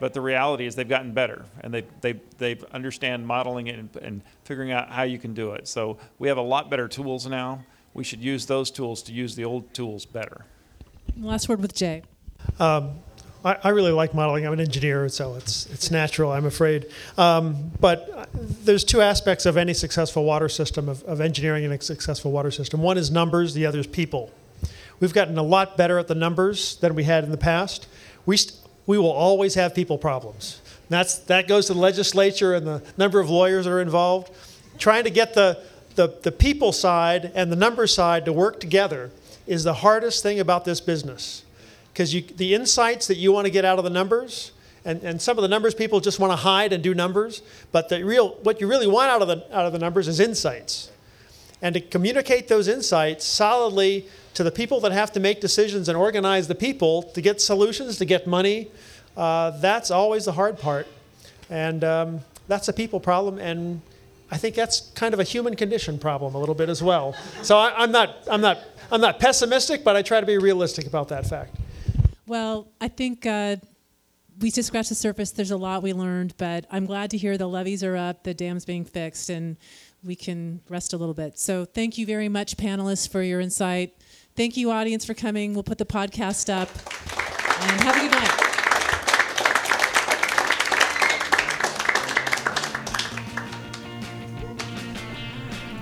[0.00, 3.96] But the reality is they've gotten better and they, they, they understand modeling it and,
[3.96, 5.66] and figuring out how you can do it.
[5.66, 7.64] So we have a lot better tools now.
[7.94, 10.44] We should use those tools to use the old tools better.
[11.16, 12.02] Last word with Jay.
[12.60, 13.00] Um,
[13.44, 14.46] I, I, really like modeling.
[14.46, 16.32] I'm an engineer, so it's it's natural.
[16.32, 21.64] I'm afraid, um, but there's two aspects of any successful water system of, of engineering
[21.64, 22.82] and a successful water system.
[22.82, 23.54] One is numbers.
[23.54, 24.30] The other is people.
[25.00, 27.86] We've gotten a lot better at the numbers than we had in the past.
[28.26, 28.58] We st-
[28.88, 30.60] we will always have people problems.
[30.88, 34.32] That's that goes to the legislature and the number of lawyers that are involved.
[34.78, 35.62] Trying to get the
[35.94, 39.10] the, the people side and the number side to work together
[39.46, 41.44] is the hardest thing about this business
[41.92, 44.52] because the insights that you want to get out of the numbers,
[44.84, 47.42] and, and some of the numbers people just want to hide and do numbers,
[47.72, 50.18] but the real what you really want out of the out of the numbers is
[50.18, 50.90] insights,
[51.60, 55.96] and to communicate those insights solidly to the people that have to make decisions and
[55.96, 58.70] organize the people to get solutions, to get money.
[59.16, 60.86] Uh, that's always the hard part,
[61.50, 63.80] and um, that's a people problem, and
[64.30, 67.14] I think that's kind of a human condition problem a little bit as well.
[67.42, 68.58] So I, I'm not I'm not
[68.92, 71.56] I'm not pessimistic, but I try to be realistic about that fact.
[72.26, 73.56] Well, I think uh,
[74.40, 75.30] we just scratched the surface.
[75.30, 78.34] There's a lot we learned, but I'm glad to hear the levees are up, the
[78.34, 79.56] dam's being fixed, and
[80.04, 81.38] we can rest a little bit.
[81.38, 83.94] So thank you very much, panelists, for your insight.
[84.38, 85.52] Thank you, audience, for coming.
[85.52, 86.68] We'll put the podcast up.
[87.60, 88.44] And have a good night.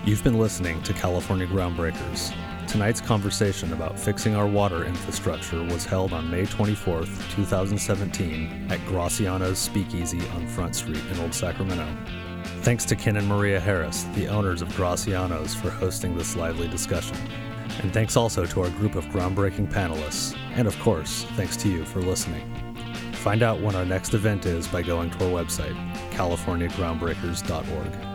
[0.06, 2.34] You've been listening to California Groundbreakers.
[2.66, 9.58] Tonight's conversation about fixing our water infrastructure was held on May 24th, 2017, at Graciano's
[9.58, 11.86] Speakeasy on Front Street in Old Sacramento.
[12.62, 17.18] Thanks to Ken and Maria Harris, the owners of Graciano's, for hosting this lively discussion.
[17.82, 20.36] And thanks also to our group of groundbreaking panelists.
[20.54, 22.42] And of course, thanks to you for listening.
[23.14, 25.74] Find out when our next event is by going to our website,
[26.10, 28.05] californiagroundbreakers.org.